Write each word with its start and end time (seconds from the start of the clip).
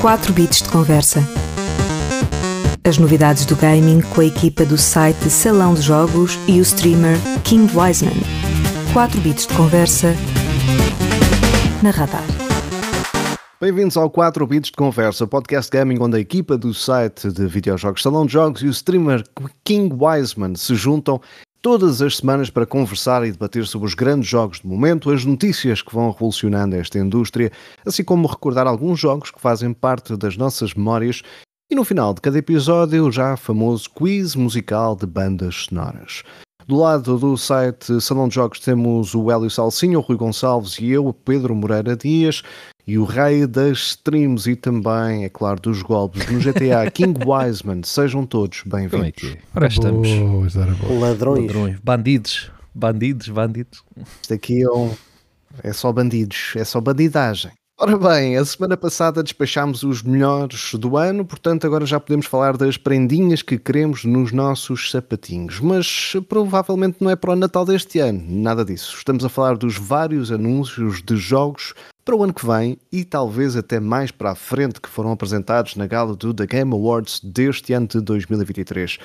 4 0.00 0.32
bits 0.32 0.62
de 0.62 0.68
conversa. 0.68 1.18
As 2.84 2.98
novidades 2.98 3.44
do 3.44 3.56
gaming 3.56 4.00
com 4.00 4.20
a 4.20 4.24
equipa 4.24 4.64
do 4.64 4.78
site 4.78 5.28
Salão 5.28 5.74
de 5.74 5.82
Jogos 5.82 6.38
e 6.46 6.60
o 6.60 6.62
streamer 6.62 7.16
King 7.42 7.66
Wiseman. 7.76 8.14
4 8.92 9.20
bits 9.20 9.48
de 9.48 9.54
conversa 9.54 10.14
na 11.82 11.90
Radar. 11.90 12.22
Bem-vindos 13.60 13.96
ao 13.96 14.08
4 14.08 14.46
Bits 14.46 14.70
de 14.70 14.76
Conversa, 14.76 15.26
podcast 15.26 15.68
gaming 15.68 15.98
onde 16.00 16.16
a 16.16 16.20
equipa 16.20 16.56
do 16.56 16.72
site 16.72 17.32
de 17.32 17.48
videojogos 17.48 18.00
Salão 18.00 18.24
de 18.24 18.34
Jogos 18.34 18.62
e 18.62 18.66
o 18.68 18.70
streamer 18.70 19.24
King 19.64 19.92
Wiseman 20.00 20.54
se 20.54 20.76
juntam 20.76 21.20
todas 21.60 22.00
as 22.00 22.16
semanas 22.16 22.50
para 22.50 22.66
conversar 22.66 23.26
e 23.26 23.32
debater 23.32 23.66
sobre 23.66 23.86
os 23.86 23.94
grandes 23.94 24.28
jogos 24.28 24.60
do 24.60 24.68
momento, 24.68 25.10
as 25.10 25.24
notícias 25.24 25.82
que 25.82 25.94
vão 25.94 26.10
revolucionando 26.10 26.76
esta 26.76 26.98
indústria, 26.98 27.50
assim 27.84 28.04
como 28.04 28.28
recordar 28.28 28.66
alguns 28.66 28.98
jogos 29.00 29.30
que 29.30 29.40
fazem 29.40 29.72
parte 29.72 30.16
das 30.16 30.36
nossas 30.36 30.74
memórias 30.74 31.22
e 31.70 31.74
no 31.74 31.84
final 31.84 32.14
de 32.14 32.20
cada 32.20 32.38
episódio 32.38 33.06
o 33.06 33.12
já 33.12 33.36
famoso 33.36 33.90
quiz 33.90 34.34
musical 34.34 34.96
de 34.96 35.06
bandas 35.06 35.66
sonoras. 35.68 36.22
Do 36.66 36.76
lado 36.76 37.18
do 37.18 37.36
site 37.36 38.00
Salão 38.00 38.28
de 38.28 38.34
Jogos 38.34 38.60
temos 38.60 39.14
o 39.14 39.30
Hélio 39.30 39.50
Salsinho, 39.50 39.98
o 39.98 40.02
Rui 40.02 40.16
Gonçalves 40.16 40.78
e 40.78 40.90
eu, 40.90 41.12
Pedro 41.12 41.54
Moreira 41.54 41.96
Dias, 41.96 42.42
e 42.88 42.96
o 42.96 43.04
rei 43.04 43.46
das 43.46 43.78
streams 43.78 44.48
e 44.50 44.56
também, 44.56 45.22
é 45.24 45.28
claro, 45.28 45.60
dos 45.60 45.82
golpes 45.82 46.26
no 46.30 46.38
GTA, 46.40 46.88
King 46.90 47.20
Wiseman. 47.22 47.82
Sejam 47.84 48.24
todos 48.24 48.62
bem-vindos. 48.64 49.06
É 49.08 49.12
que 49.12 49.26
é? 49.26 49.38
Ora 49.54 49.66
estamos. 49.68 50.08
Boas. 50.08 50.54
Ladrões. 50.54 51.44
Ladrões. 51.44 51.78
Bandidos. 51.84 52.50
Bandidos, 52.74 53.28
bandidos. 53.28 53.82
Isto 54.22 54.32
aqui 54.32 54.62
é, 54.62 54.70
um- 54.70 54.94
é 55.62 55.70
só 55.74 55.92
bandidos, 55.92 56.54
é 56.56 56.64
só 56.64 56.80
bandidagem. 56.80 57.50
Ora 57.80 57.96
bem, 57.96 58.36
a 58.36 58.44
semana 58.44 58.76
passada 58.76 59.22
despachámos 59.22 59.82
os 59.84 60.02
melhores 60.02 60.72
do 60.74 60.96
ano, 60.96 61.24
portanto 61.24 61.64
agora 61.66 61.84
já 61.86 62.00
podemos 62.00 62.26
falar 62.26 62.56
das 62.56 62.76
prendinhas 62.76 63.40
que 63.42 63.56
queremos 63.56 64.04
nos 64.04 64.32
nossos 64.32 64.90
sapatinhos. 64.90 65.60
Mas 65.60 66.14
provavelmente 66.28 66.96
não 67.00 67.10
é 67.10 67.14
para 67.14 67.32
o 67.32 67.36
Natal 67.36 67.64
deste 67.66 68.00
ano, 68.00 68.20
nada 68.26 68.64
disso. 68.64 68.94
Estamos 68.96 69.24
a 69.24 69.28
falar 69.28 69.56
dos 69.58 69.76
vários 69.76 70.32
anúncios 70.32 71.02
de 71.02 71.16
jogos 71.16 71.74
para 72.08 72.16
o 72.16 72.24
ano 72.24 72.32
que 72.32 72.46
vem 72.46 72.78
e 72.90 73.04
talvez 73.04 73.54
até 73.54 73.78
mais 73.78 74.10
para 74.10 74.30
a 74.30 74.34
frente 74.34 74.80
que 74.80 74.88
foram 74.88 75.12
apresentados 75.12 75.76
na 75.76 75.86
gala 75.86 76.16
do 76.16 76.32
The 76.32 76.46
Game 76.46 76.72
Awards 76.72 77.20
deste 77.22 77.74
ano 77.74 77.86
de 77.86 78.00
2023. 78.00 78.96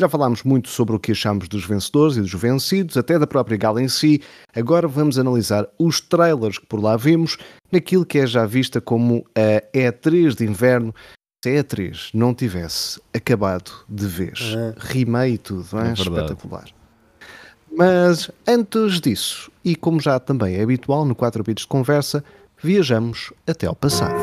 Já 0.00 0.08
falámos 0.08 0.44
muito 0.44 0.68
sobre 0.68 0.94
o 0.94 1.00
que 1.00 1.10
achamos 1.10 1.48
dos 1.48 1.64
vencedores 1.64 2.16
e 2.16 2.20
dos 2.20 2.32
vencidos, 2.32 2.96
até 2.96 3.18
da 3.18 3.26
própria 3.26 3.56
gala 3.56 3.82
em 3.82 3.88
si. 3.88 4.22
Agora 4.54 4.86
vamos 4.86 5.18
analisar 5.18 5.66
os 5.80 6.00
trailers 6.00 6.56
que 6.56 6.66
por 6.66 6.80
lá 6.80 6.96
vimos, 6.96 7.38
naquilo 7.72 8.06
que 8.06 8.20
é 8.20 8.26
já 8.26 8.46
vista 8.46 8.80
como 8.80 9.26
a 9.34 9.60
E3 9.76 10.36
de 10.36 10.44
inverno. 10.44 10.94
Se 11.44 11.58
a 11.58 11.64
E3 11.64 12.10
não 12.14 12.32
tivesse 12.32 13.00
acabado 13.12 13.72
de 13.88 14.06
vez, 14.06 14.54
Ah. 14.56 14.74
rimei 14.78 15.32
e 15.32 15.38
tudo, 15.38 15.66
não 15.72 15.80
é? 15.80 15.88
É 15.90 15.92
espetacular. 15.94 16.66
Mas 17.76 18.30
antes 18.46 19.00
disso, 19.00 19.50
e 19.64 19.74
como 19.74 20.00
já 20.00 20.20
também 20.20 20.54
é 20.54 20.62
habitual 20.62 21.04
no 21.04 21.16
4 21.16 21.42
bits 21.42 21.62
de 21.62 21.68
conversa, 21.68 22.22
viajamos 22.62 23.32
até 23.46 23.66
ao 23.66 23.74
passado. 23.74 24.14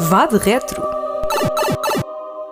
Vá 0.00 0.26
de 0.26 0.38
retro. 0.38 0.82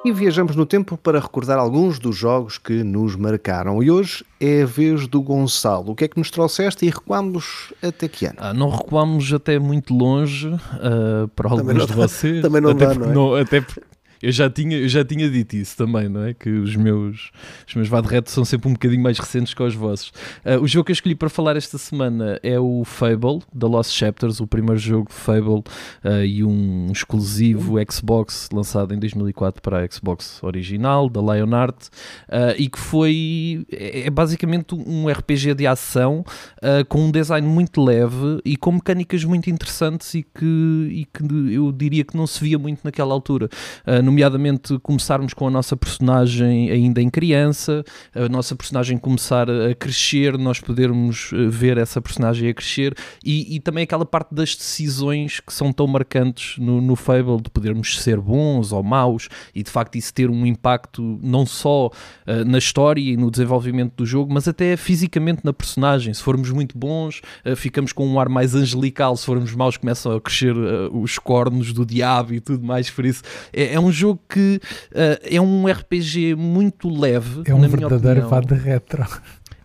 E 0.04 0.12
viajamos 0.12 0.54
no 0.54 0.64
tempo 0.64 0.96
para 0.96 1.18
recordar 1.18 1.58
alguns 1.58 1.98
dos 1.98 2.14
jogos 2.14 2.58
que 2.58 2.84
nos 2.84 3.16
marcaram. 3.16 3.82
E 3.82 3.90
hoje 3.90 4.24
é 4.38 4.62
a 4.62 4.66
vez 4.66 5.08
do 5.08 5.20
Gonçalo. 5.20 5.90
O 5.90 5.94
que 5.96 6.04
é 6.04 6.08
que 6.08 6.18
nos 6.18 6.30
trouxeste 6.30 6.86
e 6.86 6.90
recuamos 6.90 7.72
até 7.82 8.06
que 8.06 8.26
ano? 8.26 8.36
Ah, 8.38 8.54
não 8.54 8.68
recuámos 8.68 9.32
até 9.32 9.58
muito 9.58 9.92
longe 9.94 10.48
ah, 10.74 11.28
para 11.34 11.50
alguns 11.50 11.74
não 11.74 11.86
de 11.86 11.92
vocês. 11.92 12.42
também 12.42 12.60
não 12.60 12.70
até 12.70 12.86
dá, 12.86 12.94
porque 12.94 13.12
não 13.12 13.36
é? 13.36 13.40
até 13.40 13.60
porque 13.60 13.80
eu 14.22 14.32
já, 14.32 14.48
tinha, 14.48 14.78
eu 14.78 14.88
já 14.88 15.04
tinha 15.04 15.28
dito 15.28 15.56
isso 15.56 15.76
também, 15.76 16.08
não 16.08 16.24
é? 16.24 16.34
Que 16.34 16.50
os 16.50 16.74
meus, 16.76 17.30
os 17.66 17.74
meus 17.74 17.88
Vadretos 17.88 18.32
são 18.32 18.44
sempre 18.44 18.68
um 18.68 18.72
bocadinho 18.72 19.02
mais 19.02 19.18
recentes 19.18 19.54
que 19.54 19.62
os 19.62 19.74
vossos. 19.74 20.12
Ah, 20.44 20.58
o 20.58 20.66
jogo 20.66 20.86
que 20.86 20.92
eu 20.92 20.94
escolhi 20.94 21.14
para 21.14 21.28
falar 21.28 21.56
esta 21.56 21.78
semana 21.78 22.38
é 22.42 22.58
o 22.58 22.84
Fable, 22.84 23.42
da 23.52 23.66
Lost 23.66 23.92
Chapters, 23.92 24.40
o 24.40 24.46
primeiro 24.46 24.78
jogo 24.78 25.08
de 25.08 25.14
Fable 25.14 25.62
ah, 26.02 26.24
e 26.24 26.42
um 26.44 26.90
exclusivo 26.90 27.76
Xbox 27.90 28.48
lançado 28.52 28.94
em 28.94 28.98
2004 28.98 29.62
para 29.62 29.84
a 29.84 29.90
Xbox 29.90 30.42
original, 30.42 31.08
da 31.08 31.20
Lionheart, 31.20 31.88
ah, 32.28 32.54
e 32.56 32.68
que 32.68 32.78
foi 32.78 33.66
é 33.72 34.06
é 34.06 34.10
basicamente 34.10 34.74
um 34.74 35.08
RPG 35.08 35.54
de 35.54 35.66
ação 35.66 36.24
com 36.88 37.06
um 37.06 37.10
design 37.10 37.46
muito 37.46 37.82
leve 37.82 38.40
e 38.44 38.56
com 38.56 38.72
mecânicas 38.72 39.24
muito 39.24 39.50
interessantes 39.50 40.14
e 40.14 40.22
que, 40.22 40.88
e 40.90 41.04
que 41.04 41.24
eu 41.52 41.72
diria 41.72 42.04
que 42.04 42.16
não 42.16 42.26
se 42.26 42.40
via 42.40 42.58
muito 42.58 42.80
naquela 42.84 43.12
altura. 43.12 43.48
Nomeadamente 44.06 44.78
começarmos 44.78 45.34
com 45.34 45.48
a 45.48 45.50
nossa 45.50 45.76
personagem 45.76 46.70
ainda 46.70 47.02
em 47.02 47.10
criança, 47.10 47.84
a 48.14 48.28
nossa 48.28 48.54
personagem 48.54 48.96
começar 48.96 49.50
a 49.50 49.74
crescer, 49.74 50.38
nós 50.38 50.60
podermos 50.60 51.32
eh, 51.32 51.48
ver 51.48 51.76
essa 51.76 52.00
personagem 52.00 52.48
a 52.48 52.54
crescer 52.54 52.94
e, 53.24 53.56
e 53.56 53.58
também 53.58 53.82
aquela 53.82 54.06
parte 54.06 54.32
das 54.32 54.54
decisões 54.54 55.40
que 55.40 55.52
são 55.52 55.72
tão 55.72 55.88
marcantes 55.88 56.56
no, 56.56 56.80
no 56.80 56.94
Fable, 56.94 57.42
de 57.42 57.50
podermos 57.50 58.00
ser 58.00 58.20
bons 58.20 58.70
ou 58.70 58.80
maus 58.80 59.28
e 59.52 59.64
de 59.64 59.72
facto 59.72 59.96
isso 59.96 60.14
ter 60.14 60.30
um 60.30 60.46
impacto 60.46 61.18
não 61.20 61.44
só 61.44 61.90
eh, 62.26 62.44
na 62.44 62.58
história 62.58 63.00
e 63.00 63.16
no 63.16 63.28
desenvolvimento 63.28 63.94
do 63.96 64.06
jogo, 64.06 64.32
mas 64.32 64.46
até 64.46 64.76
fisicamente 64.76 65.40
na 65.42 65.52
personagem. 65.52 66.14
Se 66.14 66.22
formos 66.22 66.52
muito 66.52 66.78
bons, 66.78 67.22
eh, 67.44 67.56
ficamos 67.56 67.92
com 67.92 68.06
um 68.06 68.20
ar 68.20 68.28
mais 68.28 68.54
angelical, 68.54 69.16
se 69.16 69.26
formos 69.26 69.52
maus, 69.52 69.76
começam 69.76 70.12
a 70.12 70.20
crescer 70.20 70.54
eh, 70.54 70.88
os 70.92 71.18
cornos 71.18 71.72
do 71.72 71.84
diabo 71.84 72.34
e 72.34 72.40
tudo 72.40 72.64
mais. 72.64 72.88
Por 72.88 73.04
isso, 73.04 73.22
é, 73.52 73.74
é 73.74 73.80
um 73.80 73.90
jogo 73.96 74.20
que 74.28 74.60
eh, 74.94 75.36
é 75.36 75.40
um 75.40 75.66
RPG 75.66 76.34
muito 76.34 76.88
leve. 76.88 77.42
É 77.46 77.54
um 77.54 77.68
verdadeiro 77.68 78.28
vá 78.28 78.40
de 78.40 78.54
retro. 78.54 79.06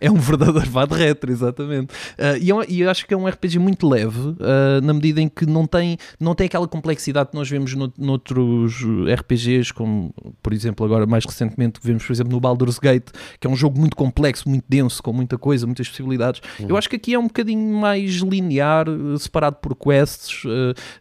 É 0.02 0.10
um 0.10 0.16
verdadeiro 0.16 0.68
VAD 0.70 0.94
retro, 0.94 1.30
exatamente. 1.30 1.94
Ah, 2.18 2.36
e, 2.36 2.48
eu, 2.48 2.64
e 2.68 2.80
eu 2.80 2.90
acho 2.90 3.06
que 3.06 3.14
é 3.14 3.16
um 3.16 3.26
RPG 3.26 3.58
muito 3.58 3.88
leve, 3.88 4.34
ah, 4.40 4.80
na 4.82 4.92
medida 4.92 5.20
em 5.20 5.28
que 5.28 5.46
não 5.46 5.66
tem, 5.66 5.96
não 6.18 6.34
tem 6.34 6.46
aquela 6.46 6.66
complexidade 6.66 7.30
que 7.30 7.36
nós 7.36 7.48
vemos 7.48 7.74
no, 7.74 7.92
noutros 7.96 8.82
RPGs, 9.18 9.72
como 9.72 10.12
por 10.42 10.52
exemplo, 10.52 10.84
agora 10.84 11.06
mais 11.06 11.24
recentemente 11.24 11.80
vemos, 11.82 12.04
por 12.04 12.12
exemplo, 12.12 12.32
no 12.32 12.40
Baldur's 12.40 12.78
Gate, 12.78 13.10
que 13.38 13.46
é 13.46 13.50
um 13.50 13.56
jogo 13.56 13.78
muito 13.78 13.96
complexo, 13.96 14.48
muito 14.48 14.64
denso, 14.68 15.02
com 15.02 15.12
muita 15.12 15.38
coisa, 15.38 15.66
muitas 15.66 15.88
possibilidades. 15.88 16.40
Eu 16.68 16.76
acho 16.76 16.88
que 16.88 16.96
aqui 16.96 17.14
é 17.14 17.18
um 17.18 17.26
bocadinho 17.26 17.76
mais 17.76 18.16
linear, 18.16 18.86
separado 19.18 19.56
por 19.56 19.76
quests, 19.76 20.42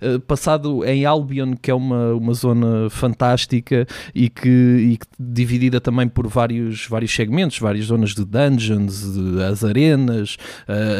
eh, 0.01 0.19
passado 0.27 0.85
em 0.85 1.05
Albion, 1.05 1.55
que 1.55 1.71
é 1.71 1.73
uma, 1.73 2.13
uma 2.13 2.33
zona 2.33 2.89
fantástica 2.89 3.87
e 4.13 4.29
que, 4.29 4.49
e 4.49 4.97
que 4.97 5.07
dividida 5.19 5.81
também 5.81 6.07
por 6.07 6.27
vários, 6.27 6.87
vários 6.87 7.13
segmentos, 7.13 7.57
várias 7.57 7.85
zonas 7.85 8.13
de 8.13 8.23
dungeons, 8.25 8.90
de- 8.99 9.43
as 9.43 9.63
arenas, 9.63 10.37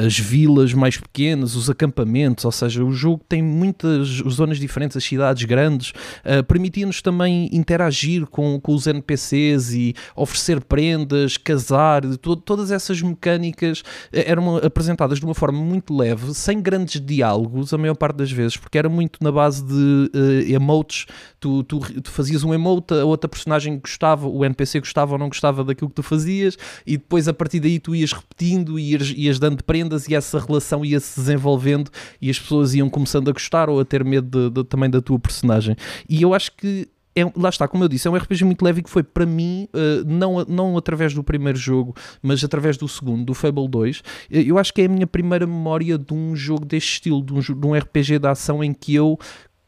as 0.06 0.18
vilas 0.18 0.74
mais 0.74 0.98
pequenas, 0.98 1.56
os 1.56 1.70
acampamentos, 1.70 2.46
ou 2.46 2.52
seja, 2.52 2.84
o 2.84 2.92
jogo 2.92 3.24
tem 3.28 3.42
muitas 3.42 4.08
zonas 4.30 4.58
diferentes, 4.60 4.98
as 4.98 5.04
cidades 5.04 5.44
grandes, 5.46 5.94
eh, 6.24 6.42
permitia-nos 6.42 7.02
também 7.02 7.50
interagir 7.52 8.26
com, 8.28 8.60
com 8.60 8.74
os 8.74 8.88
NPCs 8.88 9.74
e 9.74 9.94
oferecer 10.16 10.62
prendas, 10.62 11.38
casar, 11.38 12.02
to- 12.18 12.36
todas 12.36 12.72
essas 12.72 13.02
mecânicas 13.02 13.84
eh, 14.12 14.30
eram 14.30 14.58
apresentadas 14.58 15.20
de 15.20 15.26
uma 15.26 15.34
forma 15.36 15.60
muito 15.60 15.96
leve, 15.96 16.34
sem 16.34 16.62
grandes 16.62 17.02
diálogos, 17.02 17.74
a 17.74 17.78
maior 17.78 17.96
parte 17.96 18.18
das 18.18 18.32
vezes, 18.32 18.58
porque 18.58 18.78
era 18.78 18.90
muito 18.90 19.20
na 19.24 19.32
base 19.32 19.64
de 19.64 20.12
eh, 20.48 20.52
emotes. 20.54 21.06
Tu, 21.40 21.64
tu, 21.64 21.80
tu 21.80 22.12
fazias 22.12 22.44
um 22.44 22.54
emote, 22.54 22.94
a 22.94 23.04
outra 23.06 23.28
personagem 23.28 23.80
gostava, 23.80 24.28
o 24.28 24.46
NPC 24.46 24.80
gostava 24.80 25.14
ou 25.14 25.18
não 25.20 25.28
gostava 25.28 25.64
daquilo 25.64 25.90
que 25.90 25.96
tu 25.96 26.04
fazias, 26.04 26.58
e 26.86 26.98
depois 26.98 27.28
a 27.28 27.34
partir 27.34 27.60
daí 27.60 27.80
tu 27.82 27.94
ias 27.96 28.14
repetindo 28.14 28.80
e 28.80 28.92
ias, 28.92 29.14
ias 29.16 29.40
dando 29.40 29.64
prendas 29.64 30.08
e 30.08 30.16
essa 30.16 30.40
relação 30.40 30.86
ia 30.86 31.00
se 31.00 31.20
desenvolvendo 31.20 31.90
e 32.22 32.30
as 32.30 32.40
pessoas 32.40 32.74
iam 32.74 32.90
começando 32.90 33.30
a 33.30 33.34
gostar 33.34 33.70
ou 33.70 33.80
a 33.80 33.86
ter 33.86 34.04
medo 34.06 34.50
de- 34.50 34.62
de- 34.62 34.68
também 34.68 34.90
da 34.90 35.02
tua 35.02 35.20
personagem. 35.20 35.76
E 36.08 36.22
eu 36.22 36.34
acho 36.34 36.52
que 36.56 36.88
é, 37.14 37.26
lá 37.36 37.50
está, 37.50 37.68
como 37.68 37.84
eu 37.84 37.90
disse, 37.90 38.08
é 38.08 38.12
um 38.12 38.16
RPG 38.16 38.46
muito 38.46 38.64
leve 38.64 38.82
que 38.82 38.90
foi 38.90 39.04
para 39.04 39.26
mim, 39.26 39.68
eh, 39.74 40.02
não, 40.06 40.46
não 40.46 40.78
através 40.78 41.14
do 41.14 41.22
primeiro 41.22 41.60
jogo, 41.60 41.94
mas 42.22 42.42
através 42.42 42.78
do 42.78 42.88
segundo, 42.88 43.26
do 43.26 43.34
Fable 43.34 43.68
2. 43.68 44.02
eh, 44.32 44.44
Eu 44.48 44.58
acho 44.58 44.74
que 44.74 44.82
é 44.82 44.86
a 44.86 44.90
minha 44.90 45.06
primeira 45.06 45.46
memória 45.46 45.98
de 45.98 46.14
um 46.14 46.34
jogo 46.38 46.64
deste 46.66 46.94
estilo, 46.94 47.22
de 47.22 47.34
um, 47.34 47.40
de 47.42 47.68
um 47.68 47.76
RPG 47.76 48.18
de 48.18 48.28
ação 48.30 48.64
em 48.64 48.72
que 48.74 48.96
eu 48.96 49.20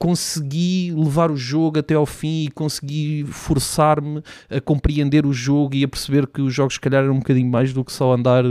consegui 0.03 0.93
levar 0.93 1.31
o 1.31 1.37
jogo 1.37 1.79
até 1.79 1.93
ao 1.93 2.05
fim 2.05 2.43
e 2.43 2.51
consegui 2.51 3.23
forçar-me 3.25 4.21
a 4.49 4.59
compreender 4.59 5.25
o 5.25 5.31
jogo 5.31 5.75
e 5.75 5.83
a 5.85 5.87
perceber 5.87 6.27
que 6.27 6.41
os 6.41 6.53
jogos, 6.53 6.73
se 6.73 6.79
calhar, 6.81 7.05
eram 7.05 7.13
um 7.13 7.19
bocadinho 7.19 7.49
mais 7.49 7.71
do 7.71 7.85
que 7.85 7.93
só 7.93 8.11
andar 8.11 8.43
de 8.43 8.49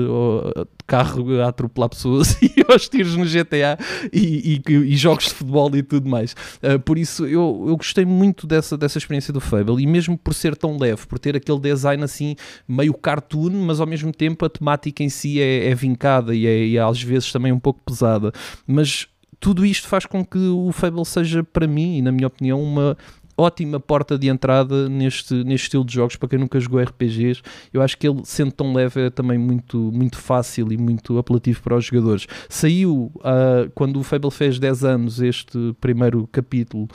carro 0.87 1.43
a 1.43 1.49
atropelar 1.49 1.91
pessoas 1.91 2.37
e 2.41 2.65
aos 2.67 2.89
tiros 2.89 3.17
no 3.17 3.27
GTA 3.27 3.79
e, 4.11 4.63
e, 4.67 4.73
e, 4.73 4.97
jogos 4.97 5.25
de 5.25 5.35
futebol 5.35 5.77
e 5.77 5.83
tudo 5.83 6.09
mais. 6.09 6.35
Uh, 6.63 6.81
por 6.81 6.97
isso, 6.97 7.27
eu, 7.27 7.67
eu 7.69 7.77
gostei 7.77 8.07
muito 8.07 8.47
dessa, 8.47 8.79
dessa 8.79 8.97
experiência 8.97 9.31
do 9.31 9.41
Fable 9.41 9.83
e 9.83 9.87
mesmo 9.87 10.17
por 10.17 10.33
ser 10.33 10.57
tão 10.57 10.79
leve, 10.79 11.07
por 11.07 11.19
ter 11.19 11.37
aquele 11.37 11.61
design 11.61 12.03
assim 12.03 12.35
meio 12.67 12.95
cartoon, 12.95 13.51
mas 13.51 13.79
ao 13.79 13.87
mesmo 13.87 14.11
tempo 14.11 14.47
a 14.47 14.49
temática 14.49 15.03
em 15.03 15.11
si 15.11 15.39
é, 15.39 15.69
é 15.69 15.75
vincada 15.75 16.35
e 16.35 16.47
é, 16.47 16.65
e 16.65 16.77
é 16.79 16.81
às 16.81 17.03
vezes 17.03 17.31
também 17.31 17.53
um 17.53 17.61
pouco 17.61 17.79
pesada. 17.85 18.33
Mas 18.67 19.07
tudo 19.43 19.67
isto 19.67 19.89
faz 19.89 20.07
com 20.07 20.25
que 20.25 20.39
o 20.39 20.71
Fable 20.71 21.05
seja, 21.05 21.43
para 21.43 21.67
mim, 21.67 21.99
e 21.99 22.03
na 22.03 22.13
minha 22.13 22.29
opinião, 22.29 22.63
uma 22.63 22.97
ótima 23.37 23.81
porta 23.81 24.19
de 24.19 24.29
entrada 24.29 24.89
neste, 24.89 25.35
neste 25.45 25.65
estilo 25.65 25.85
de 25.85 25.95
jogos 25.95 26.17
para 26.17 26.29
quem 26.29 26.39
nunca 26.39 26.59
jogou 26.61 26.81
RPGs. 26.81 27.43
Eu 27.73 27.83
acho 27.83 27.97
que 27.97 28.09
ele, 28.09 28.21
sendo 28.25 28.53
tão 28.53 28.73
leve, 28.73 29.07
é 29.07 29.11
também 29.11 29.39
muito, 29.39 29.77
muito 29.93 30.19
fácil 30.19 30.73
e 30.73 30.77
muito 30.77 31.19
apelativo 31.19 31.63
para 31.63 31.77
os 31.77 31.85
jogadores. 31.85 32.27
Saiu 32.49 33.11
uh, 33.17 33.71
quando 33.75 33.99
o 33.99 34.03
Fable 34.03 34.31
fez 34.31 34.59
10 34.59 34.85
anos, 34.85 35.21
este 35.21 35.75
primeiro 35.81 36.29
capítulo, 36.31 36.89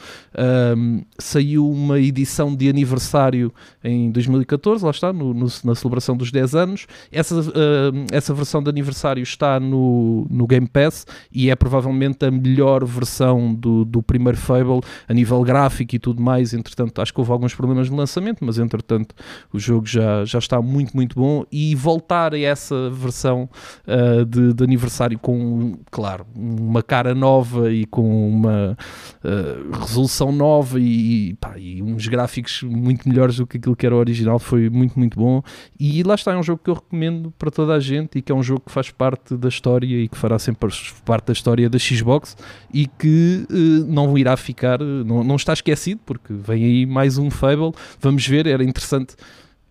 um, 0.77 1.03
saiu 1.17 1.69
uma 1.69 1.99
edição 1.99 2.55
de 2.55 2.69
aniversário 2.69 3.53
em 3.83 4.11
2014, 4.11 4.83
lá 4.83 4.91
está, 4.91 5.11
no, 5.11 5.33
no, 5.33 5.47
na 5.63 5.75
celebração 5.75 6.15
dos 6.15 6.31
10 6.31 6.55
anos. 6.55 6.87
Essa, 7.11 7.39
uh, 7.39 8.05
essa 8.11 8.33
versão 8.33 8.61
de 8.61 8.69
aniversário 8.69 9.23
está 9.23 9.59
no, 9.59 10.27
no 10.29 10.45
Game 10.45 10.67
Pass 10.67 11.05
e 11.31 11.49
é 11.49 11.55
provavelmente 11.55 12.25
a 12.25 12.31
melhor 12.31 12.85
versão 12.85 13.53
do, 13.53 13.83
do 13.83 14.03
primeiro 14.03 14.37
Fable 14.37 14.81
a 15.07 15.13
nível 15.13 15.41
gráfico 15.41 15.95
e 15.95 15.99
tudo 15.99 16.21
mais. 16.21 16.26
Entretanto, 16.53 17.01
acho 17.01 17.13
que 17.13 17.19
houve 17.19 17.31
alguns 17.31 17.53
problemas 17.53 17.89
no 17.89 17.95
lançamento, 17.95 18.43
mas 18.43 18.57
entretanto 18.57 19.15
o 19.51 19.59
jogo 19.59 19.85
já, 19.85 20.25
já 20.25 20.39
está 20.39 20.61
muito, 20.61 20.95
muito 20.95 21.15
bom. 21.15 21.45
E 21.51 21.75
voltar 21.75 22.33
a 22.33 22.39
essa 22.39 22.89
versão 22.89 23.49
uh, 23.87 24.25
de, 24.25 24.53
de, 24.53 24.63
aniversário 24.63 25.17
com, 25.19 25.77
claro, 25.91 26.25
uma 26.35 26.83
cara 26.83 27.13
nova 27.15 27.71
e 27.71 27.85
com 27.85 28.29
uma 28.29 28.77
uh, 29.23 29.79
resolução 29.79 30.31
nova 30.31 30.79
e, 30.79 31.35
pá, 31.35 31.57
e, 31.57 31.81
uns 31.81 32.07
gráficos 32.07 32.63
muito 32.63 33.07
melhores 33.07 33.37
do 33.37 33.47
que 33.47 33.57
aquilo 33.57 33.75
que 33.75 33.85
era 33.85 33.95
o 33.95 33.99
original 33.99 34.39
foi 34.39 34.69
muito, 34.69 34.97
muito 34.97 35.17
bom. 35.17 35.41
E 35.79 36.03
lá 36.03 36.15
está, 36.15 36.33
é 36.33 36.37
um 36.37 36.43
jogo 36.43 36.61
que 36.63 36.69
eu 36.69 36.75
recomendo 36.75 37.31
para 37.37 37.51
toda 37.51 37.73
a 37.73 37.79
gente 37.79 38.19
e 38.19 38.21
que 38.21 38.31
é 38.31 38.35
um 38.35 38.43
jogo 38.43 38.61
que 38.65 38.71
faz 38.71 38.89
parte 38.89 39.35
da 39.35 39.47
história 39.47 40.03
e 40.03 40.07
que 40.07 40.17
fará 40.17 40.37
sempre 40.39 40.69
parte 41.05 41.27
da 41.27 41.33
história 41.33 41.69
da 41.69 41.79
Xbox 41.79 42.35
e 42.73 42.87
que 42.87 43.45
uh, 43.49 43.85
não 43.91 44.17
irá 44.17 44.35
ficar, 44.35 44.79
não, 44.79 45.23
não 45.23 45.35
está 45.35 45.53
esquecido, 45.53 46.01
porque 46.05 46.16
porque 46.17 46.33
vem 46.33 46.63
aí 46.63 46.85
mais 46.85 47.17
um 47.17 47.29
Fable. 47.29 47.71
Vamos 47.99 48.27
ver, 48.27 48.47
era 48.47 48.63
interessante. 48.63 49.15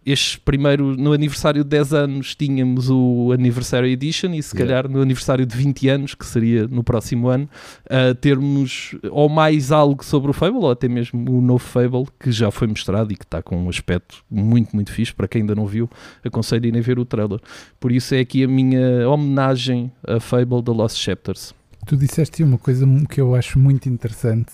Este 0.05 0.39
primeiro, 0.39 0.97
no 0.97 1.13
aniversário 1.13 1.65
de 1.65 1.71
10 1.71 1.93
anos, 1.93 2.37
tínhamos 2.37 2.89
o 2.89 3.33
Anniversary 3.33 3.91
Edition 3.91 4.35
e 4.35 4.41
se 4.41 4.57
yeah. 4.57 4.83
calhar 4.83 4.89
no 4.89 5.03
aniversário 5.03 5.45
de 5.45 5.57
20 5.57 5.89
anos, 5.89 6.15
que 6.15 6.25
seria 6.25 6.69
no 6.69 6.85
próximo 6.85 7.29
ano, 7.29 7.49
uh, 7.87 8.15
termos 8.15 8.95
ou 9.11 9.29
mais 9.29 9.73
algo 9.73 10.05
sobre 10.05 10.31
o 10.31 10.33
Fable 10.33 10.61
ou 10.61 10.71
até 10.71 10.87
mesmo 10.87 11.29
o 11.29 11.41
novo 11.41 11.65
Fable 11.65 12.05
que 12.21 12.31
já 12.31 12.53
foi 12.53 12.69
mostrado 12.69 13.13
e 13.13 13.17
que 13.17 13.25
está 13.25 13.43
com 13.43 13.57
um 13.65 13.69
aspecto 13.69 14.23
muito, 14.31 14.77
muito 14.77 14.93
fixe. 14.93 15.13
Para 15.13 15.27
quem 15.27 15.41
ainda 15.41 15.57
não 15.57 15.67
viu, 15.67 15.91
aconselho 16.25 16.73
a 16.73 16.79
ir 16.79 16.81
ver 16.81 17.01
o 17.01 17.05
trailer. 17.05 17.41
Por 17.81 17.91
isso 17.91 18.15
é 18.15 18.21
aqui 18.21 18.45
a 18.45 18.49
minha 18.49 19.09
homenagem 19.09 19.91
a 20.07 20.21
Fable 20.21 20.63
The 20.63 20.71
Lost 20.71 20.99
Chapters. 20.99 21.53
Tu 21.85 21.97
disseste 21.97 22.45
uma 22.45 22.59
coisa 22.59 22.87
que 23.11 23.21
eu 23.21 23.35
acho 23.35 23.59
muito 23.59 23.89
interessante 23.89 24.53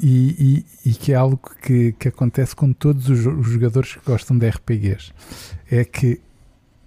e, 0.00 0.64
e, 0.84 0.90
e, 0.90 0.94
que 0.94 1.12
é 1.12 1.14
algo 1.14 1.38
que, 1.62 1.92
que 1.92 2.08
acontece 2.08 2.54
com 2.54 2.72
todos 2.72 3.08
os, 3.08 3.26
os 3.26 3.46
jogadores 3.46 3.94
que 3.94 4.00
gostam 4.04 4.38
de 4.38 4.48
RPGs. 4.48 5.12
É 5.70 5.84
que 5.84 6.20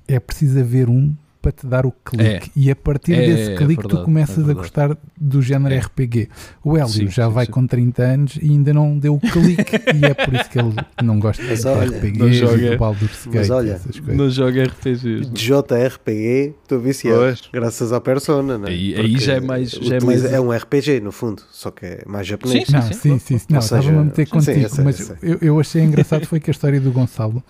é 0.08 0.20
preciso 0.20 0.60
haver 0.60 0.90
um 0.90 1.16
para 1.42 1.52
te 1.52 1.66
dar 1.66 1.86
o 1.86 1.92
clique. 1.92 2.26
É. 2.26 2.42
E 2.56 2.70
a 2.70 2.76
partir 2.76 3.14
é, 3.14 3.26
desse 3.26 3.52
é 3.52 3.56
clique 3.56 3.80
é 3.80 3.84
verdade, 3.84 3.90
tu 3.90 4.04
começas 4.04 4.50
a 4.50 4.54
gostar 4.54 4.98
do 5.18 5.42
género 5.42 5.74
é. 5.74 5.80
RPG. 5.80 6.30
O 6.64 6.78
Hélio 6.78 6.90
sim, 6.90 7.08
já 7.08 7.28
sim, 7.28 7.34
vai 7.34 7.46
sim. 7.46 7.52
com 7.52 7.66
30 7.66 8.04
anos 8.04 8.40
e 8.42 8.50
ainda 8.50 8.74
não 8.74 8.98
deu 8.98 9.16
o 9.16 9.20
clique 9.20 9.76
e 9.96 10.06
é 10.06 10.14
por 10.14 10.34
isso 10.34 10.50
que 10.50 10.60
ele 10.60 10.76
não 11.02 11.20
gosta 11.20 11.42
mas 11.44 11.62
de 11.62 11.68
olha, 11.68 11.98
RPGs 11.98 12.34
joga, 12.34 12.58
e 12.58 12.70
do 12.70 12.78
Baldur's 12.78 13.26
Gate 13.26 13.36
mas 13.36 13.50
olha, 13.50 13.82
Não 14.08 14.30
joga 14.30 14.64
RPGs. 14.66 15.30
JRPG, 15.32 16.56
estou 16.62 16.80
viciado. 16.80 17.20
Pois. 17.20 17.42
Graças 17.54 17.94
à 17.94 18.02
persona, 18.02 18.58
né? 18.58 18.70
Aí, 18.70 18.96
aí 18.96 19.18
já 19.18 19.36
é 19.36 19.40
mais... 19.40 19.72
Já 19.72 19.96
é, 19.96 20.00
mais... 20.02 20.26
é 20.26 20.42
um 20.42 20.52
RPG, 20.52 21.00
no 21.00 21.12
fundo, 21.12 21.42
só 21.52 21.72
que 21.72 21.86
é 21.86 22.04
mais 22.06 22.28
japonês. 22.28 22.68
Sim, 22.68 22.82
sim, 22.82 22.94
sim. 22.94 23.20
sim, 23.20 23.38
sim. 23.38 23.46
Não, 23.50 23.60
estava 23.60 23.90
a 23.90 24.04
meter 24.04 24.28
contigo, 24.28 24.70
mas 24.84 25.14
eu, 25.22 25.38
eu 25.42 25.60
achei 25.60 25.82
engraçado 25.82 26.26
foi 26.26 26.40
que 26.40 26.50
a 26.50 26.54
história 26.54 26.82
do 26.82 26.92
Gonçalo 26.92 27.42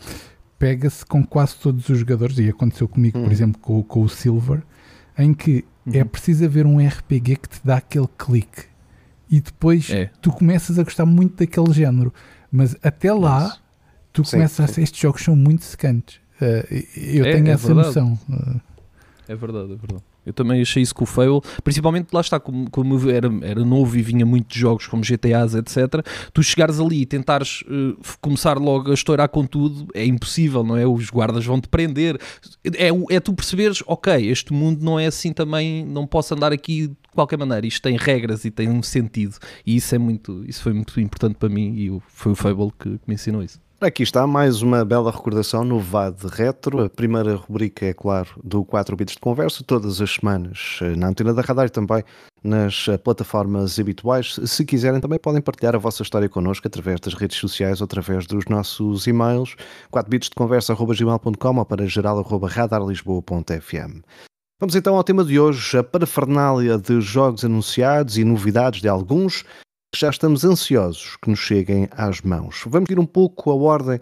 pega-se 0.60 1.06
com 1.06 1.26
quase 1.26 1.56
todos 1.56 1.88
os 1.90 1.98
jogadores, 1.98 2.38
e 2.38 2.50
aconteceu 2.50 2.88
comigo, 2.88 3.18
por 3.18 3.26
uhum. 3.26 3.32
exemplo, 3.32 3.60
com, 3.62 3.82
com, 3.82 4.04
o 4.04 4.10
Silver, 4.10 4.62
em 5.18 5.34
que 5.34 5.66
é 5.88 5.90
uhum. 5.90 6.02
é 6.02 6.04
preciso 6.04 6.46
haver 6.46 6.66
um 6.66 6.86
RPG 6.86 7.38
que 7.38 7.50
te 7.50 7.62
dá 7.64 7.78
aquele 7.78 8.10
clique 8.18 8.70
e 9.30 9.40
depois 9.40 9.90
é. 9.90 10.10
tu 10.22 10.32
começas 10.32 10.80
a 10.80 10.84
gostar 10.84 11.06
muito 11.06 11.38
daquele 11.38 11.72
género, 11.72 12.14
mas 12.52 12.76
até 12.82 13.14
lá 13.14 13.58
tu 14.12 14.26
sim, 14.26 14.32
começas 14.38 14.72
sim. 14.72 14.82
a 14.82 14.84
estes 14.84 15.00
jogos 15.00 15.24
são 15.24 15.36
muito 15.36 15.64
secantes. 15.64 16.18
Uh, 16.42 16.84
eu 16.96 17.26
é, 17.26 17.34
tenho 17.34 17.48
é 17.48 17.52
essa 17.52 17.68
verdade. 17.68 17.88
noção. 17.88 18.20
Uh, 18.28 18.60
é 19.28 19.36
verdade, 19.36 19.74
é 19.74 19.76
verdade. 19.76 20.04
Eu 20.30 20.34
também 20.34 20.62
achei 20.62 20.84
isso 20.84 20.94
com 20.94 21.06
o 21.06 21.08
Fable, 21.08 21.42
principalmente 21.64 22.10
lá 22.14 22.22
está, 22.22 22.40
como, 22.40 22.70
como 22.70 23.10
era, 23.10 23.28
era 23.42 23.66
novo 23.66 23.98
e 23.98 24.02
vinha 24.04 24.26
muitos 24.28 24.56
jogos 24.56 24.86
como 24.86 25.04
GTAs, 25.04 25.56
etc. 25.56 26.06
Tu 26.32 26.44
chegares 26.44 26.80
ali 26.80 27.02
e 27.02 27.06
tentares 27.06 27.64
uh, 27.64 27.98
começar 28.22 28.60
logo 28.60 28.92
a 28.92 28.94
estourar 28.94 29.28
com 29.28 29.44
tudo 29.44 29.88
é 29.96 30.06
impossível, 30.06 30.64
não 30.64 30.78
é? 30.78 30.86
Os 30.86 31.10
guardas 31.10 31.44
vão 31.44 31.60
te 31.60 31.68
prender. 31.68 32.20
É, 32.64 32.90
é 33.10 33.20
tu 33.20 33.34
perceberes, 33.34 33.82
ok, 33.88 34.30
este 34.30 34.54
mundo 34.54 34.86
não 34.86 35.00
é 35.00 35.08
assim 35.08 35.34
também, 35.34 35.84
não 35.84 36.06
posso 36.06 36.36
andar 36.36 36.54
aqui 36.54 36.90
de 36.90 36.96
qualquer 37.16 37.40
maneira, 37.40 37.66
isto 37.66 37.82
tem 37.82 37.98
regras 37.98 38.46
e 38.46 38.52
tem 38.52 38.70
um 38.70 38.84
sentido. 38.84 39.36
E 39.66 39.76
isso 39.78 39.96
é 39.96 39.98
muito, 39.98 40.46
isso 40.48 40.62
foi 40.62 40.74
muito 40.74 41.00
importante 41.02 41.38
para 41.38 41.50
mim 41.50 41.74
e 41.76 42.02
foi 42.08 42.34
o 42.34 42.36
Fable 42.36 42.70
que, 42.78 43.00
que 43.00 43.08
me 43.08 43.16
ensinou 43.16 43.42
isso. 43.42 43.60
Aqui 43.82 44.04
está 44.04 44.28
mais 44.28 44.62
uma 44.62 44.84
bela 44.84 45.10
recordação 45.10 45.64
no 45.64 45.80
VAD 45.80 46.28
Retro. 46.28 46.84
A 46.84 46.90
primeira 46.90 47.36
rubrica 47.36 47.86
é, 47.86 47.94
claro, 47.94 48.28
do 48.44 48.66
4 48.66 48.94
bits 48.94 49.14
de 49.14 49.22
conversa, 49.22 49.64
todas 49.66 50.02
as 50.02 50.16
semanas 50.16 50.80
eh, 50.82 50.98
na 50.98 51.08
antena 51.08 51.34
da 51.34 51.42
radar 51.42 51.68
e 51.68 51.70
também 51.70 52.04
nas 52.44 52.90
eh, 52.90 52.98
plataformas 52.98 53.80
habituais. 53.80 54.38
Se 54.44 54.66
quiserem, 54.66 55.00
também 55.00 55.18
podem 55.18 55.42
partilhar 55.42 55.76
a 55.76 55.78
vossa 55.78 56.04
história 56.04 56.28
connosco 56.28 56.68
através 56.68 57.00
das 57.00 57.14
redes 57.14 57.38
sociais 57.38 57.82
através 57.82 58.28
dos 58.28 58.44
nossos 58.48 59.08
e-mails 59.08 59.56
4 59.90 60.10
bits 60.10 60.28
de 60.28 60.36
conversa.gmail.com 60.36 61.58
ou 61.58 61.66
para 61.66 61.88
geral.radarlisboa.fm. 61.88 64.02
Vamos 64.60 64.76
então 64.76 64.98
ao 64.98 65.06
tema 65.06 65.24
de 65.24 65.40
hoje, 65.40 65.78
a 65.78 65.84
parafernália 65.86 66.78
de 66.78 67.00
jogos 67.00 67.46
anunciados 67.46 68.18
e 68.18 68.26
novidades 68.26 68.82
de 68.82 68.90
alguns 68.90 69.46
já 69.96 70.10
estamos 70.10 70.44
ansiosos 70.44 71.18
que 71.22 71.30
nos 71.30 71.40
cheguem 71.40 71.88
às 71.92 72.22
mãos. 72.22 72.64
Vamos 72.68 72.90
ir 72.90 73.00
um 73.00 73.06
pouco 73.06 73.52
a 73.52 73.56
ordem 73.56 74.00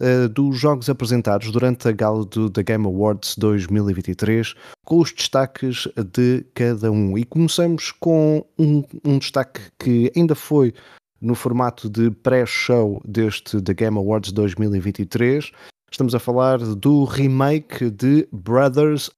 uh, 0.00 0.28
dos 0.28 0.58
jogos 0.58 0.88
apresentados 0.88 1.50
durante 1.50 1.88
a 1.88 1.92
gala 1.92 2.24
do 2.24 2.50
The 2.50 2.62
Game 2.62 2.86
Awards 2.86 3.36
2023, 3.36 4.54
com 4.84 4.98
os 4.98 5.12
destaques 5.12 5.86
de 6.12 6.44
cada 6.54 6.90
um. 6.90 7.16
E 7.18 7.24
começamos 7.24 7.90
com 7.92 8.44
um, 8.58 8.82
um 9.04 9.18
destaque 9.18 9.60
que 9.78 10.10
ainda 10.16 10.34
foi 10.34 10.72
no 11.20 11.34
formato 11.34 11.90
de 11.90 12.10
pré-show 12.10 13.02
deste 13.04 13.60
The 13.60 13.74
Game 13.74 13.98
Awards 13.98 14.32
2023. 14.32 15.50
Estamos 15.90 16.14
a 16.14 16.18
falar 16.18 16.58
do 16.58 17.04
remake 17.04 17.90
de 17.90 18.28
Brothers 18.30 19.10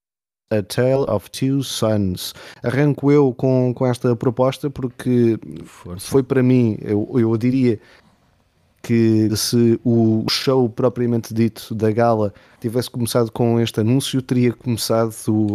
a 0.50 0.62
Tale 0.62 1.04
of 1.08 1.30
Two 1.30 1.62
Sons. 1.62 2.34
Arranco 2.62 3.10
eu 3.10 3.32
com, 3.32 3.72
com 3.72 3.86
esta 3.86 4.14
proposta 4.16 4.68
porque 4.68 5.38
Força. 5.64 6.08
foi 6.08 6.22
para 6.22 6.42
mim, 6.42 6.76
eu, 6.82 7.08
eu 7.14 7.36
diria 7.36 7.78
que 8.82 9.28
se 9.36 9.78
o 9.84 10.24
show 10.28 10.68
propriamente 10.68 11.34
dito 11.34 11.74
da 11.74 11.90
gala 11.90 12.32
tivesse 12.60 12.90
começado 12.90 13.30
com 13.30 13.60
este 13.60 13.80
anúncio, 13.80 14.22
teria 14.22 14.52
começado 14.52 15.14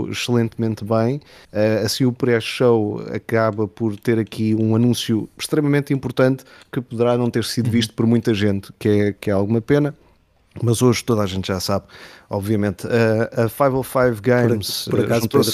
excelentemente 0.10 0.86
bem. 0.86 1.18
Uh, 1.52 1.86
assim, 1.86 2.06
o 2.06 2.12
pré-show 2.12 3.02
acaba 3.12 3.68
por 3.68 3.96
ter 3.98 4.20
aqui 4.20 4.56
um 4.56 4.76
anúncio 4.76 5.28
extremamente 5.38 5.94
importante 5.94 6.44
que 6.72 6.80
poderá 6.80 7.18
não 7.18 7.30
ter 7.30 7.44
sido 7.44 7.70
visto 7.70 7.94
por 7.94 8.06
muita 8.06 8.34
gente, 8.34 8.72
que 8.78 8.88
é, 8.88 9.14
que 9.14 9.30
é 9.30 9.34
alguma 9.34 9.60
pena. 9.60 9.94
Mas 10.64 10.82
hoje 10.82 11.04
toda 11.04 11.22
a 11.22 11.26
gente 11.26 11.48
já 11.48 11.60
sabe, 11.60 11.86
obviamente. 12.30 12.88
A, 12.88 13.46
a 13.46 13.50
505 13.50 14.22
Games. 14.22 14.86
Por, 14.86 14.92
por 14.92 15.00
eh, 15.00 15.04
acaso, 15.06 15.30
Pedro, 15.30 15.52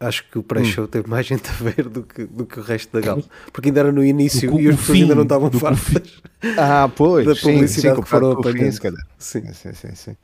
acho 0.00 0.24
que 0.30 0.38
o 0.38 0.42
pré-show 0.42 0.84
hum. 0.84 0.88
teve 0.88 1.08
mais 1.08 1.26
gente 1.26 1.48
a 1.48 1.52
ver 1.52 1.88
do 1.88 2.02
que, 2.02 2.24
do 2.24 2.46
que 2.46 2.58
o 2.58 2.62
resto 2.62 2.92
da 2.92 3.00
gala. 3.06 3.22
Porque 3.52 3.68
ainda 3.68 3.80
era 3.80 3.92
no 3.92 4.04
início 4.04 4.58
e 4.58 4.68
as 4.68 4.76
pessoas 4.76 4.98
ainda 4.98 5.14
não 5.14 5.24
estavam 5.24 5.50
fartas. 5.50 6.20
Ah, 6.56 6.90
pois. 6.96 7.26
Da 7.26 7.34
publicidade 7.34 7.68
sim, 7.68 7.94
sim, 7.96 8.02
que 8.02 8.08
foram 8.08 8.32
apanhando. 8.32 8.96
Sim, 9.18 9.52
sim, 9.52 9.74
sim. 9.74 9.94
sim. 9.94 10.16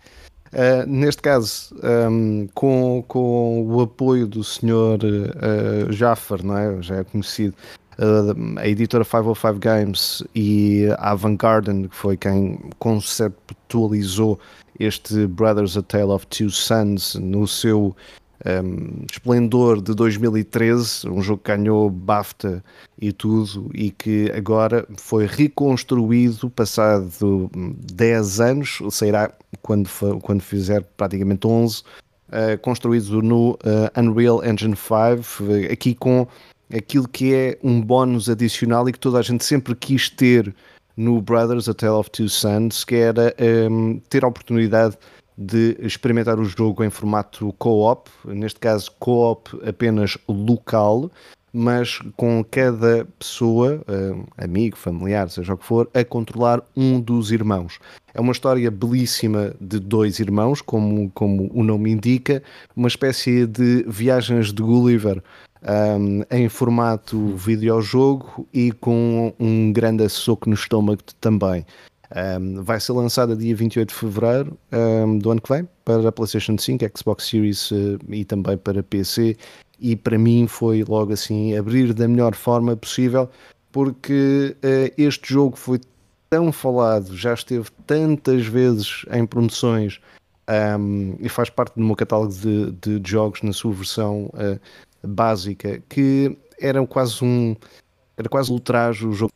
Uh, 0.46 0.86
neste 0.86 1.20
caso, 1.20 1.74
um, 1.74 2.42
ehm, 2.42 2.48
com, 2.54 3.04
com 3.06 3.66
o 3.66 3.82
apoio 3.82 4.26
do 4.26 4.42
senhor 4.42 4.98
uh, 5.04 5.92
Jaffer, 5.92 6.42
não 6.42 6.56
é? 6.56 6.80
já 6.80 6.96
é 6.96 7.04
conhecido, 7.04 7.54
a 8.58 8.68
editora 8.68 9.04
505 9.04 9.58
Games 9.58 10.22
e 10.34 10.86
a 10.98 11.12
Avant 11.12 11.36
Garden, 11.36 11.88
que 11.88 11.96
foi 11.96 12.16
quem 12.16 12.58
conceptualizou 12.78 14.38
este 14.78 15.26
Brothers 15.26 15.76
A 15.76 15.82
Tale 15.82 16.10
of 16.10 16.26
Two 16.26 16.50
Sons 16.50 17.14
no 17.14 17.46
seu 17.46 17.96
um, 18.44 19.06
esplendor 19.10 19.80
de 19.80 19.94
2013, 19.94 21.08
um 21.08 21.22
jogo 21.22 21.42
que 21.42 21.56
ganhou 21.56 21.88
BAFTA 21.88 22.62
e 23.00 23.12
tudo, 23.12 23.70
e 23.74 23.90
que 23.90 24.30
agora 24.32 24.86
foi 24.98 25.26
reconstruído 25.26 26.50
passado 26.50 27.50
10 27.54 28.40
anos, 28.40 28.78
sairá 28.90 29.32
quando, 29.62 29.88
quando 30.22 30.42
fizer 30.42 30.82
praticamente 30.96 31.46
11, 31.46 31.82
uh, 32.28 32.58
construído 32.60 33.22
no 33.22 33.52
uh, 33.52 33.98
Unreal 33.98 34.44
Engine 34.44 34.76
5, 34.76 35.72
aqui 35.72 35.94
com 35.94 36.26
aquilo 36.72 37.08
que 37.08 37.34
é 37.34 37.58
um 37.62 37.80
bónus 37.80 38.28
adicional 38.28 38.88
e 38.88 38.92
que 38.92 38.98
toda 38.98 39.18
a 39.18 39.22
gente 39.22 39.44
sempre 39.44 39.74
quis 39.74 40.08
ter 40.08 40.54
no 40.96 41.20
Brothers, 41.20 41.68
A 41.68 41.74
Tale 41.74 41.92
of 41.92 42.10
Two 42.10 42.28
Sons, 42.28 42.84
que 42.84 42.96
era 42.96 43.34
um, 43.70 44.00
ter 44.08 44.24
a 44.24 44.28
oportunidade 44.28 44.96
de 45.36 45.76
experimentar 45.80 46.40
o 46.40 46.44
jogo 46.44 46.82
em 46.82 46.90
formato 46.90 47.54
co-op, 47.58 48.10
neste 48.24 48.58
caso 48.58 48.90
co-op 48.98 49.50
apenas 49.68 50.16
local, 50.26 51.10
mas 51.52 52.00
com 52.16 52.44
cada 52.44 53.06
pessoa, 53.18 53.82
um, 53.88 54.24
amigo, 54.36 54.76
familiar, 54.76 55.28
seja 55.28 55.54
o 55.54 55.58
que 55.58 55.64
for, 55.64 55.88
a 55.94 56.04
controlar 56.04 56.62
um 56.74 57.00
dos 57.00 57.30
irmãos. 57.30 57.78
É 58.14 58.20
uma 58.20 58.32
história 58.32 58.70
belíssima 58.70 59.54
de 59.60 59.78
dois 59.78 60.18
irmãos, 60.18 60.62
como, 60.62 61.10
como 61.10 61.50
o 61.52 61.62
nome 61.62 61.90
indica, 61.90 62.42
uma 62.74 62.88
espécie 62.88 63.46
de 63.46 63.84
viagens 63.86 64.52
de 64.52 64.62
Gulliver 64.62 65.22
um, 65.66 66.22
em 66.30 66.48
formato 66.48 67.34
videojogo 67.36 68.46
e 68.52 68.70
com 68.72 69.34
um 69.38 69.72
grande 69.72 70.08
soco 70.08 70.48
no 70.48 70.54
estômago 70.54 71.02
também. 71.20 71.66
Um, 72.40 72.62
vai 72.62 72.78
ser 72.78 72.92
lançada 72.92 73.34
dia 73.34 73.54
28 73.54 73.88
de 73.88 73.94
fevereiro 73.94 74.56
um, 74.72 75.18
do 75.18 75.30
ano 75.32 75.40
que 75.40 75.52
vem 75.52 75.68
para 75.84 76.08
a 76.08 76.12
PlayStation 76.12 76.56
5, 76.56 76.84
Xbox 76.96 77.24
Series 77.24 77.70
uh, 77.72 77.98
e 78.08 78.24
também 78.24 78.56
para 78.56 78.82
PC. 78.82 79.36
E 79.80 79.96
para 79.96 80.16
mim 80.16 80.46
foi 80.46 80.84
logo 80.84 81.12
assim 81.12 81.56
abrir 81.56 81.92
da 81.92 82.06
melhor 82.06 82.34
forma 82.34 82.76
possível, 82.76 83.28
porque 83.72 84.56
uh, 84.58 84.94
este 84.96 85.34
jogo 85.34 85.56
foi 85.56 85.80
tão 86.30 86.52
falado, 86.52 87.16
já 87.16 87.34
esteve 87.34 87.68
tantas 87.86 88.46
vezes 88.46 89.04
em 89.12 89.26
promoções 89.26 90.00
um, 90.78 91.16
e 91.18 91.28
faz 91.28 91.50
parte 91.50 91.74
do 91.74 91.84
meu 91.84 91.96
catálogo 91.96 92.32
de, 92.32 92.98
de 92.98 93.10
jogos 93.10 93.42
na 93.42 93.52
sua 93.52 93.72
versão 93.72 94.26
uh, 94.34 94.60
básica, 95.06 95.82
que 95.88 96.36
era 96.58 96.84
quase 96.86 97.24
um 97.24 97.54
era 98.16 98.28
quase 98.28 98.50
ultraje 98.50 99.06
o 99.06 99.12
jogo 99.12 99.32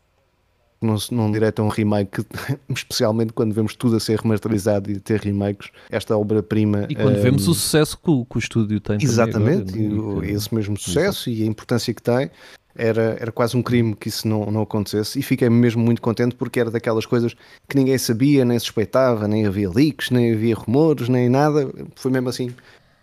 não, 0.81 0.97
não 1.11 1.31
direto 1.31 1.61
a 1.61 1.65
um 1.65 1.69
remake, 1.69 2.25
especialmente 2.69 3.33
quando 3.33 3.53
vemos 3.53 3.77
tudo 3.77 3.97
a 3.97 4.01
ser 4.01 4.19
remasterizado 4.19 4.91
e 4.91 4.99
ter 4.99 5.21
remakes, 5.21 5.71
esta 5.91 6.17
obra-prima. 6.17 6.87
E 6.89 6.95
quando 6.95 7.19
um, 7.19 7.23
vemos 7.23 7.47
o 7.47 7.55
sucesso 7.55 7.99
que 7.99 8.11
o, 8.11 8.25
que 8.25 8.37
o 8.37 8.39
estúdio 8.39 8.81
tem. 8.81 8.99
Exatamente, 9.01 9.79
agora, 9.79 10.27
e, 10.27 10.33
esse 10.33 10.55
mesmo 10.55 10.79
sucesso 10.79 11.29
Exato. 11.29 11.43
e 11.43 11.43
a 11.43 11.47
importância 11.47 11.93
que 11.93 12.03
tem. 12.03 12.31
Era, 12.73 13.17
era 13.21 13.33
quase 13.33 13.57
um 13.57 13.63
crime 13.63 13.97
que 13.97 14.09
isso 14.09 14.29
não, 14.29 14.47
não 14.47 14.63
acontecesse 14.63 15.19
e 15.19 15.23
fiquei 15.23 15.51
mesmo 15.51 15.83
muito 15.83 16.01
contente 16.01 16.37
porque 16.37 16.61
era 16.61 16.71
daquelas 16.71 17.05
coisas 17.05 17.35
que 17.69 17.77
ninguém 17.77 17.99
sabia, 17.99 18.45
nem 18.45 18.57
suspeitava, 18.61 19.27
nem 19.27 19.45
havia 19.45 19.69
leaks, 19.69 20.11
nem 20.11 20.33
havia 20.33 20.55
rumores, 20.55 21.09
nem 21.09 21.29
nada. 21.29 21.69
Foi 21.97 22.13
mesmo 22.13 22.29
assim, 22.29 22.55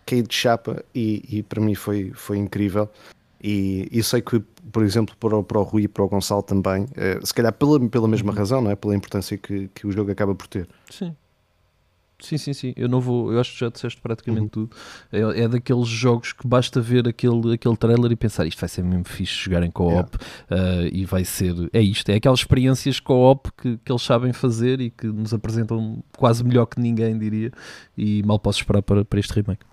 caí 0.08 0.22
de 0.22 0.34
chapa 0.34 0.82
e, 0.94 1.22
e 1.28 1.42
para 1.42 1.60
mim 1.60 1.74
foi, 1.74 2.12
foi 2.14 2.38
incrível. 2.38 2.88
E, 3.42 3.88
e, 3.92 4.02
sei 4.02 4.20
que, 4.20 4.40
por 4.72 4.82
exemplo, 4.82 5.14
para 5.18 5.36
o, 5.36 5.44
para 5.44 5.60
o 5.60 5.62
Rui 5.62 5.82
e 5.82 5.88
para 5.88 6.02
o 6.02 6.08
Gonçalo 6.08 6.42
também, 6.42 6.86
eh, 6.96 7.20
se 7.22 7.32
calhar 7.32 7.52
pela, 7.52 7.78
pela 7.88 8.08
mesma 8.08 8.32
uhum. 8.32 8.38
razão, 8.38 8.60
não 8.60 8.70
é? 8.70 8.74
Pela 8.74 8.96
importância 8.96 9.38
que, 9.38 9.68
que 9.72 9.86
o 9.86 9.92
jogo 9.92 10.10
acaba 10.10 10.34
por 10.34 10.48
ter. 10.48 10.68
Sim. 10.90 11.14
Sim, 12.20 12.36
sim, 12.36 12.52
sim. 12.52 12.74
Eu 12.76 12.88
não 12.88 13.00
vou. 13.00 13.32
Eu 13.32 13.38
acho 13.38 13.52
que 13.52 13.60
já 13.60 13.68
disseste 13.68 14.00
praticamente 14.00 14.42
uhum. 14.42 14.66
tudo. 14.66 14.70
É, 15.12 15.42
é, 15.42 15.48
daqueles 15.48 15.86
jogos 15.86 16.32
que 16.32 16.48
basta 16.48 16.80
ver 16.80 17.06
aquele, 17.06 17.54
aquele 17.54 17.76
trailer 17.76 18.10
e 18.10 18.16
pensar 18.16 18.44
isto 18.44 18.58
vai 18.58 18.68
ser 18.68 18.82
mesmo 18.82 19.04
fixe 19.04 19.34
jogar 19.34 19.62
em 19.62 19.70
co-op 19.70 20.18
yeah. 20.50 20.82
uh, 20.82 20.88
e 20.92 21.04
vai 21.04 21.24
ser. 21.24 21.54
É 21.72 21.80
isto, 21.80 22.08
é 22.10 22.16
aquelas 22.16 22.40
experiências 22.40 22.98
co-op 22.98 23.50
que, 23.56 23.78
que 23.84 23.92
eles 23.92 24.02
sabem 24.02 24.32
fazer 24.32 24.80
e 24.80 24.90
que 24.90 25.06
nos 25.06 25.32
apresentam 25.32 26.02
quase 26.16 26.42
melhor 26.42 26.66
que 26.66 26.80
ninguém, 26.80 27.16
diria. 27.16 27.52
E 27.96 28.20
mal 28.24 28.40
posso 28.40 28.58
esperar 28.58 28.82
para, 28.82 29.04
para 29.04 29.20
este 29.20 29.34
remake. 29.34 29.67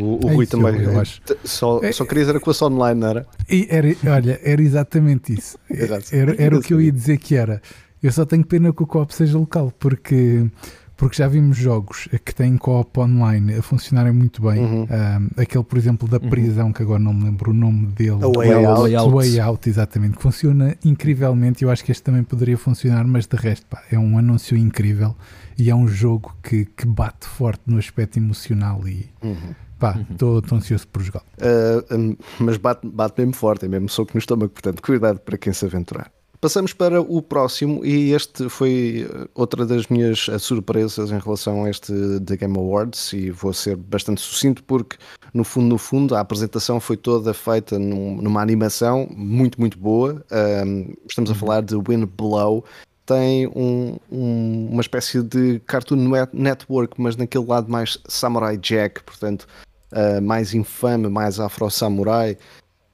O, 0.00 0.24
o 0.24 0.30
é 0.30 0.34
Rui 0.34 0.44
isso, 0.44 0.56
também, 0.56 0.80
eu, 0.80 1.00
acho. 1.00 1.20
Só, 1.44 1.80
é, 1.82 1.90
só 1.90 2.04
querias 2.04 2.28
era 2.28 2.38
com 2.38 2.50
a 2.50 2.66
online, 2.66 3.00
não 3.00 3.08
era? 3.08 3.26
era? 3.68 3.88
Olha, 4.14 4.40
era 4.44 4.62
exatamente 4.62 5.34
isso. 5.34 5.58
Era, 5.68 6.34
era 6.38 6.56
o 6.56 6.62
que 6.62 6.72
eu 6.72 6.80
ia 6.80 6.92
dizer 6.92 7.18
que 7.18 7.34
era. 7.34 7.60
Eu 8.00 8.12
só 8.12 8.24
tenho 8.24 8.44
pena 8.44 8.72
que 8.72 8.82
o 8.82 8.86
co-op 8.86 9.12
seja 9.12 9.36
local, 9.36 9.72
porque, 9.76 10.48
porque 10.96 11.16
já 11.16 11.26
vimos 11.26 11.56
jogos 11.56 12.08
que 12.24 12.32
têm 12.32 12.56
co-op 12.56 13.00
online 13.00 13.54
a 13.54 13.62
funcionarem 13.62 14.12
muito 14.12 14.40
bem. 14.40 14.60
Uhum. 14.60 14.82
Um, 14.84 15.42
aquele, 15.42 15.64
por 15.64 15.76
exemplo, 15.76 16.06
da 16.06 16.18
uhum. 16.18 16.30
prisão, 16.30 16.66
uhum. 16.66 16.72
que 16.72 16.82
agora 16.82 17.00
não 17.00 17.12
me 17.12 17.24
lembro 17.24 17.50
o 17.50 17.54
nome 17.54 17.86
dele. 17.88 18.24
O 18.24 18.32
Way, 18.34 18.52
Out. 18.52 18.82
Way 18.82 18.94
Out. 18.94 19.14
Way 19.14 19.40
Out, 19.40 19.68
exatamente. 19.68 20.16
Que 20.16 20.22
funciona 20.22 20.76
incrivelmente. 20.84 21.64
Eu 21.64 21.70
acho 21.70 21.84
que 21.84 21.90
este 21.90 22.04
também 22.04 22.22
poderia 22.22 22.56
funcionar, 22.56 23.04
mas 23.04 23.26
de 23.26 23.36
resto, 23.36 23.66
pá, 23.66 23.82
é 23.90 23.98
um 23.98 24.16
anúncio 24.16 24.56
incrível 24.56 25.16
e 25.58 25.68
é 25.68 25.74
um 25.74 25.88
jogo 25.88 26.36
que, 26.40 26.66
que 26.66 26.86
bate 26.86 27.26
forte 27.26 27.62
no 27.66 27.78
aspecto 27.78 28.16
emocional 28.16 28.86
e. 28.86 29.10
Uhum 29.20 29.67
Pá, 29.78 29.98
estou 30.10 30.34
uhum. 30.34 30.56
ansioso 30.56 30.88
por 30.88 31.02
jogar. 31.02 31.22
Uh, 31.38 31.94
um, 31.94 32.16
mas 32.40 32.56
bate, 32.56 32.86
bate 32.86 33.20
mesmo 33.20 33.34
forte, 33.34 33.64
é 33.64 33.68
mesmo 33.68 33.88
soco 33.88 34.12
no 34.14 34.18
estômago, 34.18 34.50
portanto, 34.50 34.82
cuidado 34.82 35.20
para 35.20 35.38
quem 35.38 35.52
se 35.52 35.64
aventurar. 35.64 36.10
Passamos 36.40 36.72
para 36.72 37.00
o 37.00 37.20
próximo, 37.20 37.84
e 37.84 38.12
este 38.12 38.48
foi 38.48 39.08
ah, 39.12 39.26
outra 39.34 39.66
das 39.66 39.88
minhas 39.88 40.28
ah, 40.28 40.38
surpresas 40.38 41.10
em 41.10 41.18
relação 41.18 41.64
a 41.64 41.70
este 41.70 41.92
The 42.24 42.36
Game 42.36 42.56
Awards, 42.56 43.12
e 43.12 43.30
vou 43.30 43.52
ser 43.52 43.74
bastante 43.74 44.20
sucinto 44.20 44.62
porque, 44.62 44.96
no 45.34 45.42
fundo, 45.42 45.66
no 45.66 45.78
fundo, 45.78 46.14
a 46.14 46.20
apresentação 46.20 46.78
foi 46.78 46.96
toda 46.96 47.34
feita 47.34 47.76
num, 47.76 48.22
numa 48.22 48.40
animação 48.40 49.08
muito, 49.10 49.60
muito 49.60 49.76
boa. 49.76 50.24
Um, 50.64 50.94
estamos 51.08 51.28
a 51.28 51.32
uhum. 51.32 51.38
falar 51.40 51.62
de 51.62 51.74
Wind 51.74 52.06
Blow, 52.06 52.64
tem 53.04 53.48
um, 53.48 53.96
um, 54.12 54.68
uma 54.70 54.82
espécie 54.82 55.22
de 55.22 55.60
Cartoon 55.60 56.08
Network, 56.32 57.00
mas 57.00 57.16
naquele 57.16 57.46
lado 57.46 57.68
mais 57.68 57.98
Samurai 58.06 58.56
Jack, 58.58 59.02
portanto, 59.02 59.48
uh, 59.92 60.22
mais 60.22 60.54
infame, 60.54 61.08
mais 61.08 61.38
afro-samurai, 61.40 62.36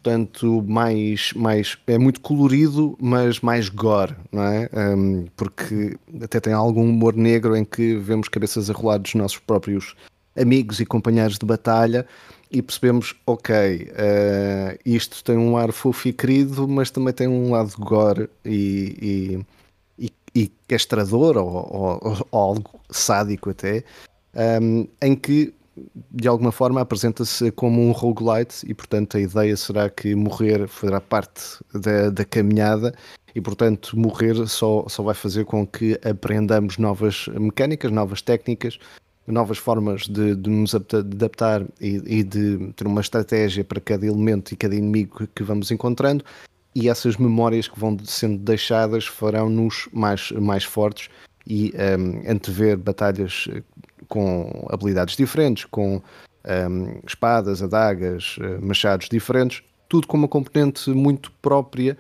portanto, 0.03 0.63
mais, 0.69 1.33
mais. 1.35 1.79
é 1.87 1.99
muito 1.99 2.21
colorido, 2.21 2.97
mas 3.01 3.41
mais 3.41 3.69
gore, 3.69 4.15
não 4.31 4.43
é? 4.43 4.69
Um, 4.73 5.27
porque 5.37 5.97
até 6.23 6.41
tem 6.41 6.53
algum 6.53 6.89
humor 6.89 7.15
negro 7.15 7.57
em 7.57 7.65
que 7.65 7.97
vemos 7.97 8.29
cabeças 8.29 8.69
a 8.69 8.73
rolar 8.75 8.99
dos 8.99 9.15
nossos 9.15 9.39
próprios 9.39 9.97
amigos 10.37 10.81
e 10.81 10.87
companheiros 10.87 11.39
de 11.39 11.47
batalha 11.47 12.07
e 12.51 12.63
percebemos, 12.63 13.15
ok, 13.27 13.55
uh, 13.91 14.79
isto 14.85 15.25
tem 15.25 15.37
um 15.37 15.57
ar 15.57 15.73
fofo 15.73 16.09
e 16.09 16.13
querido, 16.13 16.69
mas 16.69 16.91
também 16.91 17.13
tem 17.13 17.27
um 17.27 17.51
lado 17.51 17.73
gore 17.79 18.29
e, 18.45 19.45
e, 19.99 20.13
e, 20.35 20.53
castrador 20.69 21.37
ou, 21.37 21.49
ou, 21.49 22.27
ou, 22.31 22.41
algo 22.41 22.81
sádico 22.91 23.51
até, 23.51 23.83
um, 24.61 24.87
em 25.03 25.17
que 25.17 25.53
de 26.11 26.29
alguma 26.29 26.53
forma 26.53 26.81
apresenta-se 26.81 27.51
como 27.53 27.81
um 27.81 27.93
roguelite 27.93 28.65
e 28.67 28.75
portanto 28.75 29.17
a 29.17 29.21
ideia 29.21 29.57
será 29.57 29.91
que 29.91 30.15
morrer 30.15 30.69
fará 30.69 31.01
parte 31.01 31.43
da, 31.75 32.11
da 32.11 32.25
caminhada 32.25 32.95
e 33.35 33.41
portanto 33.41 33.99
morrer 33.99 34.35
só, 34.47 34.85
só 34.89 35.03
vai 35.03 35.15
fazer 35.15 35.45
com 35.45 35.67
que 35.67 35.99
aprendamos 36.05 36.79
novas 36.79 37.27
mecânicas, 37.29 37.91
novas 37.91 38.23
técnicas, 38.23 38.79
novas 39.27 39.59
formas 39.59 40.03
de, 40.03 40.37
de 40.37 40.51
nos 40.51 40.75
adaptar 40.75 41.67
e, 41.81 42.01
e, 42.07 42.23
de 42.23 42.73
ter 42.77 42.87
uma 42.87 43.01
estratégia 43.01 43.65
para 43.65 43.81
cada 43.81 44.07
elemento 44.07 44.53
e 44.53 44.57
cada 44.57 44.75
inimigo 44.75 45.27
que 45.35 45.43
vamos 45.43 45.71
encontrando. 45.71 46.25
E 46.75 46.89
essas 46.89 47.17
memórias 47.17 47.69
que 47.69 47.79
vão 47.79 47.97
sendo 48.05 48.39
deixadas 48.39 49.07
farão-nos 49.07 49.89
mais, 49.93 50.31
mais 50.33 50.65
fortes 50.65 51.09
e 51.47 51.73
um, 51.99 52.31
antever 52.31 52.77
batalhas 52.77 53.49
com 54.09 54.67
habilidades 54.71 55.17
diferentes, 55.17 55.65
com 55.65 56.01
um, 56.45 57.01
espadas, 57.07 57.63
adagas, 57.63 58.37
eh, 58.41 58.59
machados 58.61 59.09
diferentes, 59.09 59.63
tudo 59.89 60.07
com 60.07 60.17
uma 60.17 60.29
componente 60.29 60.91
muito 60.91 61.33
própria, 61.41 61.97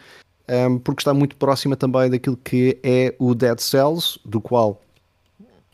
um, 0.48 0.78
porque 0.78 1.00
está 1.00 1.14
muito 1.14 1.36
próxima 1.36 1.76
também 1.76 2.10
daquilo 2.10 2.36
que 2.36 2.78
é 2.82 3.14
o 3.18 3.34
Dead 3.34 3.58
Cells, 3.58 4.18
do 4.24 4.40
qual 4.40 4.82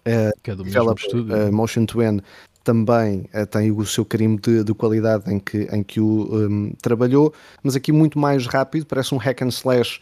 uh, 0.06 0.40
que 0.42 0.50
é 0.50 0.54
do 0.54 0.64
mesmo 0.64 0.92
estúdio. 0.92 1.34
Uh, 1.34 1.52
Motion 1.52 1.86
Twin 1.86 2.20
também 2.62 3.28
uh, 3.34 3.46
tem 3.46 3.72
o 3.72 3.84
seu 3.84 4.04
carimbo 4.04 4.40
de, 4.40 4.62
de, 4.62 4.74
qualidade 4.74 5.32
em 5.32 5.40
que, 5.40 5.62
em 5.72 5.82
que 5.82 6.00
o 6.00 6.46
um, 6.46 6.72
trabalhou, 6.80 7.32
mas 7.62 7.74
aqui 7.74 7.90
muito 7.90 8.18
mais 8.18 8.46
rápido, 8.46 8.86
parece 8.86 9.14
um 9.14 9.18
hack 9.18 9.42
and 9.42 9.48
slash 9.48 10.00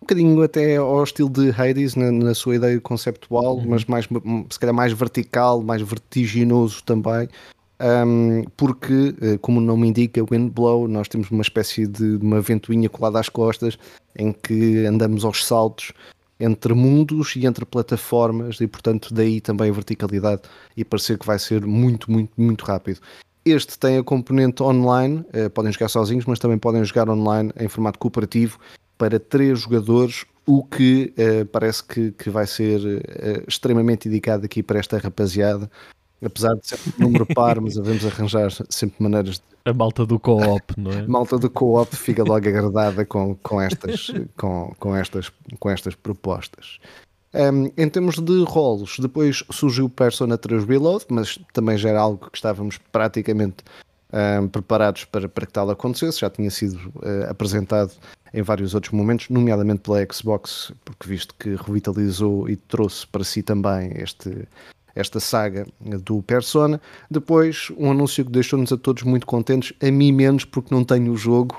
um 0.00 0.06
bocadinho 0.06 0.42
até 0.42 0.76
ao 0.76 1.04
estilo 1.04 1.28
de 1.28 1.50
Hades 1.50 1.94
na, 1.94 2.10
na 2.10 2.34
sua 2.34 2.56
ideia 2.56 2.80
conceptual, 2.80 3.56
uhum. 3.56 3.68
mas 3.68 3.84
mais, 3.84 4.08
se 4.50 4.58
calhar 4.58 4.74
mais 4.74 4.92
vertical, 4.92 5.62
mais 5.62 5.82
vertiginoso 5.82 6.82
também. 6.84 7.28
um, 8.06 8.44
porque, 8.56 9.14
uh, 9.22 9.38
como 9.40 9.58
o 9.58 9.62
nome 9.62 9.88
indica, 9.88 10.24
Windblow, 10.24 10.88
nós 10.88 11.06
temos 11.06 11.30
uma 11.30 11.42
espécie 11.42 11.86
de 11.86 12.16
uma 12.16 12.40
ventoinha 12.40 12.88
colada 12.88 13.20
às 13.20 13.28
costas 13.28 13.78
em 14.16 14.32
que 14.32 14.86
andamos 14.86 15.24
aos 15.24 15.44
saltos 15.44 15.92
entre 16.38 16.72
mundos 16.72 17.36
e 17.36 17.46
entre 17.46 17.66
plataformas 17.66 18.58
e, 18.60 18.66
portanto, 18.66 19.12
daí 19.12 19.40
também 19.42 19.68
a 19.68 19.72
verticalidade 19.72 20.42
e 20.74 20.82
parecer 20.82 21.18
que 21.18 21.26
vai 21.26 21.38
ser 21.38 21.66
muito, 21.66 22.10
muito, 22.10 22.32
muito 22.38 22.64
rápido. 22.64 23.00
Este 23.44 23.78
tem 23.78 23.98
a 23.98 24.02
componente 24.02 24.62
online, 24.62 25.24
uh, 25.34 25.50
podem 25.50 25.70
jogar 25.72 25.88
sozinhos, 25.88 26.24
mas 26.24 26.38
também 26.38 26.58
podem 26.58 26.82
jogar 26.84 27.08
online 27.10 27.52
em 27.60 27.68
formato 27.68 27.98
cooperativo 27.98 28.58
para 29.00 29.18
três 29.18 29.60
jogadores, 29.60 30.26
o 30.44 30.62
que 30.62 31.14
uh, 31.16 31.46
parece 31.46 31.82
que, 31.82 32.12
que, 32.12 32.28
vai 32.28 32.46
ser 32.46 32.78
uh, 32.80 33.44
extremamente 33.48 34.08
indicado 34.08 34.44
aqui 34.44 34.62
para 34.62 34.78
esta 34.78 34.98
rapaziada. 34.98 35.70
Apesar 36.22 36.54
de 36.54 36.68
ser 36.68 36.78
um 36.98 37.04
número 37.04 37.24
par, 37.24 37.58
mas 37.62 37.76
devemos 37.76 38.04
arranjar 38.04 38.50
sempre 38.68 39.02
maneiras 39.02 39.36
de. 39.36 39.42
A 39.64 39.72
malta 39.72 40.04
do 40.04 40.18
co-op, 40.18 40.74
não 40.76 40.92
é? 40.92 41.00
A 41.00 41.08
malta 41.08 41.38
do 41.38 41.48
co-op 41.48 41.96
fica 41.96 42.22
logo 42.22 42.46
agradada 42.46 43.06
com, 43.06 43.34
com, 43.36 43.58
estas, 43.58 44.12
com, 44.36 44.74
com, 44.78 44.94
estas, 44.94 45.32
com 45.58 45.70
estas 45.70 45.94
propostas. 45.94 46.78
Um, 47.32 47.70
em 47.74 47.88
termos 47.88 48.18
de 48.18 48.44
rolos, 48.44 48.98
depois 48.98 49.42
surgiu 49.50 49.88
Persona 49.88 50.36
3 50.36 50.66
Reload, 50.66 51.06
mas 51.08 51.38
também 51.54 51.78
já 51.78 51.88
era 51.88 52.00
algo 52.00 52.28
que 52.30 52.36
estávamos 52.36 52.76
praticamente 52.92 53.64
um, 54.12 54.48
preparados 54.48 55.06
para, 55.06 55.26
para 55.26 55.46
que 55.46 55.52
tal 55.52 55.70
acontecesse, 55.70 56.20
já 56.20 56.28
tinha 56.28 56.50
sido 56.50 56.76
uh, 56.96 57.30
apresentado 57.30 57.92
em 58.32 58.42
vários 58.42 58.74
outros 58.74 58.92
momentos, 58.92 59.28
nomeadamente 59.28 59.80
pela 59.80 60.06
Xbox, 60.10 60.72
porque 60.84 61.08
visto 61.08 61.34
que 61.38 61.54
revitalizou 61.54 62.48
e 62.48 62.56
trouxe 62.56 63.06
para 63.06 63.24
si 63.24 63.42
também 63.42 63.92
este, 63.96 64.46
esta 64.94 65.20
saga 65.20 65.66
do 66.04 66.22
Persona. 66.22 66.80
Depois, 67.10 67.68
um 67.76 67.90
anúncio 67.90 68.24
que 68.24 68.30
deixou-nos 68.30 68.72
a 68.72 68.76
todos 68.76 69.02
muito 69.02 69.26
contentes, 69.26 69.72
a 69.80 69.90
mim 69.90 70.12
menos, 70.12 70.44
porque 70.44 70.74
não 70.74 70.84
tenho 70.84 71.12
o 71.12 71.16
jogo, 71.16 71.56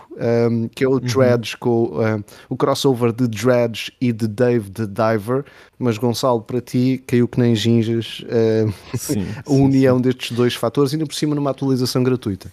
um, 0.50 0.68
que 0.68 0.84
é 0.84 0.88
o 0.88 0.94
uhum. 0.94 1.00
Dredge, 1.00 1.58
com 1.58 1.86
um, 1.86 2.24
o 2.50 2.56
crossover 2.56 3.12
de 3.12 3.28
Dredge 3.28 3.92
e 4.00 4.12
de 4.12 4.28
Dave 4.28 4.70
the 4.70 4.86
Diver. 4.86 5.44
Mas, 5.78 5.98
Gonçalo, 5.98 6.42
para 6.42 6.62
ti, 6.62 7.04
caiu 7.08 7.28
que 7.28 7.40
nem 7.40 7.56
gingas 7.56 8.24
sim, 8.98 9.26
a 9.46 9.52
união 9.52 9.98
sim. 9.98 10.02
destes 10.04 10.36
dois 10.36 10.54
fatores, 10.54 10.94
ainda 10.94 11.06
por 11.06 11.16
cima 11.16 11.36
numa 11.36 11.50
atualização 11.50 12.04
gratuita. 12.04 12.52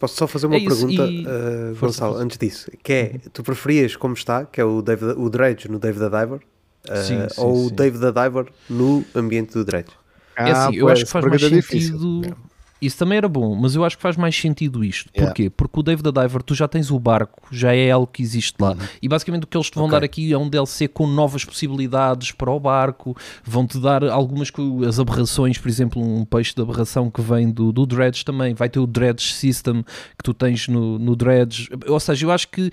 Posso 0.00 0.16
só 0.16 0.26
fazer 0.26 0.46
uma 0.46 0.56
é 0.56 0.60
pergunta, 0.60 1.06
e... 1.06 1.26
uh, 1.26 1.76
Gonçalo, 1.78 2.16
antes 2.16 2.38
disso? 2.38 2.70
Que 2.82 2.92
é, 2.92 3.10
uhum. 3.12 3.20
tu 3.34 3.42
preferias 3.42 3.94
como 3.96 4.14
está, 4.14 4.46
que 4.46 4.58
é 4.58 4.64
o, 4.64 4.80
David, 4.80 5.12
o 5.18 5.28
Dredge 5.28 5.70
no 5.70 5.78
Dave 5.78 5.98
the 5.98 6.06
Diver, 6.06 6.40
uh, 6.88 6.96
sim, 6.96 7.28
sim, 7.28 7.40
ou 7.40 7.66
o 7.66 7.70
Dave 7.70 7.98
the 7.98 8.10
Diver 8.10 8.46
no 8.70 9.04
ambiente 9.14 9.52
do 9.52 9.62
Dredge? 9.62 9.90
é 10.36 10.50
assim, 10.52 10.76
eu 10.76 10.88
acho 10.88 11.04
que 11.04 11.10
faz 11.10 11.24
mais 11.26 11.42
sentido. 11.42 12.34
Isso 12.80 12.96
também 12.96 13.18
era 13.18 13.28
bom, 13.28 13.54
mas 13.54 13.74
eu 13.74 13.84
acho 13.84 13.96
que 13.96 14.02
faz 14.02 14.16
mais 14.16 14.34
sentido 14.34 14.82
isto. 14.82 15.10
Yeah. 15.14 15.30
Porquê? 15.30 15.50
Porque 15.50 15.80
o 15.80 15.82
Dave 15.82 16.02
the 16.02 16.10
Diver, 16.10 16.42
tu 16.42 16.54
já 16.54 16.66
tens 16.66 16.90
o 16.90 16.98
barco, 16.98 17.42
já 17.52 17.74
é 17.74 17.90
algo 17.90 18.06
que 18.06 18.22
existe 18.22 18.56
lá. 18.58 18.72
Uhum. 18.72 18.78
E 19.02 19.08
basicamente 19.08 19.44
o 19.44 19.46
que 19.46 19.56
eles 19.56 19.70
te 19.70 19.74
vão 19.74 19.86
okay. 19.86 19.98
dar 19.98 20.04
aqui 20.04 20.32
é 20.32 20.38
um 20.38 20.48
DLC 20.48 20.88
com 20.88 21.06
novas 21.06 21.44
possibilidades 21.44 22.32
para 22.32 22.50
o 22.50 22.58
barco, 22.58 23.16
vão-te 23.44 23.78
dar 23.78 24.04
algumas 24.04 24.50
as 24.88 24.98
aberrações, 24.98 25.58
por 25.58 25.68
exemplo, 25.68 26.02
um 26.02 26.24
peixe 26.24 26.54
de 26.54 26.62
aberração 26.62 27.10
que 27.10 27.20
vem 27.20 27.50
do, 27.50 27.72
do 27.72 27.84
Dredge 27.86 28.24
também, 28.24 28.54
vai 28.54 28.68
ter 28.68 28.78
o 28.78 28.86
Dredge 28.86 29.32
System 29.32 29.82
que 30.16 30.24
tu 30.24 30.32
tens 30.32 30.68
no, 30.68 30.98
no 30.98 31.14
Dredge. 31.14 31.68
Ou 31.86 32.00
seja, 32.00 32.26
eu 32.26 32.30
acho 32.30 32.48
que 32.48 32.70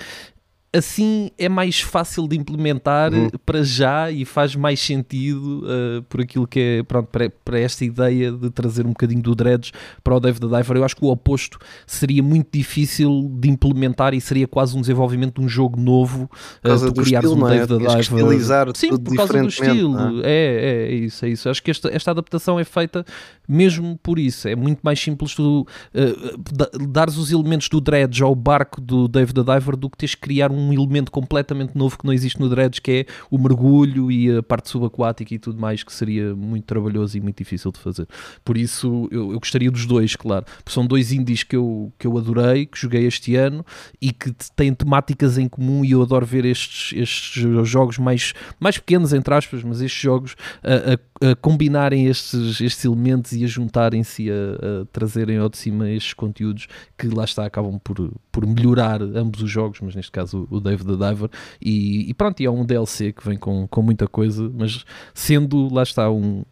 assim 0.73 1.31
é 1.37 1.47
mais 1.47 1.79
fácil 1.79 2.27
de 2.27 2.37
implementar 2.37 3.13
uhum. 3.13 3.29
para 3.45 3.63
já 3.63 4.11
e 4.11 4.25
faz 4.25 4.55
mais 4.55 4.79
sentido 4.79 5.63
uh, 5.63 6.03
por 6.03 6.21
aquilo 6.21 6.45
que 6.45 6.59
é 6.59 6.83
pronto, 6.83 7.07
para, 7.07 7.29
para, 7.29 7.59
esta 7.59 7.85
ideia 7.85 8.31
de 8.31 8.49
trazer 8.49 8.85
um 8.85 8.89
bocadinho 8.89 9.21
do 9.21 9.33
Dredge 9.33 9.71
para 10.03 10.15
o 10.15 10.19
Dave 10.19 10.39
the 10.39 10.47
Diver. 10.47 10.77
Eu 10.77 10.83
acho 10.83 10.95
que 10.95 11.05
o 11.05 11.07
oposto 11.07 11.57
seria 11.85 12.21
muito 12.21 12.49
difícil 12.51 13.31
de 13.39 13.49
implementar 13.49 14.13
e 14.13 14.19
seria 14.19 14.47
quase 14.47 14.77
um 14.77 14.81
desenvolvimento 14.81 15.39
de 15.39 15.45
um 15.45 15.49
jogo 15.49 15.79
novo 15.79 16.29
uh, 16.63 16.93
tu 16.93 17.01
criares 17.01 17.29
um 17.31 17.47
é? 17.47 17.57
Dave 17.57 17.67
the 17.67 17.77
Diver. 17.77 17.99
Estilizar 17.99 18.67
Sim, 18.75 18.97
por 18.97 19.15
causa 19.15 19.41
do 19.41 19.47
estilo. 19.47 20.21
É? 20.23 20.29
é? 20.29 20.87
É, 20.87 20.93
isso, 20.93 21.25
é 21.25 21.29
isso. 21.29 21.49
Acho 21.49 21.63
que 21.63 21.71
esta, 21.71 21.89
esta 21.89 22.11
adaptação 22.11 22.59
é 22.59 22.65
feita 22.65 23.05
mesmo 23.47 23.97
por 24.03 24.19
isso. 24.19 24.47
É 24.47 24.55
muito 24.55 24.79
mais 24.83 24.99
simples 24.99 25.33
tu 25.33 25.61
uh, 25.61 26.87
dares 26.87 27.15
os 27.15 27.31
elementos 27.31 27.69
do 27.69 27.79
Dredge 27.79 28.21
ao 28.21 28.35
barco 28.35 28.81
do 28.81 29.07
Dave 29.07 29.33
the 29.33 29.43
Diver 29.43 29.77
do 29.77 29.89
que 29.89 29.97
teres 29.97 30.13
que 30.13 30.21
criar 30.21 30.51
um 30.51 30.56
elemento 30.73 31.11
completamente 31.11 31.75
novo 31.75 31.97
que 31.97 32.05
não 32.05 32.13
existe 32.13 32.39
no 32.39 32.49
Dredge, 32.49 32.81
que 32.81 32.91
é 32.91 33.05
o 33.29 33.37
mergulho 33.37 34.11
e 34.11 34.37
a 34.37 34.43
parte 34.43 34.69
subaquática 34.69 35.33
e 35.33 35.39
tudo 35.39 35.59
mais, 35.59 35.83
que 35.83 35.93
seria 35.93 36.35
muito 36.35 36.65
trabalhoso 36.65 37.17
e 37.17 37.21
muito 37.21 37.37
difícil 37.37 37.71
de 37.71 37.79
fazer. 37.79 38.07
Por 38.43 38.57
isso, 38.57 39.07
eu, 39.11 39.31
eu 39.31 39.39
gostaria 39.39 39.71
dos 39.71 39.85
dois, 39.85 40.15
claro. 40.15 40.45
Porque 40.57 40.71
são 40.71 40.85
dois 40.85 41.11
indies 41.11 41.43
que 41.43 41.55
eu, 41.55 41.91
que 41.97 42.07
eu 42.07 42.17
adorei, 42.17 42.65
que 42.65 42.77
joguei 42.77 43.05
este 43.05 43.35
ano 43.35 43.65
e 44.01 44.11
que 44.11 44.33
têm 44.55 44.73
temáticas 44.73 45.37
em 45.37 45.47
comum 45.47 45.83
e 45.83 45.91
eu 45.91 46.01
adoro 46.01 46.25
ver 46.25 46.45
estes, 46.45 46.97
estes 46.97 47.67
jogos 47.67 47.97
mais, 47.97 48.33
mais 48.59 48.77
pequenos, 48.77 49.13
entre 49.13 49.33
aspas, 49.33 49.63
mas 49.63 49.81
estes 49.81 50.01
jogos 50.01 50.35
a, 50.63 50.93
a 50.93 50.97
a 51.21 51.35
combinarem 51.35 52.07
estes, 52.07 52.61
estes 52.61 52.85
elementos 52.85 53.31
e 53.31 53.43
a 53.43 53.47
juntarem-se 53.47 54.29
a, 54.29 54.33
a, 54.81 54.85
trazerem 54.91 55.37
ao 55.37 55.49
de 55.49 55.57
cima 55.57 55.89
estes 55.89 56.13
conteúdos 56.13 56.67
que 56.97 57.07
lá 57.07 57.23
está 57.23 57.45
acabam 57.45 57.79
por, 57.79 58.13
por 58.31 58.45
melhorar 58.45 59.01
ambos 59.01 59.41
os 59.41 59.49
jogos, 59.49 59.79
mas 59.81 59.95
neste 59.95 60.11
caso 60.11 60.46
o 60.49 60.59
Dave 60.59 60.83
the 60.83 60.93
Diver. 60.93 61.29
E, 61.61 62.09
e 62.09 62.13
pronto, 62.13 62.39
e 62.41 62.45
é 62.45 62.51
um 62.51 62.65
DLC 62.65 63.11
que 63.13 63.25
vem 63.27 63.37
com, 63.37 63.67
com 63.67 63.81
muita 63.81 64.07
coisa, 64.07 64.51
mas 64.53 64.85
sendo 65.13 65.73
lá 65.73 65.83
está 65.83 66.09
um, 66.09 66.43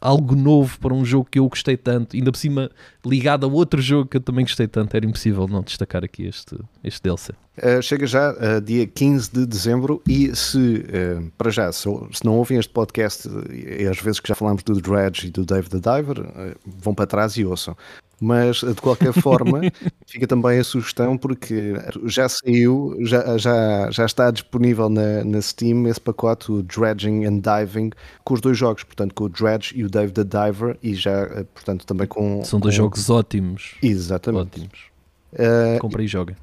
algo 0.00 0.34
novo 0.34 0.78
para 0.80 0.94
um 0.94 1.04
jogo 1.04 1.28
que 1.30 1.38
eu 1.38 1.48
gostei 1.48 1.76
tanto, 1.76 2.16
ainda 2.16 2.32
por 2.32 2.38
cima 2.38 2.70
ligado 3.04 3.44
a 3.44 3.48
outro 3.48 3.82
jogo 3.82 4.08
que 4.08 4.16
eu 4.16 4.20
também 4.20 4.44
gostei 4.44 4.66
tanto, 4.66 4.96
era 4.96 5.04
impossível 5.04 5.46
não 5.46 5.62
destacar 5.62 6.04
aqui 6.04 6.26
este, 6.26 6.56
este 6.82 7.02
DLC. 7.02 7.32
Uh, 7.58 7.82
chega 7.82 8.06
já 8.06 8.32
uh, 8.32 8.60
dia 8.60 8.86
15 8.86 9.30
de 9.30 9.46
dezembro 9.46 10.02
e 10.08 10.34
se, 10.34 10.58
uh, 10.58 11.30
para 11.36 11.50
já, 11.50 11.70
se, 11.70 11.88
se, 12.12 12.24
não 12.24 12.38
ouvem 12.38 12.58
este 12.58 12.72
podcast, 12.72 13.28
e 13.50 13.86
às 13.86 13.98
vezes 14.00 14.20
que 14.20 14.28
já 14.28 14.34
falamos 14.34 14.62
do 14.62 14.80
Dredge 14.80 15.26
e 15.26 15.30
do 15.30 15.44
Dave 15.44 15.68
the 15.68 15.78
Diver, 15.78 16.56
vão 16.64 16.94
para 16.94 17.06
trás 17.06 17.36
e 17.36 17.44
ouçam 17.44 17.76
mas 18.20 18.58
de 18.58 18.74
qualquer 18.74 19.12
forma 19.20 19.60
fica 20.06 20.26
também 20.26 20.58
a 20.58 20.64
sugestão 20.64 21.16
porque 21.16 21.74
já 22.04 22.28
saiu, 22.28 22.96
já, 23.00 23.38
já, 23.38 23.90
já 23.90 24.04
está 24.04 24.30
disponível 24.30 24.88
na, 24.88 25.24
na 25.24 25.40
Steam 25.40 25.86
esse 25.88 26.00
pacote, 26.00 26.52
o 26.52 26.62
Dredging 26.62 27.24
and 27.24 27.40
Diving, 27.40 27.90
com 28.22 28.34
os 28.34 28.40
dois 28.40 28.58
jogos, 28.58 28.84
portanto 28.84 29.14
com 29.14 29.24
o 29.24 29.28
Dredge 29.28 29.72
e 29.74 29.84
o 29.84 29.88
Dave 29.90 30.12
the 30.12 30.24
Diver 30.24 30.76
e 30.82 30.94
já, 30.94 31.26
portanto 31.54 31.86
também 31.86 32.06
com... 32.06 32.44
São 32.44 32.60
dois 32.60 32.74
com... 32.74 32.82
jogos 32.82 33.08
ótimos. 33.08 33.76
Exatamente. 33.82 34.60
Ótimos. 34.60 34.90
Uh, 35.32 35.78
Compre 35.78 36.04
e 36.04 36.08
joga 36.08 36.36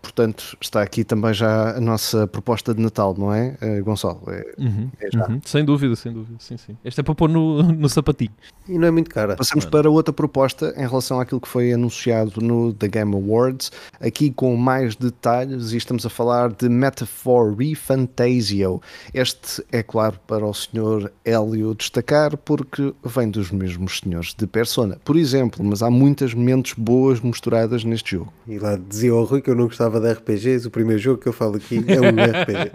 portanto, 0.00 0.56
está 0.60 0.82
aqui 0.82 1.04
também 1.04 1.32
já 1.34 1.76
a 1.76 1.80
nossa 1.80 2.26
proposta 2.26 2.74
de 2.74 2.80
Natal, 2.80 3.14
não 3.16 3.32
é, 3.32 3.56
uh, 3.62 3.84
Gonçalo? 3.84 4.22
É, 4.28 4.54
uhum, 4.58 4.90
é 5.00 5.16
uhum. 5.16 5.40
Sem 5.44 5.64
dúvida, 5.64 5.96
sem 5.96 6.12
dúvida. 6.12 6.36
Sim, 6.38 6.56
sim. 6.56 6.76
Esta 6.84 7.00
é 7.00 7.04
para 7.04 7.14
pôr 7.14 7.28
no, 7.28 7.62
no 7.62 7.88
sapatinho. 7.88 8.32
E 8.68 8.78
não 8.78 8.88
é 8.88 8.90
muito 8.90 9.10
cara. 9.10 9.36
Passamos 9.36 9.64
para 9.64 9.90
outra 9.90 10.12
proposta 10.12 10.72
em 10.76 10.86
relação 10.86 11.20
àquilo 11.20 11.40
que 11.40 11.48
foi 11.48 11.72
anunciado 11.72 12.40
no 12.40 12.72
The 12.72 12.88
Game 12.88 13.14
Awards, 13.14 13.72
aqui 14.00 14.30
com 14.30 14.56
mais 14.56 14.94
detalhes, 14.94 15.72
e 15.72 15.76
estamos 15.76 16.06
a 16.06 16.10
falar 16.10 16.52
de 16.52 16.68
Metaphor 16.68 17.54
Refantasio. 17.56 18.80
Este 19.12 19.64
é 19.72 19.82
claro 19.82 20.18
para 20.26 20.46
o 20.46 20.54
senhor 20.54 21.12
Hélio 21.24 21.74
destacar, 21.74 22.36
porque 22.36 22.94
vem 23.04 23.30
dos 23.30 23.50
mesmos 23.50 23.98
senhores 23.98 24.34
de 24.34 24.46
Persona, 24.46 24.98
por 25.04 25.16
exemplo, 25.16 25.64
mas 25.64 25.82
há 25.82 25.90
muitas 25.90 26.34
mentes 26.34 26.74
boas 26.74 27.20
misturadas 27.20 27.84
neste 27.84 28.12
jogo. 28.12 28.32
E 28.46 28.58
lá 28.58 28.76
dizia 28.76 29.14
o 29.14 29.24
Rui 29.24 29.40
que 29.40 29.50
eu 29.50 29.54
não 29.54 29.66
gostava 29.72 29.98
de 29.98 30.12
RPGs, 30.12 30.68
o 30.68 30.70
primeiro 30.70 31.00
jogo 31.00 31.20
que 31.20 31.28
eu 31.28 31.32
falo 31.32 31.56
aqui 31.56 31.84
é 31.88 32.00
um 32.00 32.12
RPG. 32.20 32.70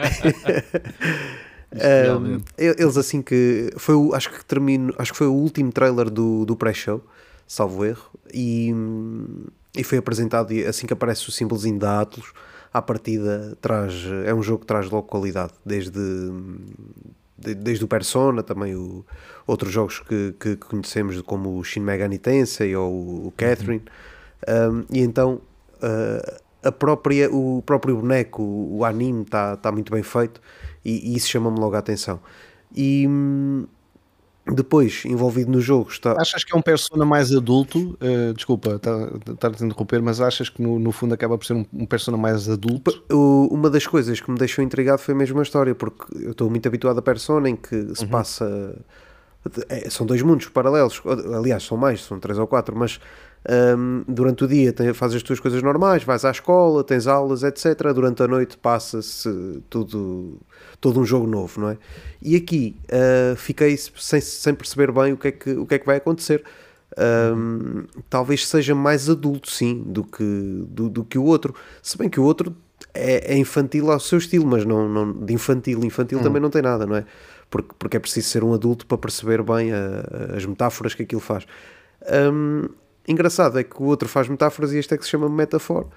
um, 2.20 2.42
eles 2.58 2.98
assim 2.98 3.22
que 3.22 3.72
foi 3.78 3.96
o, 3.96 4.14
acho 4.14 4.32
que 4.32 4.44
termino, 4.44 4.94
acho 4.98 5.12
que 5.12 5.18
foi 5.18 5.28
o 5.28 5.34
último 5.34 5.72
trailer 5.72 6.10
do, 6.10 6.46
do 6.46 6.56
pré-show, 6.56 7.02
salvo 7.48 7.86
erro, 7.86 8.10
e, 8.34 8.74
e 9.78 9.84
foi 9.84 10.00
apresentado 10.00 10.52
assim 10.68 10.88
que 10.88 10.94
aparece 10.94 11.30
o 11.30 11.32
símbolozinho 11.32 11.78
da 11.78 12.02
Atlas, 12.02 12.26
à 12.74 12.82
partida 12.82 13.56
traz, 13.62 13.94
é 14.26 14.34
um 14.34 14.42
jogo 14.42 14.62
que 14.62 14.66
traz 14.66 14.90
logo 14.90 15.08
qualidade, 15.08 15.54
desde 15.66 16.00
desde 17.38 17.86
o 17.86 17.88
Persona, 17.88 18.42
também 18.42 18.76
o, 18.76 19.06
outros 19.46 19.72
jogos 19.72 20.00
que, 20.00 20.34
que 20.40 20.56
conhecemos 20.56 21.22
como 21.22 21.60
o 21.60 21.64
Shin 21.64 21.82
Megami 21.82 22.18
Tensei 22.18 22.76
ou 22.76 23.28
o 23.28 23.34
Catherine, 23.38 23.84
uhum. 24.48 24.80
um, 24.80 24.86
e 24.92 25.02
então 25.02 25.40
uh, 25.76 26.47
a 26.68 26.72
própria, 26.72 27.30
o 27.34 27.62
próprio 27.66 27.98
boneco, 27.98 28.44
o 28.44 28.84
anime 28.84 29.24
está 29.24 29.56
tá 29.56 29.72
muito 29.72 29.92
bem 29.92 30.04
feito 30.04 30.42
e, 30.84 31.12
e 31.12 31.16
isso 31.16 31.30
chama-me 31.30 31.60
logo 31.60 31.76
a 31.76 31.80
atenção. 31.80 32.20
E 32.76 33.08
hum, 33.08 33.66
depois, 34.54 35.04
envolvido 35.06 35.52
no 35.52 35.60
jogo, 35.60 35.90
está. 35.90 36.14
Achas 36.20 36.44
que 36.44 36.56
é 36.56 36.58
um 36.58 36.62
persona 36.62 37.06
mais 37.06 37.34
adulto? 37.36 37.98
Uh, 38.02 38.34
desculpa 38.34 38.76
estar 38.76 39.48
a 39.48 39.66
interromper, 39.66 40.02
mas 40.02 40.22
achas 40.22 40.48
que 40.50 40.62
no, 40.62 40.80
no, 40.80 40.92
fundo 40.92 41.14
acaba 41.14 41.38
por 41.38 41.46
ser 41.46 41.54
um, 41.54 41.66
um 41.74 41.86
persona 41.86 42.18
mais 42.18 42.50
adulto? 42.50 43.04
O, 43.12 43.48
uma 43.52 43.70
das 43.70 43.86
coisas 43.86 44.22
que 44.22 44.32
me 44.32 44.38
deixou 44.38 44.64
intrigado 44.64 45.00
foi 45.00 45.14
mesmo 45.14 45.40
a 45.40 45.44
história, 45.44 45.76
porque 45.76 46.06
eu 46.16 46.32
estou 46.32 46.50
muito 46.50 46.68
habituado 46.68 46.98
a 46.98 47.02
persona 47.02 47.50
em 47.50 47.56
que 47.56 47.96
se 47.96 48.04
uhum. 48.04 48.10
passa. 48.10 48.76
É, 49.70 49.90
são 49.90 50.06
dois 50.06 50.22
mundos 50.22 50.48
paralelos, 50.48 51.02
aliás, 51.38 51.64
são 51.64 51.78
mais, 51.78 52.02
são 52.02 52.20
três 52.20 52.38
ou 52.38 52.48
quatro, 52.48 52.76
mas 52.76 53.00
Um, 53.50 54.04
durante 54.08 54.44
o 54.44 54.48
dia 54.48 54.74
tem, 54.74 54.94
fazes 54.94 55.18
as 55.18 55.24
tuas 55.24 55.40
coisas 55.40 55.64
normais, 55.64 56.04
vais 56.04 56.26
à 56.26 56.32
escola, 56.32 56.84
tens 56.84 57.08
aulas, 57.08 57.44
etc. 57.44 57.94
Durante 57.94 58.22
a 58.22 58.28
noite 58.28 58.58
passa-se 58.58 59.62
tudo, 59.70 60.38
todo 60.82 61.00
um 61.00 61.06
jogo 61.06 61.26
novo, 61.26 61.62
não 61.62 61.70
é? 61.70 61.78
E 62.22 62.36
aqui 62.36 62.76
uh, 62.86 63.36
fiquei 63.38 63.78
sem, 63.78 64.20
sem 64.20 64.54
perceber 64.54 64.92
bem 64.92 65.14
o 65.14 65.18
que, 65.18 65.30
é 65.30 65.32
que, 65.32 65.52
o 65.52 65.66
que 65.66 65.76
é 65.76 65.80
que 65.80 65.86
vai 65.86 65.98
acontecer. 65.98 66.44
Um, 66.98 67.86
talvez 68.10 68.48
seja 68.48 68.74
mais 68.74 69.10
adulto, 69.10 69.50
sim, 69.52 69.84
do 69.86 70.04
que, 70.04 70.24
do, 70.68 70.90
do, 70.90 71.06
que 71.06 71.18
o 71.18 71.24
outro. 71.24 71.54
Se 71.82 71.98
bem 71.98 72.10
que 72.10 72.20
o 72.20 72.24
outro 72.24 72.56
é, 72.94 73.34
é 73.34 73.38
infantil 73.38 73.92
ao 73.92 74.00
seu 74.00 74.18
estilo, 74.18 74.46
mas 74.46 74.66
não, 74.66 74.90
não 74.90 75.14
de 75.14 75.34
infantil. 75.34 75.84
Infantil 75.86 76.20
hum. 76.20 76.24
também 76.24 76.42
não 76.42 76.50
tem 76.50 76.62
nada, 76.62 76.86
não 76.86 76.96
é? 76.96 77.06
Porque, 77.50 77.70
porque 77.80 77.98
é 77.98 78.00
preciso 78.00 78.28
ser 78.28 78.44
um 78.44 78.54
adulto 78.54 78.86
para 78.86 78.98
perceber 78.98 79.42
bem 79.44 79.72
a, 79.72 80.36
as 80.36 80.46
metáforas 80.46 80.94
que 80.94 81.04
aquilo 81.04 81.22
faz. 81.22 81.46
Um, 82.34 82.68
Engraçado 83.08 83.58
é 83.58 83.64
que 83.64 83.82
o 83.82 83.86
outro 83.86 84.08
faz 84.10 84.28
metáforas 84.28 84.74
e 84.74 84.78
este 84.78 84.94
é 84.94 84.98
que 84.98 85.04
se 85.04 85.10
chama 85.10 85.30
metafor. 85.30 85.88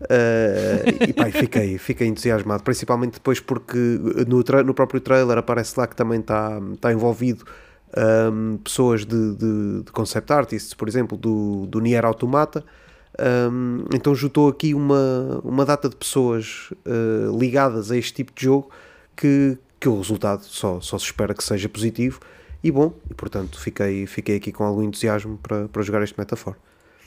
Uh, 0.00 1.04
e 1.08 1.12
pá, 1.12 1.30
fiquei, 1.30 1.78
fiquei 1.78 2.06
entusiasmado, 2.06 2.62
principalmente 2.62 3.14
depois 3.14 3.38
porque 3.38 3.78
no, 4.26 4.42
no 4.64 4.74
próprio 4.74 5.00
trailer 5.00 5.38
aparece 5.38 5.78
lá 5.78 5.86
que 5.86 5.94
também 5.94 6.20
está 6.20 6.60
tá 6.80 6.92
envolvido 6.92 7.44
um, 8.32 8.56
pessoas 8.58 9.04
de, 9.04 9.34
de, 9.34 9.82
de, 9.84 9.92
concept 9.92 10.32
artists, 10.32 10.74
por 10.74 10.88
exemplo, 10.88 11.16
do, 11.16 11.66
do 11.66 11.80
Nier 11.80 12.04
Automata. 12.04 12.64
Um, 13.50 13.84
então 13.94 14.14
juntou 14.14 14.48
aqui 14.48 14.74
uma, 14.74 15.40
uma 15.44 15.64
data 15.64 15.88
de 15.88 15.94
pessoas 15.94 16.70
uh, 16.84 17.38
ligadas 17.38 17.90
a 17.92 17.96
este 17.96 18.14
tipo 18.14 18.32
de 18.34 18.44
jogo 18.44 18.70
que, 19.16 19.56
que 19.78 19.88
o 19.88 19.98
resultado 19.98 20.42
só, 20.42 20.80
só 20.80 20.98
se 20.98 21.04
espera 21.04 21.32
que 21.32 21.44
seja 21.44 21.68
positivo 21.68 22.18
e 22.64 22.70
bom, 22.70 22.94
e 23.10 23.14
portanto 23.14 23.60
fiquei, 23.60 24.06
fiquei 24.06 24.36
aqui 24.36 24.50
com 24.50 24.64
algum 24.64 24.82
entusiasmo 24.82 25.36
para, 25.36 25.68
para 25.68 25.82
jogar 25.82 26.02
este 26.02 26.18
Metafor. 26.18 26.56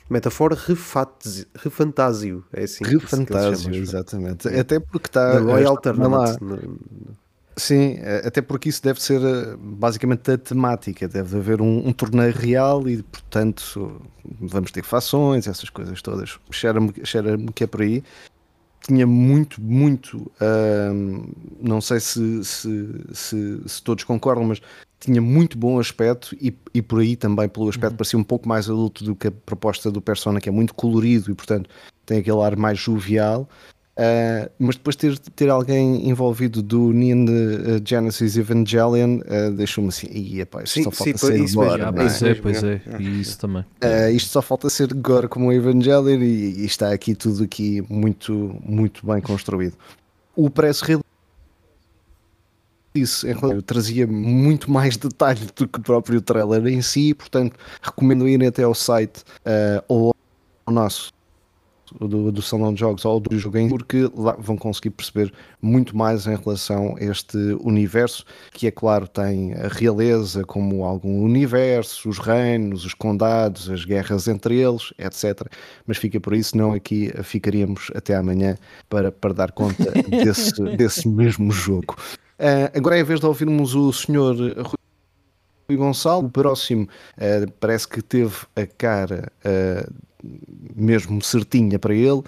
Metafor 0.07 0.53
refantásio, 0.53 2.45
é 2.53 2.63
assim 2.63 2.85
Refantásio, 2.85 3.73
exatamente. 3.73 4.47
É. 4.47 4.59
Até 4.59 4.79
porque 4.79 5.07
está. 5.07 5.39
Royal 5.39 5.71
Alternate. 5.71 6.39
Sim, 7.57 7.97
até 8.23 8.39
porque 8.39 8.69
isso 8.69 8.83
deve 8.83 9.01
ser 9.01 9.19
eh, 9.19 9.57
basicamente 9.59 10.29
a 10.31 10.37
temática. 10.37 11.07
Deve 11.07 11.37
haver 11.37 11.59
um, 11.59 11.87
um 11.87 11.91
torneio 11.91 12.31
real 12.31 12.87
e, 12.87 13.01
portanto, 13.01 13.99
vamos 14.39 14.71
ter 14.71 14.83
fações, 14.83 15.47
essas 15.47 15.69
coisas 15.71 15.99
todas. 16.03 16.37
Cheira-me 16.51 16.93
cheira 17.03 17.35
que 17.55 17.63
é 17.63 17.67
por 17.67 17.81
aí 17.81 18.03
tinha 18.87 19.05
muito, 19.05 19.61
muito. 19.61 20.31
não 21.59 21.81
sei 21.81 21.99
se, 21.99 22.43
se, 22.45 23.05
se, 23.13 23.61
se, 23.65 23.83
todos 23.83 24.03
concordam, 24.05 24.45
mas 24.45 24.61
tinha 24.99 25.21
muito 25.21 25.57
bom 25.57 25.79
aspecto 25.79 26.35
e, 26.41 26.55
e 26.73 26.81
por 26.81 26.99
aí 26.99 27.15
também, 27.15 27.47
pelo 27.47 27.69
aspecto, 27.69 27.91
uhum. 27.91 27.97
parecia 27.97 28.19
um 28.19 28.23
pouco 28.23 28.47
mais 28.47 28.69
adulto 28.69 29.03
do 29.03 29.15
que 29.15 29.27
a 29.27 29.31
proposta 29.31 29.91
do 29.91 30.01
Persona, 30.01 30.41
que 30.41 30.49
é 30.49 30.51
muito 30.51 30.73
colorido 30.73 31.31
e, 31.31 31.35
portanto, 31.35 31.69
tem 32.05 32.19
aquele 32.19 32.41
ar 32.41 32.55
mais 32.55 32.79
jovial. 32.79 33.47
Uh, 33.97 34.47
mas 34.59 34.75
depois 34.75 34.95
ter, 34.95 35.17
ter 35.17 35.49
alguém 35.49 36.07
envolvido 36.07 36.61
do 36.61 36.93
Neon 36.93 37.25
uh, 37.25 37.81
Genesis 37.83 38.37
Evangelion 38.37 39.21
uh, 39.21 39.51
deixou-me 39.55 39.89
assim, 39.89 40.05
e 40.11 40.39
epá, 40.39 40.61
isto 40.61 40.75
sim, 40.75 40.83
só 40.83 40.91
falta 40.91 41.17
sim, 41.17 41.25
ser 41.25 41.39
isso 41.39 41.55
gore, 41.55 41.81
mesmo, 41.81 41.93
pois 41.95 42.21
é, 42.21 42.35
pois 42.35 42.63
é, 42.63 42.81
e 42.99 43.21
isso 43.21 43.39
também 43.39 43.65
isto 44.13 44.29
só 44.29 44.39
falta 44.39 44.69
ser 44.69 44.93
gore 44.93 45.27
como 45.27 45.47
o 45.47 45.51
Evangelion 45.51 46.21
e, 46.21 46.59
e, 46.59 46.65
está 46.65 46.93
aqui 46.93 47.15
tudo 47.15 47.43
aqui 47.43 47.83
muito, 47.89 48.55
muito 48.63 49.03
bem 49.03 49.19
construído 49.19 49.75
o 50.35 50.47
preço 50.47 50.85
real 50.85 51.01
isso 53.01 53.27
eu 53.27 53.61
trazia 53.61 54.07
muito 54.07 54.69
mais 54.71 54.97
detalhe 54.97 55.45
do 55.55 55.67
que 55.67 55.79
o 55.79 55.83
próprio 55.83 56.21
trailer 56.21 56.65
em 56.67 56.81
si, 56.81 57.13
portanto 57.13 57.55
recomendo 57.81 58.27
irem 58.27 58.47
até 58.47 58.63
ao 58.63 58.73
site 58.73 59.23
ou 59.87 60.13
ao 60.65 60.73
nosso 60.73 61.11
do, 61.99 62.31
do 62.31 62.41
salão 62.41 62.73
de 62.73 62.79
jogos 62.79 63.05
ou 63.05 63.19
do 63.19 63.37
jogo 63.37 63.57
em 63.57 63.69
porque 63.69 64.09
lá 64.15 64.35
vão 64.39 64.57
conseguir 64.57 64.91
perceber 64.91 65.33
muito 65.61 65.95
mais 65.95 66.27
em 66.27 66.35
relação 66.35 66.95
a 66.97 67.03
este 67.03 67.37
universo, 67.61 68.25
que 68.51 68.67
é 68.67 68.71
claro, 68.71 69.07
tem 69.07 69.53
a 69.53 69.67
realeza 69.67 70.43
como 70.43 70.83
algum 70.83 71.23
universo, 71.23 72.09
os 72.09 72.19
reinos, 72.19 72.85
os 72.85 72.93
condados, 72.93 73.69
as 73.69 73.85
guerras 73.85 74.27
entre 74.27 74.57
eles, 74.59 74.93
etc. 74.97 75.47
Mas 75.85 75.97
fica 75.97 76.19
por 76.19 76.33
isso, 76.33 76.57
não 76.57 76.73
aqui 76.73 77.11
ficaríamos 77.23 77.91
até 77.95 78.15
amanhã 78.15 78.57
para, 78.89 79.11
para 79.11 79.33
dar 79.33 79.51
conta 79.51 79.91
desse, 80.09 80.61
desse 80.75 81.07
mesmo 81.07 81.51
jogo. 81.51 81.95
Uh, 82.39 82.77
agora 82.77 82.97
é 82.97 83.01
a 83.01 83.03
vez 83.03 83.19
de 83.19 83.25
ouvirmos 83.25 83.73
o 83.73 83.91
senhor 83.91 84.35
Rui 84.35 85.77
Gonçalo. 85.77 86.27
O 86.27 86.29
próximo 86.29 86.87
uh, 87.17 87.51
parece 87.59 87.87
que 87.87 88.01
teve 88.01 88.35
a 88.55 88.65
cara 88.65 89.31
uh, 89.43 89.93
mesmo 90.75 91.21
certinha 91.21 91.79
para 91.79 91.93
ele. 91.93 92.19
Uh, 92.19 92.23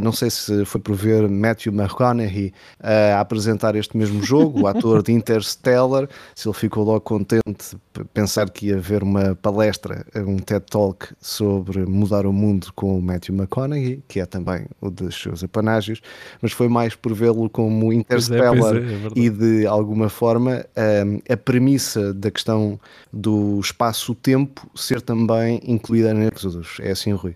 não 0.00 0.12
sei 0.12 0.30
se 0.30 0.64
foi 0.64 0.80
por 0.80 0.94
ver 0.94 1.28
Matthew 1.28 1.72
McConaughey 1.72 2.52
uh, 2.80 3.16
a 3.16 3.20
apresentar 3.20 3.74
este 3.76 3.96
mesmo 3.96 4.22
jogo, 4.22 4.62
o 4.62 4.66
ator 4.66 5.02
de 5.02 5.12
Interstellar, 5.12 6.08
se 6.34 6.48
ele 6.48 6.54
ficou 6.54 6.84
logo 6.84 7.00
contente 7.00 7.76
pensar 8.14 8.48
que 8.50 8.66
ia 8.66 8.76
haver 8.76 9.02
uma 9.02 9.34
palestra, 9.34 10.04
um 10.14 10.38
TED 10.38 10.64
Talk 10.70 11.08
sobre 11.20 11.84
mudar 11.86 12.26
o 12.26 12.32
mundo 12.32 12.72
com 12.74 12.98
o 12.98 13.02
Matthew 13.02 13.34
McConaughey, 13.34 14.02
que 14.08 14.20
é 14.20 14.26
também 14.26 14.66
um 14.80 14.90
dos 14.90 15.20
seus 15.20 15.42
apanágios, 15.42 16.00
mas 16.40 16.52
foi 16.52 16.68
mais 16.68 16.94
por 16.94 17.12
vê-lo 17.14 17.48
como 17.50 17.92
é, 17.92 17.96
Interstellar 17.96 18.76
é, 18.76 18.78
é, 18.78 19.10
e 19.16 19.30
de 19.30 19.66
alguma 19.66 20.08
forma 20.08 20.64
uh, 20.76 21.32
a 21.32 21.36
premissa 21.36 22.12
da 22.14 22.30
questão 22.30 22.78
do 23.12 23.58
espaço-tempo 23.60 24.68
ser 24.74 25.00
também 25.00 25.60
incluída 25.64 26.14
na 26.14 26.30
Exodus. 26.34 26.78
É 26.80 26.90
assim, 26.90 27.12
Rui? 27.12 27.29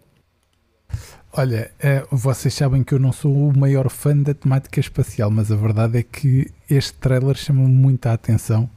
Olha, 1.37 1.73
é, 1.81 2.07
vocês 2.13 2.55
sabem 2.55 2.85
que 2.85 2.95
eu 2.95 3.01
não 3.01 3.11
sou 3.11 3.49
o 3.49 3.59
maior 3.59 3.91
fã 3.91 4.17
da 4.17 4.33
temática 4.33 4.79
espacial, 4.79 5.33
mas 5.33 5.51
a 5.51 5.57
verdade 5.57 5.99
é 5.99 6.03
que 6.05 6.49
este 6.71 6.93
trailer 6.93 7.35
chamou 7.35 7.67
muita 7.67 8.13
atenção 8.13 8.71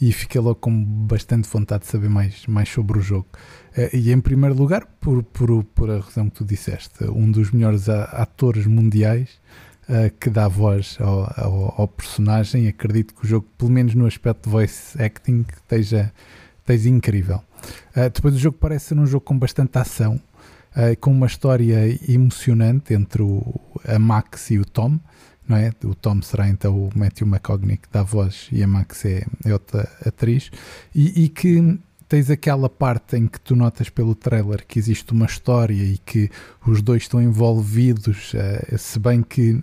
e 0.00 0.10
fiquei 0.10 0.40
logo 0.40 0.54
com 0.54 0.84
bastante 1.04 1.46
vontade 1.46 1.84
de 1.84 1.90
saber 1.90 2.08
mais, 2.08 2.46
mais 2.46 2.70
sobre 2.70 2.98
o 2.98 3.02
jogo. 3.02 3.26
É, 3.76 3.94
e 3.94 4.10
em 4.10 4.22
primeiro 4.22 4.56
lugar, 4.56 4.86
por, 4.98 5.22
por, 5.22 5.62
por 5.62 5.90
a 5.90 6.00
razão 6.00 6.30
que 6.30 6.36
tu 6.36 6.46
disseste, 6.46 7.04
um 7.04 7.30
dos 7.30 7.50
melhores 7.50 7.90
atores 7.90 8.66
mundiais 8.66 9.38
uh, 9.82 10.10
que 10.18 10.30
dá 10.30 10.48
voz 10.48 10.96
ao, 10.98 11.30
ao, 11.36 11.74
ao, 11.76 11.88
personagem. 11.88 12.68
Acredito 12.68 13.12
que 13.12 13.26
o 13.26 13.28
jogo, 13.28 13.46
pelo 13.58 13.70
menos 13.70 13.94
no 13.94 14.06
aspecto 14.06 14.44
de 14.44 14.50
voice 14.50 14.96
acting, 15.02 15.44
esteja, 15.54 16.10
esteja 16.60 16.88
incrível. 16.88 17.42
Uh, 17.94 18.08
depois 18.10 18.34
o 18.34 18.38
jogo 18.38 18.56
parece 18.58 18.86
ser 18.86 18.98
um 18.98 19.06
jogo 19.06 19.26
com 19.26 19.38
bastante 19.38 19.76
ação 19.76 20.18
uh, 20.78 20.96
com 21.00 21.10
uma 21.10 21.26
história 21.26 21.98
emocionante 22.08 22.94
entre 22.94 23.22
o, 23.22 23.60
a 23.84 23.98
Max 23.98 24.50
e 24.50 24.58
o 24.58 24.64
Tom. 24.64 24.98
Não 25.46 25.56
é? 25.56 25.72
O 25.84 25.94
Tom 25.94 26.20
será 26.22 26.48
então 26.48 26.76
o 26.76 26.90
Matthew 26.94 27.26
McCogney 27.26 27.78
que 27.78 27.88
dá 27.90 28.02
voz 28.02 28.48
e 28.52 28.62
a 28.62 28.66
Max 28.66 29.04
é, 29.04 29.24
é 29.44 29.52
outra 29.52 29.90
atriz. 30.04 30.50
E, 30.94 31.24
e 31.24 31.28
que 31.28 31.78
tens 32.06 32.30
aquela 32.30 32.68
parte 32.68 33.16
em 33.16 33.26
que 33.26 33.40
tu 33.40 33.56
notas 33.56 33.88
pelo 33.88 34.14
trailer 34.14 34.66
que 34.66 34.78
existe 34.78 35.12
uma 35.12 35.26
história 35.26 35.74
e 35.74 35.98
que 35.98 36.30
os 36.66 36.80
dois 36.80 37.02
estão 37.02 37.20
envolvidos, 37.20 38.32
uh, 38.34 38.78
se 38.78 38.98
bem 38.98 39.22
que 39.22 39.62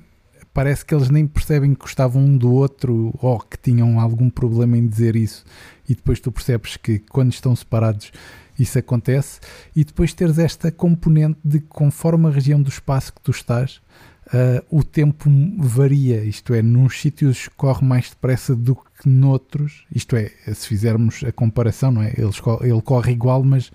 parece 0.56 0.86
que 0.86 0.96
eles 0.96 1.10
nem 1.10 1.28
percebem 1.28 1.74
que 1.74 1.82
gostavam 1.82 2.24
um 2.24 2.38
do 2.38 2.52
outro 2.52 3.14
ou 3.22 3.40
que 3.40 3.58
tinham 3.58 4.00
algum 4.00 4.30
problema 4.30 4.78
em 4.78 4.88
dizer 4.88 5.16
isso, 5.16 5.44
e 5.88 5.94
depois 5.94 6.20
tu 6.20 6.32
percebes 6.32 6.78
que 6.78 6.98
quando 7.00 7.34
estão 7.34 7.54
separados 7.54 8.12
isso 8.60 8.80
acontece, 8.80 9.40
e 9.76 9.84
depois 9.84 10.14
teres 10.14 10.38
esta 10.38 10.72
componente 10.72 11.40
de 11.44 11.60
conforme 11.60 12.28
a 12.28 12.32
região 12.32 12.62
do 12.62 12.70
espaço 12.70 13.14
que 13.14 13.22
tu 13.22 13.32
estás, 13.32 13.82
uh, 14.28 14.66
o 14.70 14.84
tempo 14.84 15.30
varia, 15.58 16.24
isto 16.24 16.54
é, 16.54 16.62
nos 16.62 17.00
sítios 17.00 17.50
corre 17.56 17.86
mais 17.86 18.10
depressa 18.10 18.56
do 18.56 18.76
que 18.76 19.08
noutros, 19.08 19.86
isto 19.94 20.16
é, 20.16 20.32
se 20.54 20.68
fizermos 20.68 21.24
a 21.24 21.32
comparação, 21.32 21.92
não 21.92 22.02
é? 22.02 22.14
Ele, 22.18 22.32
ele 22.62 22.82
corre 22.82 23.12
igual, 23.12 23.44
mas 23.44 23.72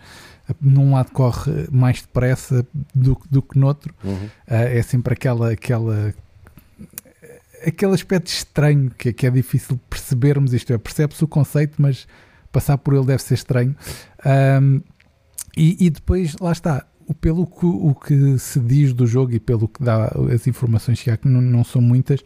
num 0.60 0.92
lado 0.94 1.12
corre 1.12 1.68
mais 1.70 2.00
depressa 2.00 2.66
do, 2.94 3.20
do 3.30 3.42
que 3.42 3.58
noutro, 3.58 3.94
uhum. 4.02 4.14
uh, 4.14 4.30
é 4.48 4.82
sempre 4.82 5.14
aquela, 5.14 5.52
aquela 5.52 6.14
aquele 7.66 7.92
aspecto 7.92 8.28
estranho 8.28 8.90
que, 8.96 9.12
que 9.12 9.26
é 9.26 9.30
difícil 9.30 9.78
percebermos, 9.88 10.52
isto 10.52 10.72
é, 10.72 10.78
percebe-se 10.78 11.22
o 11.22 11.28
conceito, 11.28 11.74
mas 11.80 12.06
passar 12.52 12.78
por 12.78 12.94
ele 12.94 13.06
deve 13.06 13.22
ser 13.22 13.34
estranho. 13.34 13.74
Um, 14.24 14.80
e, 15.56 15.86
e, 15.86 15.90
depois, 15.90 16.36
lá 16.40 16.52
está, 16.52 16.86
pelo 17.20 17.46
que, 17.46 17.66
o 17.66 17.94
que 17.94 18.38
se 18.38 18.60
diz 18.60 18.92
do 18.92 19.06
jogo 19.06 19.32
e 19.32 19.40
pelo 19.40 19.68
que 19.68 19.82
dá 19.82 20.12
as 20.32 20.46
informações 20.46 21.02
que 21.02 21.10
há, 21.10 21.16
que 21.16 21.28
não, 21.28 21.40
não 21.40 21.64
são 21.64 21.82
muitas, 21.82 22.20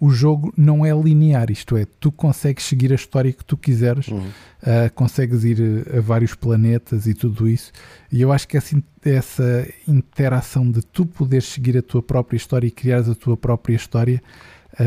o 0.00 0.10
jogo 0.10 0.52
não 0.56 0.84
é 0.84 0.92
linear, 0.94 1.50
isto 1.50 1.76
é, 1.76 1.84
tu 1.84 2.10
consegues 2.10 2.64
seguir 2.64 2.90
a 2.90 2.94
história 2.94 3.30
que 3.32 3.44
tu 3.44 3.54
quiseres, 3.54 4.08
uhum. 4.08 4.20
uh, 4.20 4.90
consegues 4.94 5.44
ir 5.44 5.86
a 5.94 6.00
vários 6.00 6.34
planetas 6.34 7.06
e 7.06 7.12
tudo 7.12 7.46
isso, 7.46 7.70
e 8.10 8.22
eu 8.22 8.32
acho 8.32 8.48
que 8.48 8.56
essa, 8.56 8.82
essa 9.04 9.68
interação 9.86 10.70
de 10.70 10.80
tu 10.80 11.04
poderes 11.04 11.44
seguir 11.44 11.76
a 11.76 11.82
tua 11.82 12.02
própria 12.02 12.38
história 12.38 12.66
e 12.66 12.70
criares 12.70 13.10
a 13.10 13.14
tua 13.14 13.36
própria 13.36 13.76
história 13.76 14.22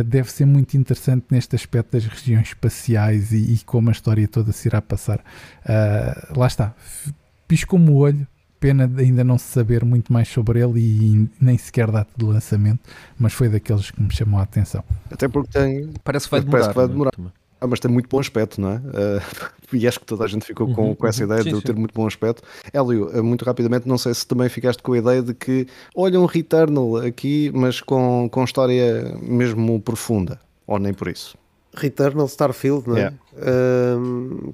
deve 0.05 0.31
ser 0.31 0.45
muito 0.45 0.75
interessante 0.77 1.25
neste 1.29 1.55
aspecto 1.55 1.91
das 1.91 2.05
regiões 2.05 2.47
espaciais 2.47 3.31
e, 3.31 3.53
e 3.53 3.59
como 3.65 3.89
a 3.89 3.91
história 3.91 4.27
toda 4.27 4.51
se 4.51 4.67
irá 4.67 4.81
passar. 4.81 5.19
Uh, 5.19 6.39
lá 6.39 6.47
está, 6.47 6.73
pisco-me 7.47 7.89
o 7.89 7.95
olho 7.95 8.27
pena 8.63 8.89
ainda 8.97 9.25
não 9.25 9.37
se 9.37 9.43
saber 9.43 9.83
muito 9.83 10.13
mais 10.13 10.29
sobre 10.29 10.61
ele 10.63 10.79
e 10.79 11.29
nem 11.41 11.57
sequer 11.57 11.91
data 11.91 12.09
de 12.15 12.23
lançamento, 12.23 12.79
mas 13.19 13.33
foi 13.33 13.49
daqueles 13.49 13.91
que 13.91 14.01
me 14.01 14.09
chamou 14.09 14.39
a 14.39 14.43
atenção. 14.43 14.81
Até 15.11 15.27
porque 15.27 15.59
tem. 15.59 15.91
Parece 16.01 16.27
que 16.27 16.31
vai 16.31 16.39
demorar. 16.39 16.69
Que 16.69 16.73
vai 16.73 16.87
demorar. 16.87 17.11
Ah, 17.63 17.67
mas 17.67 17.79
tem 17.79 17.89
muito 17.89 18.09
bom 18.09 18.19
aspecto, 18.19 18.59
não 18.59 18.71
é? 18.71 18.75
Uh, 18.75 19.23
e 19.71 19.87
acho 19.87 19.97
que 19.97 20.05
toda 20.05 20.25
a 20.25 20.27
gente 20.27 20.45
ficou 20.45 20.75
com, 20.75 20.89
uhum, 20.89 20.95
com 20.95 21.07
essa 21.07 21.21
uhum. 21.23 21.31
ideia 21.31 21.43
sim, 21.43 21.53
de 21.57 21.61
ter 21.63 21.73
muito 21.73 21.93
bom 21.93 22.05
aspecto. 22.05 22.43
Hélio, 22.73 23.07
uh, 23.07 23.23
muito 23.23 23.45
rapidamente, 23.45 23.87
não 23.87 23.97
sei 23.97 24.13
se 24.13 24.27
também 24.27 24.49
ficaste 24.49 24.83
com 24.83 24.91
a 24.91 24.97
ideia 24.97 25.21
de 25.21 25.33
que 25.33 25.65
olha 25.95 26.19
um 26.19 26.25
Returnal 26.25 26.97
aqui, 26.97 27.49
mas 27.55 27.79
com, 27.79 28.27
com 28.29 28.43
história 28.43 29.17
mesmo 29.21 29.79
profunda, 29.79 30.41
ou 30.67 30.77
nem 30.77 30.93
por 30.93 31.07
isso. 31.07 31.37
Returnal 31.73 32.25
Starfield, 32.25 32.85
não 32.85 32.97
é? 32.97 32.99
Yeah. 32.99 33.17
Uh, 33.31 34.53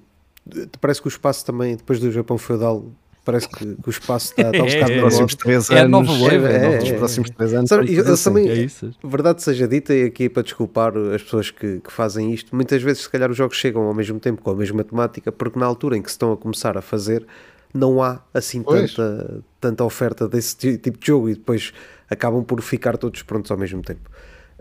parece 0.80 1.02
que 1.02 1.08
o 1.08 1.10
espaço 1.10 1.43
também, 1.43 1.78
depois 1.78 2.00
do 2.00 2.12
Japão 2.12 2.38
feudal, 2.38 2.86
parece 3.30 3.48
que, 3.48 3.76
que 3.76 3.88
o 3.88 3.92
espaço 3.92 4.32
está, 4.32 4.50
está 4.50 4.63
um 4.63 4.68
bocado 4.68 4.92
é, 4.92 5.00
próximos 5.00 5.36
três 5.36 5.70
é 5.70 5.80
anos. 5.80 5.92
Nova 5.92 6.12
wave, 6.13 6.46
é, 6.46 6.84
é, 6.84 6.88
é, 6.88 6.94
próximos 6.98 7.30
três 7.30 7.54
anos. 7.54 7.70
Sabe, 7.70 7.94
eu, 7.94 8.12
assim. 8.12 8.24
também, 8.24 8.50
é 8.50 8.56
isso. 8.56 8.92
verdade 9.04 9.44
seja 9.44 9.68
dita, 9.68 9.94
e 9.94 10.06
aqui 10.06 10.28
para 10.28 10.42
desculpar 10.42 10.98
as 10.98 11.22
pessoas 11.22 11.52
que, 11.52 11.80
que, 11.80 11.92
fazem 11.92 12.34
isto, 12.34 12.56
muitas 12.56 12.82
vezes 12.82 13.04
se 13.04 13.10
calhar 13.10 13.30
os 13.30 13.38
jogos 13.38 13.56
chegam 13.56 13.84
ao 13.84 13.94
mesmo 13.94 14.20
tempo 14.20 14.42
com 14.42 14.50
a 14.50 14.56
mesma 14.56 14.84
temática, 14.84 15.32
porque 15.32 15.60
na 15.60 15.65
altura 15.65 15.98
em 15.98 16.02
que 16.02 16.10
se 16.10 16.15
estão 16.15 16.32
a 16.32 16.38
começar 16.38 16.76
a 16.78 16.82
fazer, 16.82 17.26
não 17.72 18.02
há 18.02 18.20
assim 18.34 18.63
tanta, 18.63 19.44
tanta 19.62 19.84
oferta 19.84 20.28
desse 20.28 20.78
tipo 20.78 20.98
de 20.98 21.06
jogo 21.06 21.30
e 21.30 21.36
depois 21.36 21.72
acabam 22.10 22.44
por 22.44 22.62
ficar 22.62 22.98
todos 22.98 23.22
prontos 23.22 23.52
ao 23.52 23.58
mesmo 23.58 23.84
tempo. 23.84 24.10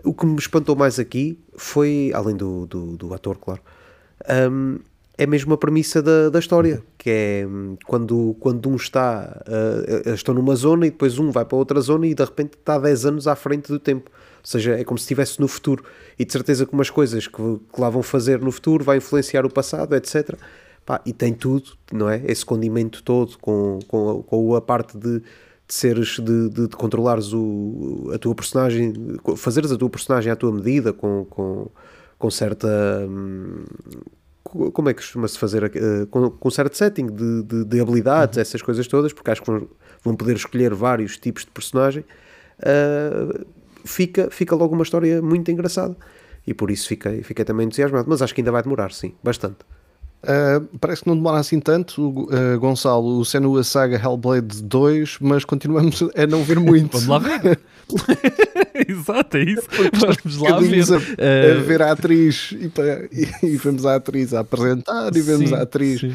O 0.03 0.13
que 0.13 0.25
me 0.25 0.37
espantou 0.37 0.75
mais 0.75 0.99
aqui 0.99 1.39
foi, 1.57 2.11
além 2.13 2.35
do, 2.35 2.65
do, 2.67 2.95
do 2.95 3.13
ator, 3.13 3.37
claro, 3.37 3.61
um, 4.51 4.79
é 5.19 5.27
mesmo 5.27 5.53
a 5.53 5.57
premissa 5.57 6.01
da, 6.01 6.29
da 6.29 6.39
história, 6.39 6.81
que 6.97 7.09
é 7.09 7.45
hum, 7.45 7.75
quando, 7.85 8.37
quando 8.39 8.69
um 8.69 8.77
está, 8.77 9.43
uh, 9.45 10.13
estão 10.13 10.33
numa 10.33 10.55
zona 10.55 10.87
e 10.87 10.91
depois 10.91 11.19
um 11.19 11.29
vai 11.29 11.43
para 11.43 11.57
outra 11.57 11.81
zona 11.81 12.07
e 12.07 12.15
de 12.15 12.23
repente 12.23 12.53
está 12.57 12.79
10 12.79 13.05
anos 13.05 13.27
à 13.27 13.35
frente 13.35 13.67
do 13.67 13.77
tempo. 13.77 14.09
Ou 14.09 14.45
seja, 14.45 14.79
é 14.79 14.83
como 14.85 14.97
se 14.97 15.03
estivesse 15.03 15.37
no 15.41 15.49
futuro. 15.49 15.83
E 16.17 16.23
de 16.23 16.31
certeza 16.31 16.65
que 16.65 16.71
umas 16.71 16.89
coisas 16.89 17.27
que, 17.27 17.35
que 17.35 17.81
lá 17.81 17.89
vão 17.89 18.01
fazer 18.01 18.39
no 18.39 18.49
futuro 18.49 18.81
vai 18.81 18.95
influenciar 18.95 19.45
o 19.45 19.49
passado, 19.49 19.93
etc. 19.93 20.37
Pá, 20.85 21.01
e 21.05 21.11
tem 21.11 21.33
tudo, 21.33 21.71
não 21.91 22.09
é? 22.09 22.23
Esse 22.25 22.45
condimento 22.45 23.03
todo 23.03 23.37
com, 23.39 23.79
com, 23.89 24.23
com 24.23 24.55
a 24.55 24.61
parte 24.61 24.97
de, 24.97 25.19
de 25.19 25.23
seres, 25.67 26.17
de, 26.17 26.47
de, 26.47 26.67
de 26.69 26.75
controlares 26.77 27.33
o, 27.33 28.09
a 28.13 28.17
tua 28.17 28.33
personagem, 28.33 28.93
fazeres 29.35 29.69
a 29.69 29.77
tua 29.77 29.89
personagem 29.89 30.31
à 30.31 30.35
tua 30.37 30.53
medida, 30.53 30.93
com, 30.93 31.25
com, 31.25 31.67
com 32.17 32.31
certa. 32.31 32.69
Como 34.43 34.89
é 34.89 34.93
que 34.93 35.01
costuma-se 35.01 35.37
fazer 35.37 35.63
uh, 35.63 36.07
com, 36.07 36.29
com 36.29 36.49
certo 36.49 36.75
setting 36.75 37.07
de, 37.07 37.43
de, 37.43 37.65
de 37.65 37.79
habilidades, 37.79 38.37
uhum. 38.37 38.41
essas 38.41 38.61
coisas 38.61 38.87
todas, 38.87 39.13
porque 39.13 39.29
acho 39.29 39.41
que 39.41 39.51
vão, 39.51 39.67
vão 40.03 40.15
poder 40.15 40.35
escolher 40.35 40.73
vários 40.73 41.17
tipos 41.17 41.45
de 41.45 41.51
personagem, 41.51 42.03
uh, 42.59 43.45
fica, 43.85 44.29
fica 44.31 44.55
logo 44.55 44.73
uma 44.73 44.83
história 44.83 45.21
muito 45.21 45.51
engraçada. 45.51 45.95
E 46.47 46.53
por 46.53 46.71
isso 46.71 46.87
fiquei, 46.87 47.21
fiquei 47.21 47.45
também 47.45 47.67
entusiasmado. 47.67 48.09
Mas 48.09 48.21
acho 48.21 48.33
que 48.33 48.41
ainda 48.41 48.51
vai 48.51 48.63
demorar, 48.63 48.91
sim, 48.91 49.13
bastante. 49.23 49.57
Uh, 50.21 50.77
parece 50.79 51.03
que 51.03 51.07
não 51.07 51.15
demora 51.15 51.39
assim 51.39 51.59
tanto, 51.61 52.09
uh, 52.09 52.59
Gonçalo, 52.59 53.19
o 53.19 53.25
Senua 53.25 53.63
Saga 53.63 53.95
Hellblade 53.95 54.61
2, 54.63 55.17
mas 55.21 55.45
continuamos 55.45 56.03
a 56.15 56.27
não 56.27 56.43
ver 56.43 56.59
muito. 56.59 56.99
Vamos 56.99 57.07
lá 57.07 57.19
ver. 57.19 57.59
Exato, 58.87 59.37
é 59.37 59.43
isso. 59.43 59.67
Vamos 59.93 60.37
lá 60.37 60.59
ver. 60.59 60.83
A, 60.83 60.95
a, 60.95 61.59
ah, 61.59 61.63
ver 61.63 61.81
a 61.81 61.91
atriz 61.91 62.51
e, 62.51 62.71
e, 63.11 63.47
e, 63.53 63.57
vemos 63.57 63.85
a 63.85 63.95
atriz 63.95 64.33
a 64.33 64.41
apresentar 64.41 65.15
e 65.15 65.21
vemos 65.21 65.49
sim, 65.49 65.55
a 65.55 65.61
atriz. 65.61 66.01
Sim. 66.01 66.13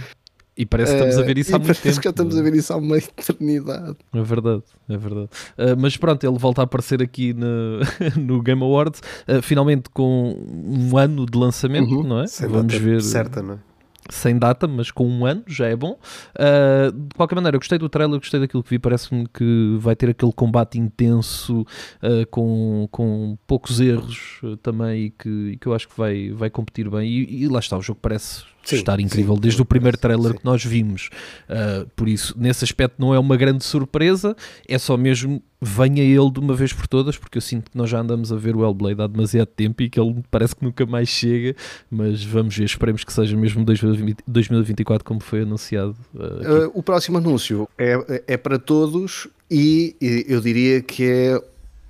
E 0.57 0.65
parece 0.65 0.93
que 0.93 0.99
estamos 0.99 1.19
a 1.19 1.23
ver 1.23 1.39
isso 1.39 1.57
há 1.57 1.59
muito 1.59 1.81
tempo. 1.81 2.01
que 2.01 2.09
estamos 2.09 2.39
a 2.39 2.43
ver 2.43 2.55
isso 2.55 2.73
há 2.73 2.77
uma 2.77 2.99
eternidade. 2.99 3.97
É 4.13 4.23
verdade, 4.23 4.63
é 4.89 4.97
verdade. 4.97 5.29
Uh, 5.59 5.77
mas 5.77 5.97
pronto, 5.97 6.25
ele 6.25 6.39
volta 6.39 6.61
a 6.61 6.65
aparecer 6.65 7.03
aqui 7.03 7.33
no, 7.33 7.81
no 8.21 8.41
Game 8.41 8.63
Awards, 8.63 9.01
uh, 9.27 9.43
finalmente 9.43 9.91
com 9.91 10.37
um 10.49 10.97
ano 10.97 11.27
de 11.27 11.37
lançamento, 11.37 11.93
uhum. 11.93 12.05
não 12.05 12.21
é? 12.21 12.27
Vamos 12.49 12.75
ver. 12.75 13.03
Certa, 13.03 13.43
não 13.43 13.55
é? 13.55 13.74
Sem 14.11 14.39
data, 14.39 14.67
mas 14.67 14.91
com 14.91 15.07
um 15.07 15.25
ano, 15.25 15.43
já 15.47 15.67
é 15.67 15.77
bom. 15.77 15.99
Uh, 16.35 16.93
de 16.93 17.15
qualquer 17.17 17.35
maneira, 17.35 17.57
eu 17.57 17.61
gostei 17.61 17.79
do 17.79 17.89
trailer, 17.89 18.19
gostei 18.19 18.41
daquilo 18.41 18.63
que 18.63 18.71
vi. 18.71 18.79
Parece-me 18.79 19.27
que 19.27 19.77
vai 19.79 19.97
ter 19.97 20.11
aquele 20.11 20.33
combate 20.33 20.79
intenso, 20.79 21.63
uh, 21.63 22.27
com, 22.31 22.89
com 22.91 23.39
poucos 23.47 23.81
erros 23.81 24.41
uh, 24.43 24.57
também, 24.59 25.07
e 25.07 25.11
que, 25.11 25.29
e 25.29 25.57
que 25.57 25.67
eu 25.67 25.75
acho 25.75 25.89
que 25.89 25.97
vai, 25.97 26.31
vai 26.31 26.51
competir 26.51 26.89
bem. 26.91 27.09
E, 27.09 27.45
e 27.45 27.49
lá 27.49 27.59
está, 27.59 27.77
o 27.77 27.83
jogo 27.83 27.99
parece 28.01 28.54
sim, 28.65 28.77
estar 28.77 29.01
incrível 29.01 29.35
sim, 29.35 29.41
desde 29.41 29.63
o 29.63 29.65
primeiro 29.65 29.97
trailer 29.97 30.33
sim. 30.33 30.39
que 30.39 30.45
nós 30.45 30.65
vimos. 30.65 31.11
Uh, 31.49 31.89
por 31.95 32.09
isso, 32.09 32.35
nesse 32.37 32.65
aspecto, 32.65 32.97
não 32.99 33.15
é 33.15 33.19
uma 33.19 33.37
grande 33.37 33.65
surpresa, 33.65 34.37
é 34.69 34.79
só 34.79 34.97
mesmo 34.97 35.43
venha 35.61 36.03
ele 36.03 36.31
de 36.31 36.39
uma 36.41 36.55
vez 36.55 36.73
por 36.73 36.87
todas, 36.87 37.17
porque 37.17 37.39
eu 37.39 37.43
sinto 37.43 37.71
que 37.71 37.79
nós 37.79 37.89
já 37.89 37.99
andamos 37.99 38.31
a 38.31 38.37
ver 38.37 38.55
o 38.55 38.63
Hellblade 38.63 39.01
há 39.01 39.07
demasiado 39.07 39.47
tempo 39.47 39.83
e 39.83 39.89
que 39.89 39.99
ele 39.99 40.23
parece 40.31 40.55
que 40.55 40.63
nunca 40.63 40.85
mais 40.85 41.09
chega. 41.09 41.57
Mas 41.91 42.23
vamos 42.23 42.57
ver, 42.57 42.65
esperemos 42.65 43.03
que 43.03 43.13
seja 43.13 43.35
mesmo 43.37 43.65
2024, 43.65 45.05
como 45.05 45.21
foi 45.21 45.43
anunciado. 45.43 45.97
Uh, 46.15 46.71
o 46.75 46.83
próximo 46.83 47.17
anúncio 47.17 47.67
é, 47.79 48.25
é 48.27 48.37
para 48.37 48.59
todos 48.59 49.27
e 49.51 49.97
eu 50.29 50.41
diria 50.41 50.83
que 50.83 51.05
é 51.05 51.41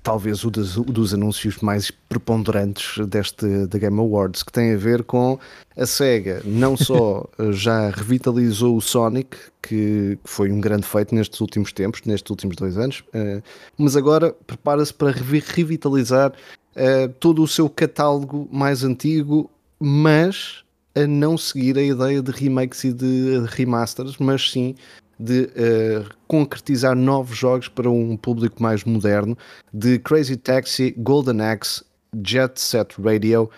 talvez 0.05 0.45
o 0.45 0.51
dos, 0.51 0.75
dos, 0.75 1.15
anúncios 1.15 1.57
mais 1.61 1.89
preponderantes 1.89 3.03
deste 3.07 3.65
da 3.65 3.79
Game 3.79 3.99
Awards, 3.99 4.43
que 4.43 4.51
tem 4.51 4.71
a 4.71 4.77
ver 4.77 5.03
com 5.03 5.39
a 5.75 5.85
SEGA. 5.87 6.43
Não 6.45 6.77
só 6.77 7.27
já 7.49 7.89
revitalizou 7.89 8.77
o 8.77 8.81
Sonic, 8.81 9.35
que 9.63 10.19
foi 10.23 10.51
um 10.51 10.61
grande 10.61 10.85
feito 10.85 11.15
nestes 11.15 11.41
últimos 11.41 11.73
tempos, 11.73 12.03
nestes 12.05 12.29
últimos 12.29 12.55
dois 12.55 12.77
anos, 12.77 13.03
eh, 13.13 13.41
mas 13.79 13.97
agora 13.97 14.31
prepara-se 14.45 14.93
para 14.93 15.09
revitalizar 15.09 16.33
eh, 16.75 17.07
todo 17.19 17.41
o 17.41 17.47
seu 17.47 17.67
catálogo 17.67 18.47
mais 18.51 18.83
antigo, 18.83 19.49
mas 19.79 20.63
a 20.93 21.07
não 21.07 21.35
seguir 21.35 21.79
a 21.79 21.81
ideia 21.81 22.21
de 22.21 22.31
remakes 22.31 22.83
e 22.83 22.93
de 22.93 23.43
remasters, 23.47 24.17
mas 24.19 24.51
sim 24.51 24.75
de 25.19 25.43
uh, 25.43 26.09
concretizar 26.27 26.95
novos 26.95 27.37
jogos 27.37 27.67
para 27.67 27.89
um 27.89 28.17
público 28.17 28.61
mais 28.61 28.83
moderno, 28.83 29.37
de 29.73 29.99
Crazy 29.99 30.37
Taxi, 30.37 30.93
Golden 30.97 31.41
Axe, 31.41 31.83
Jet 32.23 32.59
Set 32.59 32.95
Radio, 33.01 33.49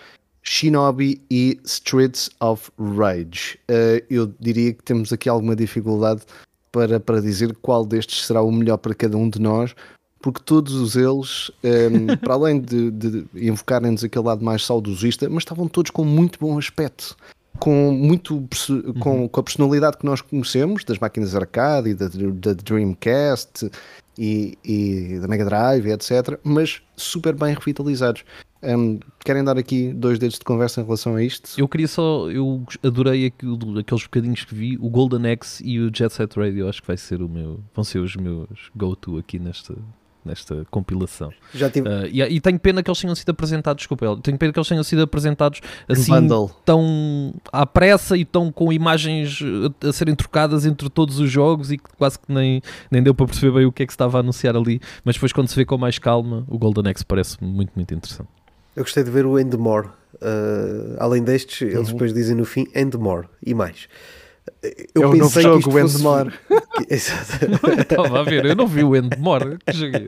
Shinobi 0.42 1.20
e 1.30 1.60
Streets 1.64 2.30
of 2.40 2.70
Rage. 2.78 3.58
Uh, 3.70 4.04
eu 4.08 4.32
diria 4.40 4.72
que 4.72 4.82
temos 4.82 5.12
aqui 5.12 5.28
alguma 5.28 5.54
dificuldade 5.54 6.22
para, 6.70 7.00
para 7.00 7.20
dizer 7.20 7.54
qual 7.60 7.84
destes 7.84 8.26
será 8.26 8.42
o 8.42 8.52
melhor 8.52 8.78
para 8.78 8.94
cada 8.94 9.16
um 9.16 9.28
de 9.28 9.40
nós, 9.40 9.74
porque 10.20 10.42
todos 10.44 10.96
eles, 10.96 11.50
um, 11.62 12.10
ehm, 12.10 12.16
para 12.20 12.34
além 12.34 12.60
de, 12.60 12.90
de 12.90 13.26
invocarem-nos 13.34 14.02
aquele 14.04 14.24
lado 14.24 14.44
mais 14.44 14.64
saudosista, 14.64 15.28
mas 15.28 15.42
estavam 15.42 15.68
todos 15.68 15.90
com 15.90 16.04
muito 16.04 16.38
bom 16.38 16.58
aspecto 16.58 17.16
com 17.58 17.92
muito 17.92 18.46
com, 19.00 19.22
uhum. 19.22 19.28
com, 19.28 19.40
a 19.40 19.42
personalidade 19.42 19.98
que 19.98 20.06
nós 20.06 20.20
conhecemos 20.20 20.84
das 20.84 20.98
máquinas 20.98 21.34
arcade 21.34 21.90
e 21.90 21.94
da, 21.94 22.08
da 22.08 22.52
Dreamcast 22.54 23.70
e, 24.18 24.58
e, 24.64 25.18
da 25.20 25.28
Mega 25.28 25.44
Drive, 25.44 25.86
etc. 25.86 26.38
Mas 26.42 26.82
super 26.96 27.34
bem 27.34 27.54
revitalizados. 27.54 28.24
Um, 28.60 28.98
querem 29.20 29.44
dar 29.44 29.56
aqui 29.56 29.92
dois 29.92 30.18
dedos 30.18 30.38
de 30.38 30.44
conversa 30.44 30.80
em 30.80 30.84
relação 30.84 31.14
a 31.14 31.22
isto? 31.22 31.50
Eu 31.56 31.68
queria 31.68 31.86
só, 31.86 32.28
eu 32.28 32.64
adorei 32.82 33.26
aquilo, 33.26 33.78
aqueles 33.78 34.02
bocadinhos 34.02 34.44
que 34.44 34.54
vi, 34.54 34.76
o 34.80 34.90
Golden 34.90 35.30
Axe 35.32 35.64
e 35.64 35.78
o 35.78 35.94
Jet 35.94 36.12
Set 36.12 36.36
Radio, 36.36 36.68
acho 36.68 36.80
que 36.80 36.88
vai 36.88 36.96
ser 36.96 37.22
o 37.22 37.28
meu, 37.28 37.60
vão 37.72 37.84
ser 37.84 38.00
os 38.00 38.16
meus 38.16 38.48
go-to 38.74 39.16
aqui 39.16 39.38
nesta, 39.38 39.76
nesta 40.24 40.66
compilação. 40.70 41.32
Já 41.54 41.70
tive... 41.70 41.88
Uh, 41.88 42.06
e, 42.10 42.22
e, 42.22 42.40
tenho 42.40 42.58
pena 42.58 42.82
que 42.82 42.90
eles 42.90 43.00
tenham 43.00 43.14
sido 43.14 43.30
apresentados, 43.30 43.80
desculpa, 43.80 44.18
tenho 44.22 44.36
pena 44.38 44.52
que 44.52 44.58
eles 44.58 44.68
tenham 44.68 44.82
sido 44.82 45.02
apresentados 45.02 45.60
assim 45.88 46.12
tão 46.64 47.34
à 47.52 47.64
pressa 47.64 48.16
e 48.16 48.24
tão 48.24 48.52
com 48.52 48.72
imagens 48.72 49.40
a, 49.82 49.88
a, 49.88 49.92
serem 49.92 50.14
trocadas 50.14 50.66
entre 50.66 50.88
todos 50.88 51.18
os 51.18 51.30
jogos 51.30 51.70
e 51.72 51.78
que 51.78 51.90
quase 51.96 52.18
que 52.18 52.32
nem, 52.32 52.60
nem 52.90 53.02
deu 53.02 53.14
para 53.14 53.26
perceber 53.26 53.52
bem 53.52 53.66
o 53.66 53.72
que 53.72 53.82
é 53.82 53.86
que 53.86 53.92
se 53.92 53.94
estava 53.94 54.18
a 54.18 54.20
anunciar 54.20 54.56
ali, 54.56 54.80
mas 55.04 55.16
depois 55.16 55.32
quando 55.32 55.48
se 55.48 55.56
vê 55.56 55.64
com 55.64 55.78
mais 55.78 55.98
calma, 55.98 56.44
o 56.48 56.58
Golden 56.58 56.90
Axe 56.90 57.04
parece 57.04 57.42
muito, 57.42 57.72
muito 57.74 57.94
interessante. 57.94 58.28
Eu 58.76 58.84
gostei 58.84 59.02
de 59.02 59.10
ver 59.10 59.26
o 59.26 59.38
Endmore. 59.38 59.88
Uh, 60.14 60.96
além 60.98 61.22
destes, 61.22 61.60
uhum. 61.60 61.78
eles 61.78 61.92
depois 61.92 62.12
dizem 62.12 62.34
no 62.34 62.44
fim 62.44 62.66
Endmore 62.74 63.28
e 63.44 63.54
mais. 63.54 63.88
Eu 64.94 65.02
é 65.02 65.06
o 65.06 65.16
novo 65.16 65.40
jogo, 65.40 65.72
o 65.72 65.78
Endmore. 65.78 66.32
Estava 66.88 68.20
a 68.20 68.22
ver, 68.22 68.44
eu 68.46 68.56
não 68.56 68.66
vi 68.66 68.84
o 68.84 68.94
Endmore 68.94 69.58
que 69.66 69.72
joguei. 69.72 70.06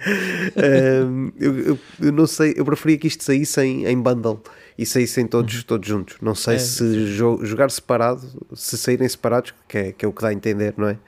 Um, 1.05 1.33
eu, 1.39 1.59
eu, 1.59 1.79
eu, 2.01 2.13
não 2.13 2.27
sei, 2.27 2.55
eu 2.57 2.65
preferia 2.65 2.99
que 2.99 3.07
isto 3.07 3.25
saísse 3.25 3.61
em, 3.61 3.87
em 3.87 4.01
bundle 4.01 4.43
e 4.79 4.87
saíssem 4.87 5.27
todos, 5.27 5.55
uhum. 5.57 5.63
todos 5.67 5.89
juntos. 5.89 6.17
Não 6.23 6.35
sei 6.35 6.57
é, 6.57 6.59
se 6.59 7.07
jo 7.07 7.41
jogar 7.43 7.71
separado, 7.71 8.23
se 8.55 8.79
saírem 8.79 9.09
separados, 9.09 9.53
que 9.69 9.79
é, 9.79 9.93
que 9.93 10.05
é 10.05 10.09
o 10.09 10.13
que 10.13 10.23
dá 10.23 10.29
a 10.29 10.33
entender, 10.33 10.75
não 10.77 10.89
é? 10.89 10.99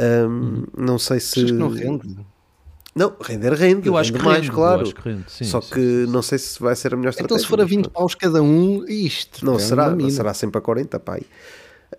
Um, 0.00 0.26
uhum. 0.26 0.66
Não 0.76 0.98
sei 0.98 1.18
se. 1.18 1.40
Acho 1.40 1.46
que 1.46 1.52
não 1.52 1.68
rende. 1.68 2.16
Não, 2.94 3.14
render 3.20 3.52
rende. 3.52 3.88
Eu 3.88 3.96
acho 3.96 4.12
que 4.12 4.22
mais, 4.22 4.40
rende, 4.40 4.50
claro. 4.50 4.92
Que 4.92 5.08
rende, 5.08 5.24
sim, 5.28 5.44
Só 5.44 5.60
sim, 5.60 5.74
que 5.74 5.80
sim, 5.80 6.12
não 6.12 6.22
sei 6.22 6.38
se 6.38 6.60
vai 6.60 6.74
ser 6.74 6.92
a 6.92 6.96
melhor 6.96 7.10
estratégia. 7.10 7.36
Então, 7.36 7.38
se 7.38 7.46
for 7.46 7.60
a 7.60 7.64
20 7.64 7.88
paus 7.88 8.14
cada 8.14 8.42
um, 8.42 8.84
isto. 8.88 9.44
Não, 9.44 9.58
será, 9.58 9.96
será 10.10 10.34
sempre 10.34 10.58
a 10.58 10.60
40, 10.60 10.98
pai. 10.98 11.22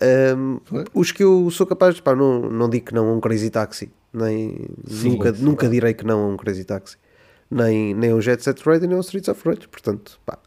Um, 0.01 0.59
os 0.93 1.11
que 1.11 1.23
eu 1.23 1.49
sou 1.51 1.67
capaz, 1.67 1.99
pá, 1.99 2.15
não, 2.15 2.49
não 2.49 2.67
digo 2.67 2.87
que 2.87 2.93
não 2.93 3.15
um 3.15 3.19
Crazy 3.19 3.51
Taxi, 3.51 3.91
Nem, 4.11 4.67
Sim, 4.87 5.11
nunca, 5.11 5.31
nunca 5.31 5.69
direi 5.69 5.93
que 5.93 6.03
não 6.03 6.23
a 6.23 6.27
um 6.27 6.37
Crazy 6.37 6.63
Taxi. 6.63 6.97
Nem, 7.49 7.93
nem 7.93 8.13
um 8.13 8.21
Jet 8.21 8.41
Set 8.43 8.59
Radio, 8.65 8.87
nem 8.87 8.97
um 8.97 9.01
Streets 9.01 9.27
of 9.27 9.47
Rage. 9.47 9.67
Portanto, 9.67 10.19
pá, 10.25 10.39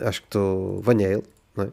acho 0.00 0.20
que 0.20 0.26
estou. 0.26 0.80
Venha 0.82 1.08
ele, 1.08 1.22
não 1.56 1.64
é? 1.64 1.68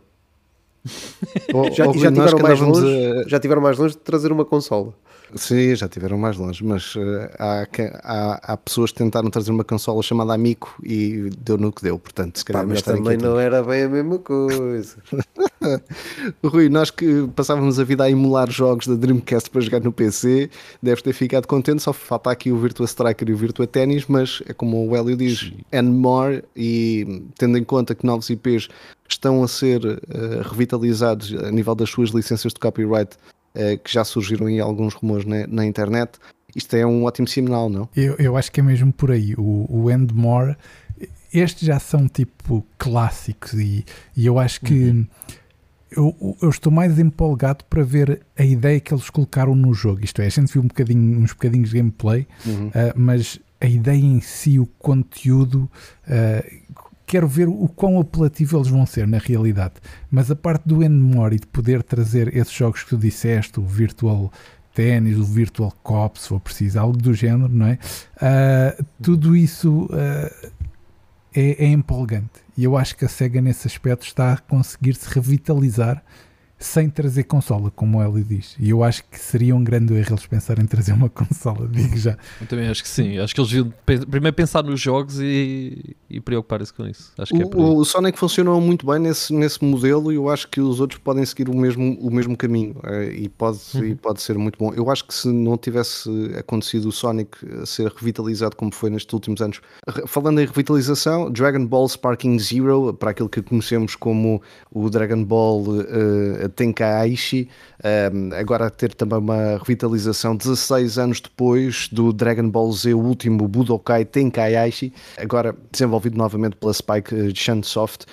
já, 1.74 1.86
já, 1.92 2.12
tiveram 2.12 2.40
mais 2.40 2.60
longe, 2.60 2.86
a... 2.86 3.28
já 3.28 3.40
tiveram 3.40 3.62
mais 3.62 3.78
longe 3.78 3.96
de 3.96 4.02
trazer 4.02 4.32
uma 4.32 4.46
consola. 4.46 4.94
Sim, 5.36 5.76
já 5.76 5.90
tiveram 5.90 6.18
mais 6.18 6.38
longe, 6.38 6.64
mas 6.64 6.96
uh, 6.96 7.02
há, 7.40 7.66
há, 8.04 8.54
há, 8.54 8.58
pessoas 8.58 8.92
que 8.92 9.00
tentaram 9.00 9.32
trazer 9.32 9.52
uma 9.52 9.64
consola 9.64 10.04
chamada 10.04 10.34
Amico 10.34 10.76
e 10.84 11.32
deu 11.40 11.58
no 11.58 11.72
que 11.72 11.82
deu, 11.82 11.98
portanto, 11.98 12.38
se 12.38 12.46
calhar 12.46 12.62
Pá, 12.62 12.70
mas 12.70 12.84
também 12.84 13.18
não 13.18 13.40
era 13.40 13.64
bem 13.64 13.84
a 13.84 13.90
mesma 13.90 14.20
coisa. 14.20 14.98
Rui, 16.44 16.70
nós 16.70 16.92
que 16.92 17.28
passávamos 17.36 17.80
a 17.80 17.84
vida 17.84 18.04
a 18.04 18.10
emular 18.10 18.50
jogos 18.50 18.88
da 18.88 18.96
Dreamcast 18.96 19.50
para 19.50 19.62
jogar 19.62 19.82
no 19.82 19.92
PC, 19.92 20.50
deves 20.82 21.02
ter 21.02 21.14
ficado 21.14 21.48
contente, 21.48 21.82
só 21.82 21.94
falta 21.94 22.32
aqui 22.32 22.52
o 22.52 22.58
Virtua 22.58 22.86
Striker 22.86 23.30
e 23.30 23.34
o 23.34 23.38
Virtua 23.38 23.68
Tennis, 23.68 24.06
mas 24.08 24.42
é 24.46 24.54
como 24.54 24.88
o 24.88 24.96
Hélio 24.96 25.16
diz, 25.16 25.52
and 25.72 25.84
more, 25.84 26.44
e 26.56 27.24
tendo 27.38 27.58
em 27.58 27.64
conta 27.64 27.96
que 27.96 28.06
novos 28.06 28.30
IPs 28.30 28.70
estão 29.08 29.44
a 29.44 29.48
ser 29.48 29.86
uh, 29.86 30.50
revitalizados 30.50 31.34
a 31.34 31.52
nível 31.52 31.76
das 31.76 31.90
suas 31.90 32.10
licenças 32.10 32.54
de 32.54 32.60
copyright 32.60 33.16
uh, 33.56 33.78
que 33.84 33.92
já 33.92 34.04
surgiram 34.04 34.50
em 34.50 34.60
alguns 34.60 34.94
rumores 34.94 35.26
na, 35.26 35.48
na, 35.48 35.66
internet. 35.66 36.14
Isto 36.56 36.76
é 36.76 36.86
um 36.86 37.04
ótimo 37.04 37.28
sinal, 37.28 37.70
não? 37.70 37.90
Eu, 37.96 38.16
eu 38.18 38.38
acho 38.38 38.52
que 38.52 38.60
é 38.60 38.64
mesmo 38.64 38.92
por 38.94 39.12
aí. 39.12 39.34
O, 39.38 39.66
o 39.70 39.92
Endmore, 39.92 40.56
estes 41.34 41.66
já 41.66 41.80
são 41.80 42.08
tipo 42.08 42.66
clássicos 42.78 43.54
e, 43.54 43.86
e 44.16 44.26
eu 44.26 44.38
acho 44.40 44.62
que. 44.62 44.90
Uhum. 44.90 45.08
Eu, 45.96 46.38
eu, 46.42 46.50
estou 46.50 46.72
mais 46.72 46.98
empolgado 47.00 47.64
para 47.66 47.84
ver 47.84 48.22
a 48.38 48.44
ideia 48.44 48.80
que 48.80 48.94
eles 48.94 49.10
colocaram 49.10 49.56
no 49.56 49.74
jogo. 49.74 50.04
Isto 50.04 50.22
é, 50.22 50.26
a 50.26 50.30
gente 50.30 50.52
viu 50.52 50.62
um 50.62 50.68
bocadinho, 50.68 51.20
uns 51.20 51.32
bocadinhos 51.34 51.70
de 51.70 51.78
gameplay, 51.78 52.28
uhum. 52.46 52.68
uh, 52.68 52.72
mas 52.96 53.40
a 53.62 53.66
ideia 53.66 54.00
em 54.00 54.20
si, 54.20 54.60
o 54.60 54.66
conteúdo, 54.80 55.70
uh, 56.08 56.78
quero 57.06 57.28
ver 57.28 57.48
o 57.48 57.68
quão 57.68 58.00
apelativo 58.00 58.58
eles 58.58 58.68
vão 58.68 58.86
ser 58.86 59.08
na 59.08 59.18
realidade. 59.18 59.76
Mas 60.10 60.30
a 60.30 60.36
parte 60.36 60.68
do 60.68 60.84
Endmore 60.84 61.36
e 61.36 61.40
de 61.40 61.48
poder 61.48 61.84
trazer 61.84 62.36
esses 62.36 62.54
jogos 62.54 62.84
que 62.84 62.90
tu 62.90 62.98
disseste, 62.98 63.60
o 63.60 63.66
Virtual 63.66 64.32
Tennis, 64.74 65.18
o 65.18 65.24
Virtual 65.24 65.72
Cop, 65.84 66.20
se 66.20 66.28
for 66.28 66.40
preciso, 66.40 66.80
algo 66.80 66.98
do 66.98 67.14
género, 67.14 67.48
não 67.50 67.68
é? 67.68 67.80
Uh, 68.18 68.86
tudo 69.02 69.36
isso 69.36 69.88
é, 71.34 71.66
é 71.66 71.68
empolgante. 71.68 72.43
E 72.58 72.64
eu 72.64 72.78
acho 72.78 72.96
que 72.96 73.06
a 73.06 73.10
SEGA 73.10 73.42
nesse 73.42 73.68
aspecto 73.68 74.06
está 74.06 74.34
a 74.34 74.38
conseguir 74.38 74.96
se 74.96 75.10
revitalizar 75.10 76.04
sem 76.64 76.90
trazer 76.90 77.24
consola, 77.24 77.70
como 77.76 77.98
o 77.98 78.04
Eli 78.04 78.24
diz. 78.24 78.56
E 78.58 78.70
eu 78.70 78.84
acho 78.84 79.04
que 79.04 79.20
seria 79.20 79.54
um 79.56 79.64
grande 79.64 79.94
erro 79.94 80.12
eles 80.12 80.26
pensarem 80.26 80.64
em 80.64 80.68
trazer 80.68 80.94
uma 80.94 81.10
consola, 81.12 81.68
digo 81.68 81.98
já. 81.98 82.18
Eu 82.40 82.48
também 82.48 82.68
acho 82.68 82.82
que 82.82 82.88
sim. 82.88 83.20
Acho 83.20 83.36
que 83.36 83.42
eles 83.42 83.52
deviam 83.52 83.74
primeiro 84.10 84.34
pensar 84.34 84.64
nos 84.64 84.80
jogos 84.80 85.20
e, 85.20 85.96
e 86.10 86.22
preocupar-se 86.22 86.74
com 86.74 86.88
isso. 86.88 87.12
Acho 87.18 87.34
que 87.34 87.42
é 87.42 87.46
o, 87.46 87.78
o, 87.78 87.86
Sonic 87.86 88.18
funcionou 88.18 88.62
muito 88.62 88.86
bem 88.86 89.00
nesse, 89.00 89.34
nesse 89.34 89.64
modelo 89.64 90.12
e 90.12 90.16
eu 90.16 90.30
acho 90.30 90.48
que 90.48 90.62
os 90.62 90.80
outros 90.80 91.00
podem 91.00 91.26
seguir 91.26 91.50
o 91.50 91.56
mesmo, 91.56 91.98
o 92.00 92.10
mesmo 92.10 92.38
caminho 92.38 92.76
é, 92.84 93.12
e, 93.12 93.28
pode, 93.28 93.60
uhum. 93.76 93.84
e 93.84 93.96
pode 93.96 94.22
ser 94.22 94.38
muito 94.38 94.58
bom. 94.58 94.74
Eu 94.74 94.90
acho 94.90 95.06
que 95.06 95.14
se 95.14 95.28
não 95.28 95.58
tivesse 95.58 96.10
acontecido 96.38 96.88
o 96.88 96.92
Sonic 96.92 97.38
ser 97.66 97.92
revitalizado 97.92 98.56
como 98.56 98.74
foi 98.74 98.90
nestes 98.90 99.12
últimos 99.12 99.42
anos, 99.42 99.60
falando 100.08 100.40
em 100.40 100.46
revitalização, 100.46 101.30
Dragon 101.30 101.66
Ball 101.66 101.88
Sparking 101.90 102.40
Zero, 102.40 102.94
para 102.94 103.12
aquilo 103.12 103.28
que 103.28 103.42
conhecemos 103.42 103.96
como 103.96 104.42
o 104.72 104.90
Dragon 104.90 105.24
Ball 105.24 105.62
uh, 105.62 106.46
Tenkaichi, 106.54 107.50
um, 108.14 108.34
agora 108.34 108.68
a 108.68 108.70
ter 108.70 108.94
também 108.94 109.20
uma 109.20 109.58
revitalização 109.58 110.36
16 110.36 110.98
anos 110.98 111.20
depois 111.20 111.88
do 111.92 112.14
Dragon 112.14 112.50
Ball 112.50 112.72
Z, 112.72 112.94
o 112.94 113.00
último 113.00 113.48
Budokai 113.48 114.06
Tenkaichi, 114.06 114.94
agora 115.18 115.56
desenvolvido 115.72 116.18
novamente 116.18 116.56
pela 116.56 116.74
Spike 116.74 117.36
Chunsoft. 117.36 118.06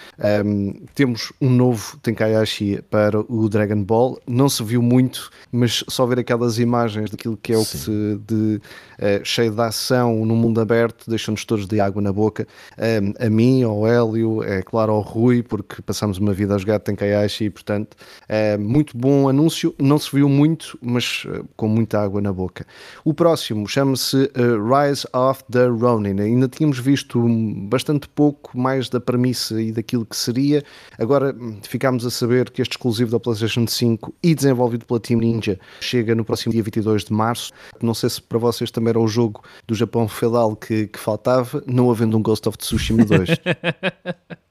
Um, 0.44 0.74
temos 0.94 1.32
um 1.40 1.50
novo 1.50 1.98
Tenkaichi 1.98 2.82
para 2.90 3.20
o 3.20 3.48
Dragon 3.48 3.82
Ball, 3.82 4.20
não 4.26 4.48
se 4.48 4.62
viu 4.64 4.82
muito, 4.82 5.30
mas 5.52 5.84
só 5.88 6.06
ver 6.06 6.18
aquelas 6.18 6.58
imagens 6.58 7.10
daquilo 7.10 7.36
que 7.36 7.52
é 7.52 7.56
o 7.56 7.64
que 7.64 7.76
se 7.76 8.20
de 8.26 8.60
uh, 8.98 9.24
cheio 9.24 9.50
de 9.50 9.60
ação 9.60 10.24
no 10.24 10.34
mundo 10.34 10.60
aberto, 10.60 11.08
deixam-nos 11.08 11.44
todos 11.44 11.66
de 11.66 11.80
água 11.80 12.02
na 12.02 12.12
boca. 12.12 12.46
Um, 12.78 13.26
a 13.26 13.30
mim, 13.30 13.62
ao 13.62 13.86
Hélio, 13.86 14.42
é 14.42 14.62
claro 14.62 14.92
ao 14.92 15.00
Rui, 15.00 15.42
porque 15.42 15.82
passamos 15.82 16.18
uma 16.18 16.32
vida 16.32 16.54
a 16.54 16.58
jogar 16.58 16.78
Tenkaichi 16.80 17.44
e 17.44 17.50
portanto 17.50 17.96
é 18.32 18.56
muito 18.56 18.96
bom 18.96 19.28
anúncio, 19.28 19.74
não 19.76 19.98
se 19.98 20.14
viu 20.14 20.28
muito, 20.28 20.78
mas 20.80 21.24
uh, 21.24 21.44
com 21.56 21.66
muita 21.66 22.00
água 22.00 22.20
na 22.20 22.32
boca. 22.32 22.64
O 23.04 23.12
próximo 23.12 23.66
chama-se 23.66 24.16
uh, 24.16 24.72
Rise 24.72 25.04
of 25.12 25.42
the 25.50 25.66
Ronin. 25.66 26.20
Ainda 26.20 26.46
tínhamos 26.46 26.78
visto 26.78 27.20
bastante 27.68 28.08
pouco 28.08 28.56
mais 28.56 28.88
da 28.88 29.00
premissa 29.00 29.60
e 29.60 29.72
daquilo 29.72 30.06
que 30.06 30.14
seria. 30.14 30.62
Agora 30.96 31.34
hum, 31.36 31.58
ficámos 31.60 32.06
a 32.06 32.10
saber 32.10 32.50
que 32.50 32.62
este 32.62 32.76
exclusivo 32.76 33.10
da 33.10 33.18
PlayStation 33.18 33.66
5 33.66 34.14
e 34.22 34.32
desenvolvido 34.32 34.86
pela 34.86 35.00
Team 35.00 35.18
Ninja 35.18 35.58
chega 35.80 36.14
no 36.14 36.24
próximo 36.24 36.52
dia 36.52 36.62
22 36.62 37.06
de 37.06 37.12
março. 37.12 37.52
Não 37.82 37.94
sei 37.94 38.10
se 38.10 38.22
para 38.22 38.38
vocês 38.38 38.70
também 38.70 38.90
era 38.90 39.00
o 39.00 39.08
jogo 39.08 39.42
do 39.66 39.74
Japão 39.74 40.06
feudal 40.06 40.54
que, 40.54 40.86
que 40.86 41.00
faltava, 41.00 41.64
não 41.66 41.90
havendo 41.90 42.16
um 42.16 42.22
Ghost 42.22 42.48
of 42.48 42.56
Tsushima 42.56 43.04
2. 43.04 43.28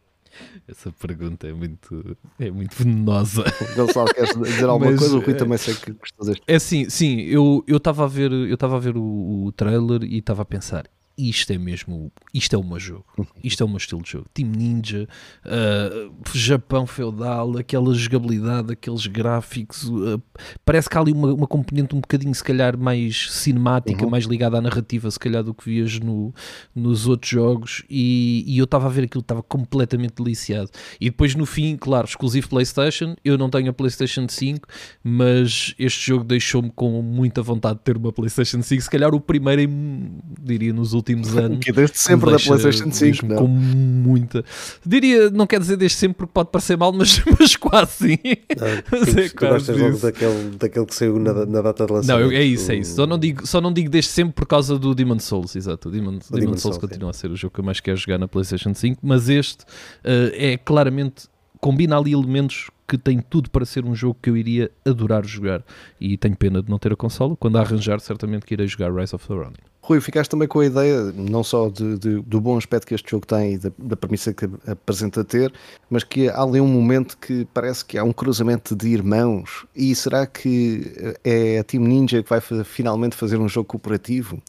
Essa 0.69 0.91
pergunta 0.91 1.47
é 1.47 1.51
muito, 1.53 2.15
é 2.39 2.51
muito 2.51 2.75
venenosa. 2.77 3.43
Gonçalo, 3.75 4.13
queres 4.13 4.35
dizer 4.35 4.65
alguma 4.65 4.91
Mas, 4.91 4.99
coisa? 4.99 5.17
O 5.17 5.19
Rui 5.19 5.33
também 5.33 5.57
sei 5.57 5.73
que 5.73 5.93
gostou 5.93 6.27
deste. 6.27 6.43
É 6.47 6.55
assim, 6.55 6.87
sim, 6.89 7.21
eu 7.67 7.77
estava 7.77 8.03
a 8.03 8.07
ver, 8.07 8.31
eu 8.31 8.53
a 8.77 8.79
ver 8.79 8.95
o, 8.95 9.45
o 9.45 9.51
trailer 9.51 10.03
e 10.03 10.19
estava 10.19 10.43
a 10.43 10.45
pensar, 10.45 10.85
isto 11.27 11.51
é 11.51 11.57
mesmo, 11.57 12.11
isto 12.33 12.55
é 12.55 12.57
o 12.57 12.63
meu 12.63 12.79
jogo, 12.79 13.05
isto 13.43 13.61
é 13.61 13.65
o 13.65 13.69
meu 13.69 13.77
estilo 13.77 14.01
de 14.01 14.11
jogo. 14.11 14.25
Team 14.33 14.49
Ninja, 14.49 15.07
uh, 15.45 16.13
Japão 16.33 16.87
feudal, 16.87 17.57
aquela 17.57 17.93
jogabilidade, 17.93 18.71
aqueles 18.71 19.05
gráficos, 19.07 19.83
uh, 19.89 20.21
parece 20.63 20.89
que 20.89 20.97
há 20.97 21.01
ali 21.01 21.11
uma, 21.11 21.33
uma 21.33 21.47
componente 21.47 21.93
um 21.95 21.99
bocadinho, 21.99 22.33
se 22.33 22.43
calhar, 22.43 22.77
mais 22.77 23.31
cinemática, 23.31 24.05
uhum. 24.05 24.09
mais 24.09 24.25
ligada 24.25 24.57
à 24.57 24.61
narrativa, 24.61 25.11
se 25.11 25.19
calhar, 25.19 25.43
do 25.43 25.53
que 25.53 25.65
vias 25.65 25.99
no, 25.99 26.33
nos 26.73 27.07
outros 27.07 27.29
jogos. 27.29 27.83
E, 27.89 28.45
e 28.47 28.57
eu 28.57 28.63
estava 28.63 28.85
a 28.85 28.89
ver 28.89 29.03
aquilo, 29.03 29.21
estava 29.21 29.43
completamente 29.43 30.13
deliciado. 30.15 30.69
E 31.01 31.09
depois, 31.09 31.35
no 31.35 31.45
fim, 31.45 31.75
claro, 31.75 32.07
exclusivo 32.07 32.47
PlayStation. 32.47 33.15
Eu 33.25 33.37
não 33.37 33.49
tenho 33.49 33.69
a 33.69 33.73
PlayStation 33.73 34.25
5, 34.27 34.67
mas 35.03 35.73
este 35.77 36.07
jogo 36.07 36.23
deixou-me 36.23 36.71
com 36.71 37.01
muita 37.01 37.41
vontade 37.41 37.79
de 37.79 37.83
ter 37.83 37.97
uma 37.97 38.11
PlayStation 38.11 38.61
5. 38.61 38.81
Se 38.81 38.89
calhar, 38.89 39.13
o 39.13 39.19
primeiro, 39.19 39.61
em, 39.61 40.11
diria, 40.41 40.71
nos 40.71 40.93
últimos 40.93 41.08
últimos 41.09 41.35
anos. 41.37 41.59
Que 41.59 41.71
desde 41.71 41.97
sempre 41.97 42.31
da 42.31 42.37
PlayStation 42.37 42.91
5, 42.91 43.25
não? 43.25 43.35
Com 43.37 43.47
muita. 43.47 44.43
Diria, 44.85 45.29
não 45.29 45.47
quer 45.47 45.59
dizer 45.59 45.77
desde 45.77 45.97
sempre 45.97 46.19
porque 46.19 46.33
pode 46.33 46.49
parecer 46.49 46.77
mal, 46.77 46.91
mas, 46.91 47.21
mas 47.39 47.55
quase 47.55 47.91
sim. 47.91 48.17
Não, 48.57 48.67
mas 48.99 49.17
é 49.17 49.29
tu 49.29 49.35
gostas 49.39 49.77
logo 49.77 49.97
daquele, 49.97 50.49
daquele 50.57 50.85
que 50.85 50.95
saiu 50.95 51.19
na, 51.19 51.45
na 51.45 51.61
data 51.61 51.85
de 51.85 51.93
lançamento. 51.93 52.27
Não, 52.27 52.31
é 52.31 52.43
isso, 52.43 52.71
é 52.71 52.75
isso. 52.75 52.95
Só 52.95 53.07
não, 53.07 53.17
digo, 53.17 53.45
só 53.47 53.61
não 53.61 53.73
digo 53.73 53.89
desde 53.89 54.11
sempre 54.11 54.33
por 54.33 54.45
causa 54.45 54.77
do 54.77 54.93
Demon 54.93 55.19
Souls, 55.19 55.55
exato. 55.55 55.89
O 55.89 55.91
Demon, 55.91 56.11
Demon, 56.11 56.21
Demon 56.31 56.57
Souls, 56.57 56.61
Souls 56.61 56.77
continua 56.77 57.09
a 57.11 57.13
ser 57.13 57.31
o 57.31 57.35
jogo 57.35 57.53
que 57.53 57.59
eu 57.59 57.65
mais 57.65 57.79
quero 57.79 57.97
jogar 57.97 58.17
na 58.17 58.27
PlayStation 58.27 58.73
5, 58.73 58.99
mas 59.03 59.29
este 59.29 59.63
uh, 59.63 60.31
é 60.33 60.57
claramente 60.57 61.27
combina 61.59 61.97
ali 61.97 62.13
elementos 62.13 62.69
que 62.87 62.97
tem 62.97 63.19
tudo 63.19 63.51
para 63.51 63.65
ser 63.65 63.85
um 63.85 63.93
jogo 63.93 64.17
que 64.21 64.29
eu 64.29 64.35
iria 64.35 64.71
adorar 64.83 65.23
jogar. 65.23 65.63
E 66.01 66.17
tenho 66.17 66.35
pena 66.35 66.61
de 66.61 66.69
não 66.69 66.79
ter 66.79 66.91
a 66.91 66.95
consola. 66.95 67.35
Quando 67.35 67.57
a 67.57 67.61
arranjar, 67.61 67.99
certamente 67.99 68.45
que 68.45 68.55
irei 68.55 68.67
jogar 68.67 68.91
Rise 68.91 69.15
of 69.15 69.27
the 69.27 69.33
Ronin. 69.33 69.53
Rui, 69.81 70.01
ficaste 70.01 70.29
também 70.29 70.47
com 70.47 70.59
a 70.59 70.65
ideia, 70.65 71.11
não 71.13 71.43
só 71.43 71.67
de, 71.67 71.97
de, 71.97 72.21
do 72.21 72.39
bom 72.39 72.57
aspecto 72.57 72.85
que 72.85 72.93
este 72.93 73.09
jogo 73.09 73.25
tem 73.25 73.53
e 73.53 73.57
da, 73.57 73.71
da 73.75 73.95
premissa 73.95 74.31
que 74.31 74.47
apresenta 74.67 75.23
ter, 75.23 75.51
mas 75.89 76.03
que 76.03 76.29
há 76.29 76.43
ali 76.43 76.61
um 76.61 76.67
momento 76.67 77.17
que 77.17 77.47
parece 77.53 77.83
que 77.83 77.97
há 77.97 78.03
um 78.03 78.13
cruzamento 78.13 78.75
de 78.75 78.89
irmãos. 78.89 79.65
E 79.75 79.95
será 79.95 80.27
que 80.27 81.15
é 81.23 81.57
a 81.59 81.63
Team 81.63 81.85
Ninja 81.85 82.21
que 82.21 82.29
vai 82.29 82.39
finalmente 82.63 83.15
fazer 83.15 83.37
um 83.37 83.49
jogo 83.49 83.67
cooperativo? 83.67 84.39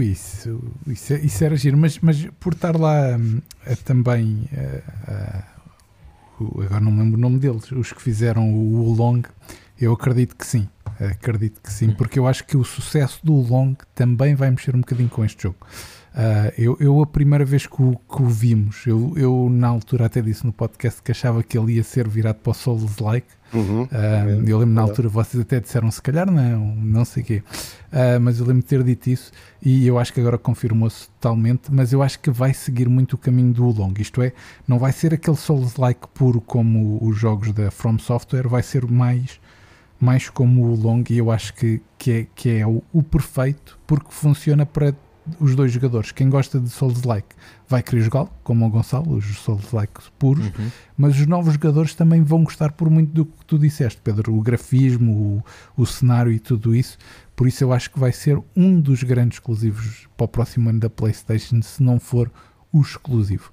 Isso, 0.00 0.62
isso, 0.86 1.14
isso 1.14 1.44
era 1.44 1.56
giro, 1.56 1.76
mas, 1.76 1.98
mas 1.98 2.26
por 2.38 2.54
estar 2.54 2.74
lá 2.74 3.18
hum, 3.18 3.40
também. 3.84 4.48
Agora 6.64 6.80
não 6.80 6.92
me 6.92 7.02
lembro 7.02 7.18
o 7.18 7.20
nome 7.20 7.38
deles, 7.38 7.70
os 7.72 7.92
que 7.92 8.02
fizeram 8.02 8.52
o 8.52 8.92
Long, 8.92 9.22
eu 9.80 9.92
acredito 9.92 10.36
que 10.36 10.46
sim. 10.46 10.68
Acredito 10.98 11.60
que 11.62 11.72
sim, 11.72 11.88
hum. 11.88 11.94
porque 11.96 12.18
eu 12.18 12.26
acho 12.26 12.44
que 12.44 12.56
o 12.56 12.64
sucesso 12.64 13.20
do 13.24 13.32
Long 13.32 13.74
também 13.94 14.34
vai 14.34 14.50
mexer 14.50 14.76
um 14.76 14.80
bocadinho 14.80 15.08
com 15.08 15.24
este 15.24 15.44
jogo. 15.44 15.56
Uh, 16.10 16.52
eu, 16.58 16.76
eu, 16.80 17.02
a 17.02 17.06
primeira 17.06 17.44
vez 17.44 17.66
que 17.66 17.80
o, 17.80 17.96
que 17.96 18.22
o 18.22 18.26
vimos, 18.26 18.84
eu, 18.86 19.14
eu, 19.16 19.48
na 19.48 19.68
altura 19.68 20.06
até 20.06 20.20
disse 20.20 20.44
no 20.44 20.52
podcast 20.52 21.00
que 21.00 21.12
achava 21.12 21.42
que 21.42 21.56
ele 21.56 21.74
ia 21.74 21.84
ser 21.84 22.08
virado 22.08 22.36
para 22.36 22.50
o 22.50 22.54
Souls-like. 22.54 23.28
Uhum, 23.52 23.82
uh, 23.82 23.88
eu 24.46 24.58
lembro 24.58 24.74
na 24.74 24.82
altura 24.82 25.08
vocês 25.08 25.40
até 25.40 25.58
disseram 25.58 25.90
se 25.90 26.00
calhar 26.00 26.30
não, 26.30 26.76
não 26.76 27.04
sei 27.04 27.22
o 27.22 27.26
quê. 27.26 27.42
Uh, 27.92 28.20
mas 28.20 28.38
eu 28.38 28.46
lembro 28.46 28.62
de 28.62 28.68
ter 28.68 28.82
dito 28.84 29.10
isso 29.10 29.32
e 29.60 29.86
eu 29.86 29.98
acho 29.98 30.12
que 30.12 30.20
agora 30.20 30.38
confirmou-se 30.38 31.08
totalmente. 31.08 31.72
Mas 31.72 31.92
eu 31.92 32.02
acho 32.02 32.18
que 32.20 32.30
vai 32.30 32.54
seguir 32.54 32.88
muito 32.88 33.14
o 33.14 33.18
caminho 33.18 33.52
do 33.52 33.66
Long. 33.66 33.92
Isto 33.98 34.22
é, 34.22 34.32
não 34.66 34.78
vai 34.78 34.92
ser 34.92 35.14
aquele 35.14 35.36
Souls-like 35.36 36.06
puro 36.14 36.40
como 36.40 36.98
os 37.02 37.16
jogos 37.16 37.52
da 37.52 37.70
From 37.70 37.98
Software, 37.98 38.46
vai 38.48 38.62
ser 38.62 38.86
mais 38.86 39.40
mais 40.00 40.30
como 40.30 40.64
o 40.64 40.74
Long 40.74 41.04
e 41.10 41.18
eu 41.18 41.30
acho 41.30 41.52
que, 41.52 41.82
que 41.98 42.10
é, 42.10 42.26
que 42.34 42.48
é 42.48 42.66
o, 42.66 42.82
o 42.90 43.02
perfeito 43.02 43.78
porque 43.86 44.10
funciona 44.10 44.64
para 44.64 44.94
os 45.38 45.54
dois 45.54 45.72
jogadores. 45.72 46.12
Quem 46.12 46.28
gosta 46.28 46.58
de 46.58 46.68
Souls-like 46.68 47.34
vai 47.68 47.82
querer 47.82 48.02
jogá-lo, 48.02 48.30
como 48.42 48.66
o 48.66 48.70
Gonçalo, 48.70 49.14
os 49.16 49.24
Souls-like 49.38 50.00
puros, 50.18 50.46
uhum. 50.46 50.70
mas 50.96 51.18
os 51.18 51.26
novos 51.26 51.54
jogadores 51.54 51.94
também 51.94 52.22
vão 52.22 52.42
gostar 52.42 52.72
por 52.72 52.90
muito 52.90 53.12
do 53.12 53.24
que 53.24 53.44
tu 53.46 53.58
disseste, 53.58 54.00
Pedro, 54.02 54.34
o 54.34 54.42
grafismo, 54.42 55.42
o, 55.76 55.82
o 55.82 55.86
cenário 55.86 56.32
e 56.32 56.38
tudo 56.38 56.74
isso. 56.74 56.98
Por 57.36 57.46
isso 57.46 57.64
eu 57.64 57.72
acho 57.72 57.90
que 57.90 57.98
vai 57.98 58.12
ser 58.12 58.40
um 58.56 58.80
dos 58.80 59.02
grandes 59.02 59.36
exclusivos 59.36 60.08
para 60.16 60.24
o 60.24 60.28
próximo 60.28 60.68
ano 60.68 60.80
da 60.80 60.90
PlayStation, 60.90 61.62
se 61.62 61.82
não 61.82 61.98
for 61.98 62.30
o 62.72 62.80
exclusivo. 62.80 63.52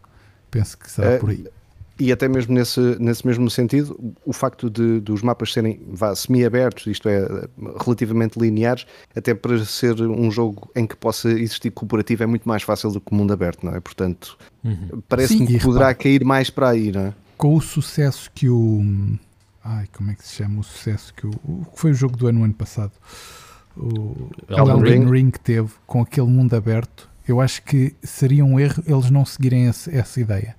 Penso 0.50 0.78
que 0.78 0.90
será 0.90 1.12
é, 1.12 1.18
por 1.18 1.30
aí. 1.30 1.46
E 2.00 2.12
até 2.12 2.28
mesmo 2.28 2.54
nesse, 2.54 2.80
nesse 3.00 3.26
mesmo 3.26 3.50
sentido, 3.50 4.16
o 4.24 4.32
facto 4.32 4.70
de, 4.70 5.00
dos 5.00 5.24
mapas 5.24 5.52
serem 5.52 5.82
semi-abertos, 6.16 6.86
isto 6.86 7.10
é, 7.10 7.26
relativamente 7.84 8.40
lineares, 8.40 8.86
até 9.16 9.34
para 9.34 9.64
ser 9.66 10.00
um 10.02 10.30
jogo 10.30 10.70
em 10.76 10.86
que 10.86 10.96
possa 10.96 11.30
existir 11.30 11.72
cooperativo 11.72 12.24
é 12.24 12.26
muito 12.28 12.48
mais 12.48 12.62
fácil 12.62 12.92
do 12.92 13.02
que 13.02 13.12
o 13.12 13.16
mundo 13.16 13.34
aberto, 13.34 13.66
não 13.66 13.76
é? 13.76 13.80
Portanto, 13.80 14.38
uhum. 14.64 15.02
parece-me 15.10 15.48
que 15.48 15.60
poderá 15.60 15.88
repara, 15.88 16.04
cair 16.04 16.24
mais 16.24 16.50
para 16.52 16.70
aí, 16.70 16.92
não 16.92 17.02
é? 17.02 17.14
Com 17.36 17.56
o 17.56 17.62
sucesso 17.62 18.30
que 18.34 18.48
o. 18.48 18.84
Ai, 19.64 19.88
como 19.96 20.12
é 20.12 20.14
que 20.14 20.26
se 20.26 20.36
chama? 20.36 20.60
O 20.60 20.64
sucesso 20.64 21.14
que 21.14 21.26
o. 21.26 21.32
O 21.44 21.66
que 21.66 21.80
foi 21.80 21.92
o 21.92 21.96
jogo 21.96 22.16
do 22.16 22.28
ano, 22.28 22.44
ano 22.44 22.54
passado? 22.54 22.92
O 23.76 24.30
Elden 24.50 24.82
Ring. 24.82 25.10
Ring 25.10 25.32
teve 25.32 25.70
com 25.86 26.02
aquele 26.02 26.28
mundo 26.28 26.56
aberto. 26.56 27.10
Eu 27.28 27.42
acho 27.42 27.62
que 27.64 27.94
seria 28.04 28.46
um 28.46 28.60
erro 28.60 28.82
eles 28.86 29.10
não 29.10 29.26
seguirem 29.26 29.68
esse, 29.68 29.94
essa 29.94 30.20
ideia 30.20 30.56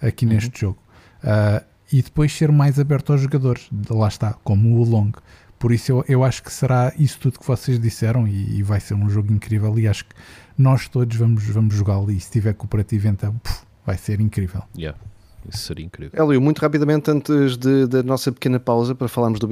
aqui 0.00 0.24
uhum. 0.24 0.32
neste 0.32 0.60
jogo. 0.60 0.78
Uh, 1.22 1.64
e 1.92 2.02
depois 2.02 2.32
ser 2.32 2.50
mais 2.50 2.78
aberto 2.78 3.12
aos 3.12 3.20
jogadores, 3.20 3.68
lá 3.90 4.08
está, 4.08 4.32
como 4.44 4.76
o 4.78 4.84
Long. 4.84 5.12
Por 5.58 5.72
isso 5.72 5.92
eu, 5.92 6.04
eu 6.08 6.24
acho 6.24 6.42
que 6.42 6.52
será 6.52 6.92
isso 6.98 7.18
tudo 7.18 7.38
que 7.38 7.46
vocês 7.46 7.78
disseram 7.80 8.26
e, 8.26 8.58
e 8.58 8.62
vai 8.62 8.80
ser 8.80 8.94
um 8.94 9.08
jogo 9.08 9.32
incrível 9.32 9.78
e 9.78 9.88
acho 9.88 10.04
que 10.04 10.14
nós 10.58 10.88
todos 10.88 11.16
vamos, 11.16 11.44
vamos 11.46 11.74
jogá-lo 11.74 12.10
e 12.10 12.20
se 12.20 12.30
tiver 12.30 12.52
cooperativo 12.54 13.08
então 13.08 13.34
puf, 13.38 13.62
vai 13.84 13.96
ser 13.96 14.20
incrível. 14.20 14.62
Yeah. 14.76 14.98
Isso 15.48 15.62
seria 15.62 15.84
incrível. 15.84 16.20
Hélio, 16.20 16.40
muito 16.40 16.58
rapidamente 16.58 17.10
antes 17.10 17.56
de, 17.56 17.86
da 17.86 18.02
nossa 18.02 18.32
pequena 18.32 18.58
pausa 18.58 18.94
para 18.94 19.08
falarmos 19.08 19.38
do, 19.38 19.48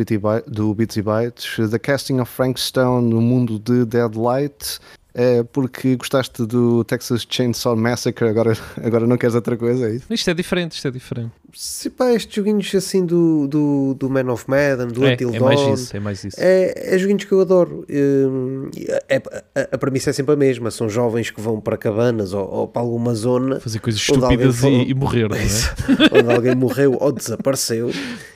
do 0.46 0.74
Bits 0.74 0.96
e 0.96 1.02
Bytes, 1.02 1.70
The 1.70 1.78
Casting 1.78 2.18
of 2.20 2.30
Frank 2.30 2.60
Stone 2.60 3.08
no 3.08 3.20
mundo 3.20 3.58
de 3.58 3.84
Deadlight 3.84 4.80
é 5.14 5.44
porque 5.44 5.94
gostaste 5.94 6.44
do 6.44 6.82
Texas 6.82 7.24
Chainsaw 7.28 7.76
Massacre, 7.76 8.28
agora, 8.28 8.52
agora 8.82 9.06
não 9.06 9.16
queres 9.16 9.36
outra 9.36 9.56
coisa, 9.56 9.88
é 9.88 9.94
isso? 9.94 10.06
Isto 10.10 10.30
é 10.30 10.34
diferente, 10.34 10.72
isto 10.72 10.88
é 10.88 10.90
diferente. 10.90 11.30
Se 11.52 11.88
pá, 11.88 12.12
estes 12.12 12.34
joguinhos 12.34 12.74
assim 12.74 13.06
do, 13.06 13.46
do, 13.46 13.94
do 13.94 14.10
Man 14.10 14.32
of 14.32 14.44
Madden, 14.48 14.88
do 14.88 15.06
é, 15.06 15.12
Until 15.12 15.28
é 15.28 15.38
Dawn, 15.38 15.44
mais 15.44 15.80
isso, 15.80 15.96
é 15.96 16.00
mais 16.00 16.24
isso. 16.24 16.36
É, 16.40 16.94
é 16.94 16.98
joguinhos 16.98 17.24
que 17.24 17.30
eu 17.30 17.40
adoro. 17.40 17.86
Hum, 17.88 18.70
é, 19.08 19.22
a, 19.54 19.76
a 19.76 19.78
premissa 19.78 20.10
é 20.10 20.12
sempre 20.12 20.34
a 20.34 20.36
mesma, 20.36 20.72
são 20.72 20.88
jovens 20.88 21.30
que 21.30 21.40
vão 21.40 21.60
para 21.60 21.76
cabanas 21.76 22.32
ou, 22.32 22.44
ou 22.44 22.66
para 22.66 22.82
alguma 22.82 23.14
zona. 23.14 23.60
Fazer 23.60 23.78
coisas 23.78 24.00
estúpidas 24.00 24.64
e, 24.64 24.90
e 24.90 24.94
morrer, 24.94 25.28
não 25.28 25.36
é? 25.36 25.40
onde 26.18 26.34
alguém 26.34 26.56
morreu 26.56 26.96
ou 27.00 27.12
desapareceu 27.12 27.92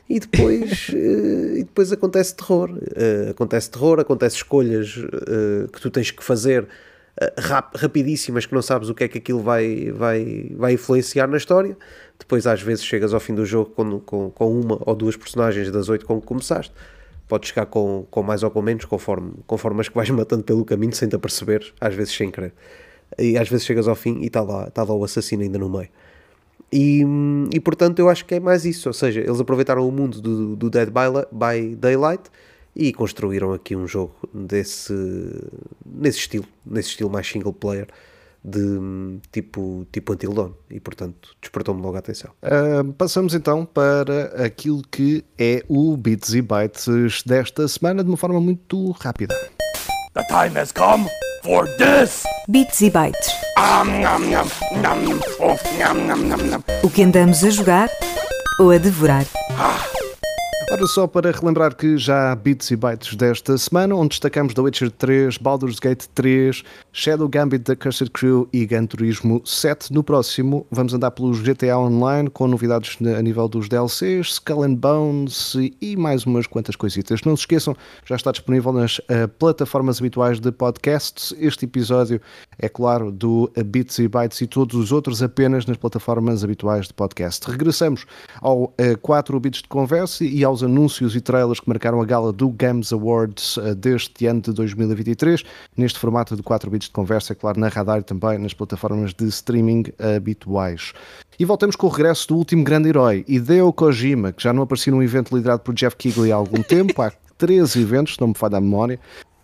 e 0.09 0.21
depois, 0.21 0.89
uh, 0.89 1.57
e 1.57 1.65
depois 1.65 1.93
acontece 1.93 2.35
terror. 2.35 2.71
Uh, 2.71 3.31
acontece 3.31 3.71
terror, 3.71 3.99
acontece 3.99 4.37
escolhas 4.37 4.97
uh, 4.97 5.69
que 5.71 5.81
tu 5.81 5.91
tens 5.91 6.11
que 6.11 6.23
fazer 6.23 6.68
rap, 7.39 7.77
rapidíssimas 7.77 8.47
que 8.47 8.55
não 8.55 8.63
sabes 8.63 8.89
o 8.89 8.95
que 8.95 9.05
é 9.05 9.09
que 9.09 9.19
aquilo 9.19 9.41
vai, 9.41 9.91
vai, 9.93 10.53
vai 10.57 10.73
influenciar 10.75 11.27
na 11.27 11.37
história. 11.37 11.77
Depois, 12.19 12.47
às 12.47 12.63
vezes, 12.63 12.85
chegas 12.85 13.13
ao 13.13 13.21
fim 13.21 13.35
do 13.35 13.45
jogo 13.45 13.71
com, 13.71 14.01
com, 14.01 14.31
com 14.31 14.61
uma 14.61 14.79
ou 14.85 14.95
duas 14.95 15.17
personagens 15.17 15.71
das 15.71 15.89
oito 15.89 16.07
com 16.07 16.21
que 16.21 16.27
começaste. 16.27 16.73
Podes 17.27 17.51
chegar 17.51 17.67
com, 17.67 18.07
com 18.11 18.23
mais 18.23 18.43
ou 18.43 18.51
com 18.51 18.63
menos, 18.63 18.85
conforme, 18.85 19.33
conforme 19.47 19.81
as 19.81 19.89
que 19.89 19.95
vais 19.95 20.09
matando 20.11 20.45
pelo 20.45 20.65
caminho 20.65 20.95
sem 20.95 21.09
te 21.09 21.17
aperceber, 21.17 21.73
às 21.81 21.95
vezes 21.95 22.15
sem 22.15 22.31
querer. 22.31 22.53
E 23.19 23.37
às 23.37 23.49
vezes 23.49 23.67
chegas 23.67 23.87
ao 23.87 23.95
fim 23.95 24.21
e 24.21 24.27
está 24.27 24.43
lá, 24.43 24.69
está 24.69 24.83
lá 24.83 24.95
o 24.95 25.05
assassino 25.05 25.43
ainda 25.43 25.59
no 25.59 25.69
meio. 25.69 25.89
E, 26.73 27.03
e 27.53 27.61
portanto 27.61 27.99
eu 27.99 28.09
acho 28.09 28.25
que 28.25 28.35
é 28.35 28.41
mais 28.41 28.65
isso, 28.65 28.89
ou 28.89 28.93
seja, 28.93 29.21
eles 29.21 29.41
aproveitaram 29.41 29.89
o 29.89 29.91
mundo 29.93 30.21
do, 30.21 30.55
do 30.55 30.69
Dead 30.69 30.89
by, 30.89 31.27
by 31.33 31.75
Daylight 31.75 32.31
e 32.79 32.93
construíram 32.93 33.53
aqui 33.53 33.75
um 33.75 33.89
jogo 33.89 34.15
desse 34.33 34.95
nesse 35.85 36.19
estilo, 36.19 36.47
nesse 36.65 36.91
estilo 36.91 37.11
mais 37.11 37.27
single 37.27 37.53
player 37.53 37.89
de 38.45 39.19
tipo, 39.33 39.85
tipo 39.91 40.13
Until 40.13 40.33
Dawn 40.33 40.53
e 40.71 40.79
portanto 40.79 41.35
despertou-me 41.43 41.83
logo 41.83 41.97
a 41.97 41.99
atenção. 41.99 42.31
Uh, 42.41 42.93
passamos 42.93 43.35
então 43.35 43.67
para 43.67 44.45
aquilo 44.45 44.81
que 44.89 45.25
é 45.37 45.65
o 45.69 45.97
Bits 45.97 46.35
e 46.35 46.41
Bytes 46.41 47.25
desta 47.27 47.67
semana 47.67 48.05
de 48.05 48.09
uma 48.09 48.17
forma 48.17 48.41
muito 48.41 48.93
rápida. 48.93 49.35
The 50.15 50.23
time 50.25 50.57
has 50.57 50.71
come 50.71 51.07
for 51.43 51.67
this! 51.77 52.23
Bits 52.49 52.81
e 52.81 52.91
Bytes. 52.91 53.29
O 56.83 56.91
que 56.91 57.03
andamos 57.03 57.45
a 57.45 57.51
jogar 57.51 57.91
ou 58.61 58.71
a 58.71 58.79
devorar? 58.79 59.27
Ah. 59.59 59.98
Ora, 60.71 60.87
só 60.87 61.07
para 61.07 61.31
relembrar 61.31 61.75
que 61.75 61.97
já 61.97 62.31
há 62.31 62.37
bits 62.37 62.71
e 62.71 62.77
bytes 62.77 63.17
desta 63.17 63.57
semana, 63.57 63.95
onde 63.95 64.11
destacamos 64.11 64.53
The 64.53 64.61
Witcher 64.61 64.91
3, 64.91 65.39
Baldur's 65.39 65.79
Gate 65.79 66.05
3, 66.15 66.63
Shadow 66.93 67.27
Gambit 67.27 67.65
da 67.65 67.75
Cursed 67.75 68.11
Crew 68.11 68.47
e 68.53 68.67
Gran 68.67 68.85
Turismo 68.85 69.41
7. 69.47 69.91
No 69.91 70.05
próximo, 70.05 70.67
vamos 70.71 70.93
andar 70.93 71.13
pelos 71.13 71.41
GTA 71.41 71.79
Online 71.79 72.29
com 72.29 72.47
novidades 72.47 72.99
a 73.01 73.23
nível 73.23 73.49
dos 73.49 73.67
DLCs, 73.67 74.33
Skull 74.33 74.65
and 74.65 74.75
Bones 74.75 75.57
e 75.81 75.97
mais 75.97 76.27
umas 76.27 76.47
quantas 76.47 76.77
coisitas. 76.77 77.23
Não 77.23 77.35
se 77.35 77.45
esqueçam, 77.45 77.75
já 78.05 78.17
está 78.17 78.31
disponível 78.31 78.71
nas 78.71 78.99
uh, 78.99 79.27
plataformas 79.39 80.01
habituais 80.01 80.39
de 80.39 80.53
podcasts. 80.53 81.35
Este 81.39 81.65
episódio 81.65 82.21
é, 82.59 82.69
claro, 82.69 83.13
do 83.13 83.51
Bits 83.67 83.99
e 83.99 84.09
Bytes 84.09 84.41
e 84.41 84.47
todos 84.47 84.75
os 84.75 84.93
outros 84.93 85.23
apenas 85.23 85.65
nas 85.65 85.77
plataformas 85.77 86.43
habituais 86.43 86.87
de 86.87 86.95
podcast. 86.95 87.49
Regressamos 87.51 88.05
ao 88.41 88.65
uh, 88.65 88.75
4 89.01 89.39
bits 89.39 89.63
de 89.63 89.69
conversa 89.69 90.25
e 90.25 90.43
aos 90.43 90.63
anúncios 90.63 91.15
e 91.15 91.21
trailers 91.21 91.61
que 91.61 91.69
marcaram 91.69 92.01
a 92.01 92.05
gala 92.05 92.33
do 92.33 92.49
Games 92.49 92.93
Awards 92.93 93.57
uh, 93.59 93.75
deste 93.75 94.27
ano 94.27 94.41
de 94.41 94.53
2023, 94.53 95.45
neste 95.77 95.99
formato 95.99 96.35
de 96.35 96.43
4 96.43 96.71
bits 96.71 96.89
de 96.89 96.93
conversa, 96.93 97.33
é 97.33 97.37
claro, 97.37 97.61
na 97.61 97.69
radar 97.69 98.01
e 98.01 98.03
também 98.03 98.39
nas 98.39 98.55
plataformas 98.55 99.15
de 99.15 99.27
streaming 99.27 99.85
habituais. 100.17 100.93
E 101.39 101.45
voltamos 101.45 101.77
com 101.77 101.87
o 101.87 101.91
regresso 101.91 102.29
do 102.29 102.37
último 102.37 102.65
grande 102.65 102.89
herói, 102.89 103.25
Hideo 103.29 103.73
Kojima, 103.73 104.33
que 104.33 104.43
já 104.43 104.53
não 104.53 104.65
aparecia 104.65 104.93
num 104.93 105.03
evento 105.03 105.37
liderado 105.37 105.63
por 105.63 105.73
Jeff 105.73 105.95
Kigley 105.95 106.33
há 106.33 106.35
algum 106.35 106.63
tempo, 106.63 107.01
há 107.01 107.13
três 107.37 107.77
eventos, 107.77 108.19
não 108.19 108.29
me 108.29 108.35
falha 108.35 108.59
a 108.59 108.61
memória, 108.61 108.99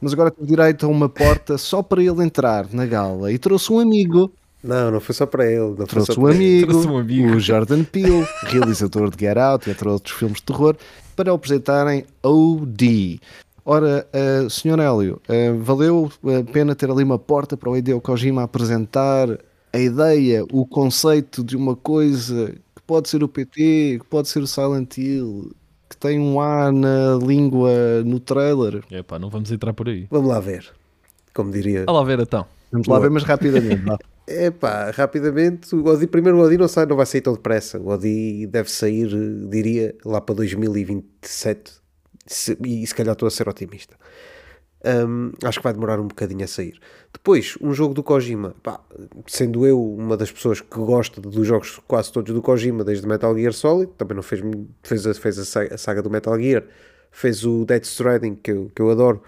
mas 0.05 0.13
agora 0.13 0.31
tem 0.31 0.45
direito 0.45 0.85
a 0.85 0.89
uma 0.89 1.09
porta 1.09 1.57
só 1.57 1.83
para 1.83 2.03
ele 2.03 2.23
entrar 2.23 2.69
na 2.73 2.85
gala 2.85 3.33
e 3.33 3.39
trouxe 3.39 3.73
um 3.73 3.81
amigo 3.81 4.31
não, 4.65 4.93
não 4.93 5.01
foi 5.01 5.15
só 5.15 5.27
para 5.27 5.45
ele. 5.45 5.75
Não 5.79 5.87
trouxe, 5.87 6.19
um 6.19 6.27
amigo, 6.27 6.71
trouxe 6.71 6.89
um 6.89 6.97
amigo, 6.97 7.37
o 7.37 7.41
Jordan 7.41 7.85
Peele, 7.85 8.27
realizador 8.45 9.11
de 9.11 9.21
Get 9.21 9.37
Out 9.37 9.69
e 9.69 9.73
entre 9.73 9.87
outros 9.87 10.17
filmes 10.17 10.39
de 10.39 10.45
terror, 10.45 10.75
para 11.15 11.31
apresentarem 11.31 12.07
OD. 12.23 13.21
Ora, 13.63 14.07
uh, 14.15 14.49
Sr. 14.49 14.81
Hélio, 14.81 15.21
uh, 15.29 15.59
valeu 15.63 16.11
a 16.25 16.51
pena 16.51 16.75
ter 16.75 16.91
ali 16.91 17.05
uma 17.05 17.19
porta 17.19 17.59
para 17.59 17.69
o 17.69 17.77
Hideo 17.77 18.01
Kojima 18.01 18.43
apresentar 18.43 19.39
a 19.71 19.79
ideia, 19.79 20.45
o 20.51 20.65
conceito 20.65 21.45
de 21.45 21.57
uma 21.57 21.77
coisa 21.77 22.55
que 22.75 22.83
pode 22.87 23.11
ser 23.11 23.23
o 23.23 23.29
PT, 23.29 23.99
que 24.01 24.07
pode 24.09 24.29
ser 24.29 24.41
o 24.41 24.47
Silent 24.47 24.97
Hill, 24.97 25.53
que 25.89 25.97
tem 25.97 26.19
um 26.19 26.41
A 26.41 26.73
na 26.73 27.17
língua 27.17 28.03
no 28.05 28.21
trailer. 28.21 28.83
Epá, 28.91 29.19
não 29.19 29.31
vamos 29.31 29.51
entrar 29.51 29.73
por 29.73 29.89
aí. 29.89 30.07
Vamos 30.11 30.29
lá 30.29 30.41
ver, 30.41 30.67
como 31.35 31.51
diria. 31.51 31.85
Vamos 31.87 32.01
lá 32.01 32.07
ver 32.07 32.21
então. 32.21 32.47
Vamos 32.73 32.89
lá 32.89 32.99
ver, 32.99 33.11
mas 33.11 33.23
rapidamente. 33.23 33.83
É 34.27 34.51
pá, 34.53 34.91
rapidamente, 34.91 35.75
o 35.75 35.85
Odi, 35.87 36.07
primeiro 36.07 36.39
o 36.39 36.43
Odi 36.43 36.59
não, 36.59 36.67
sai, 36.67 36.87
não 36.87 36.97
vai 36.97 37.07
sair 37.07 37.21
tão 37.21 37.33
depressa. 37.33 37.79
O 37.79 37.89
Odi 37.89 38.47
deve 38.47 38.71
sair, 38.71 39.09
diria, 39.49 39.95
lá 40.05 40.21
para 40.21 40.35
2027. 40.35 41.73
Se, 42.27 42.59
e 42.65 42.87
se 42.87 42.95
calhar 42.95 43.13
estou 43.13 43.29
a 43.29 43.31
ser 43.31 43.49
otimista. 43.49 43.97
Um, 44.85 45.33
acho 45.43 45.61
que 45.61 45.65
vai 45.65 45.73
demorar 45.73 45.99
um 45.99 46.07
bocadinho 46.07 46.45
a 46.45 46.47
sair. 46.47 46.79
Depois, 47.11 47.57
um 47.61 47.73
jogo 47.73 47.95
do 47.95 48.03
Kojima. 48.03 48.55
Pá, 48.63 48.81
sendo 49.27 49.67
eu 49.67 49.83
uma 49.83 50.17
das 50.17 50.31
pessoas 50.31 50.61
que 50.61 50.79
gosta 50.79 51.21
dos 51.23 51.47
jogos 51.47 51.81
quase 51.87 52.13
todos 52.13 52.35
do 52.35 52.43
Kojima, 52.43 52.85
desde 52.85 53.07
Metal 53.07 53.35
Gear 53.35 53.53
Solid, 53.55 53.91
também 53.97 54.15
não 54.15 54.23
fez, 54.23 54.43
fez, 54.83 55.07
a, 55.07 55.15
fez 55.15 55.57
a 55.57 55.79
saga 55.79 56.03
do 56.03 56.11
Metal 56.11 56.39
Gear, 56.39 56.65
fez 57.11 57.47
o 57.47 57.65
Dead 57.65 57.83
Stranding, 57.85 58.35
que 58.35 58.51
eu, 58.51 58.71
que 58.75 58.83
eu 58.83 58.91
adoro. 58.91 59.23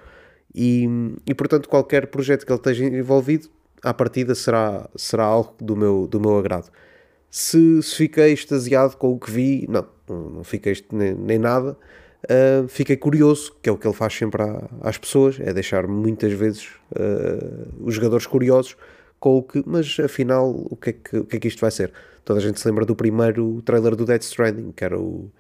E, 0.55 0.87
e 1.27 1.35
portanto, 1.35 1.69
qualquer 1.69 2.07
projeto 2.09 2.45
que 2.45 2.53
ele 2.53 2.59
esteja 2.59 2.85
envolvido 2.85 3.49
à 3.83 3.95
partida 3.95 4.35
será, 4.35 4.89
será 4.95 5.25
algo 5.25 5.55
do 5.59 5.75
meu, 5.75 6.07
do 6.07 6.21
meu 6.21 6.39
agrado. 6.39 6.71
Se, 7.31 7.83
se 7.83 7.95
fiquei 7.95 8.33
extasiado 8.33 8.97
com 8.97 9.13
o 9.13 9.19
que 9.19 9.31
vi, 9.31 9.67
não, 9.69 9.87
não 10.09 10.45
fiquei 10.45 10.75
nem, 10.93 11.15
nem 11.15 11.39
nada. 11.39 11.77
Uh, 12.27 12.67
fiquei 12.67 12.97
curioso, 12.97 13.55
que 13.63 13.69
é 13.69 13.73
o 13.73 13.79
que 13.79 13.87
ele 13.87 13.95
faz 13.95 14.13
sempre 14.13 14.43
às 14.81 14.99
pessoas, 14.99 15.39
é 15.39 15.53
deixar 15.53 15.87
muitas 15.87 16.33
vezes 16.33 16.69
uh, 16.91 17.69
os 17.81 17.95
jogadores 17.95 18.27
curiosos 18.27 18.77
com 19.21 19.39
o 19.39 19.43
que, 19.43 19.63
mas 19.65 19.97
afinal, 20.01 20.51
o 20.51 20.77
que, 20.77 20.91
é 20.91 20.93
que, 20.93 21.17
o 21.19 21.25
que 21.25 21.37
é 21.37 21.41
que 21.41 21.49
isto 21.49 21.61
vai 21.61 21.71
ser? 21.71 21.93
Toda 22.25 22.41
a 22.41 22.43
gente 22.43 22.59
se 22.59 22.67
lembra 22.67 22.85
do 22.85 22.97
primeiro 22.97 23.63
trailer 23.63 23.95
do 23.95 24.05
Dead 24.05 24.21
Stranding, 24.23 24.73
que 24.73 24.85
era 24.85 24.99
o, 24.99 25.31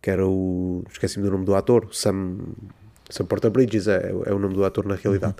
que 0.00 0.10
era 0.10 0.26
o. 0.26 0.82
esqueci-me 0.90 1.24
do 1.24 1.30
nome 1.30 1.44
do 1.44 1.54
ator, 1.54 1.88
Sam, 1.92 2.38
Sam 3.10 3.26
Porta 3.26 3.50
Bridges 3.50 3.86
é, 3.86 4.10
é 4.24 4.32
o 4.32 4.38
nome 4.38 4.54
do 4.54 4.64
ator 4.64 4.86
na 4.86 4.94
realidade. 4.94 5.36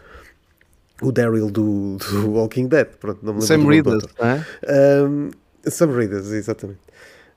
Uhum. 1.01 1.09
O 1.09 1.13
Daryl 1.13 1.51
do, 1.51 1.97
do 1.97 2.33
Walking 2.33 2.69
Dead, 2.69 2.87
pronto, 3.01 3.19
não 3.25 3.35
me 3.35 3.41
lembro 3.41 3.47
Sam 3.47 3.69
Reedus, 3.69 4.05
é? 4.19 5.05
Um, 5.05 5.31
Sam 5.65 5.97
Reedus, 5.97 6.31
exatamente. 6.31 6.81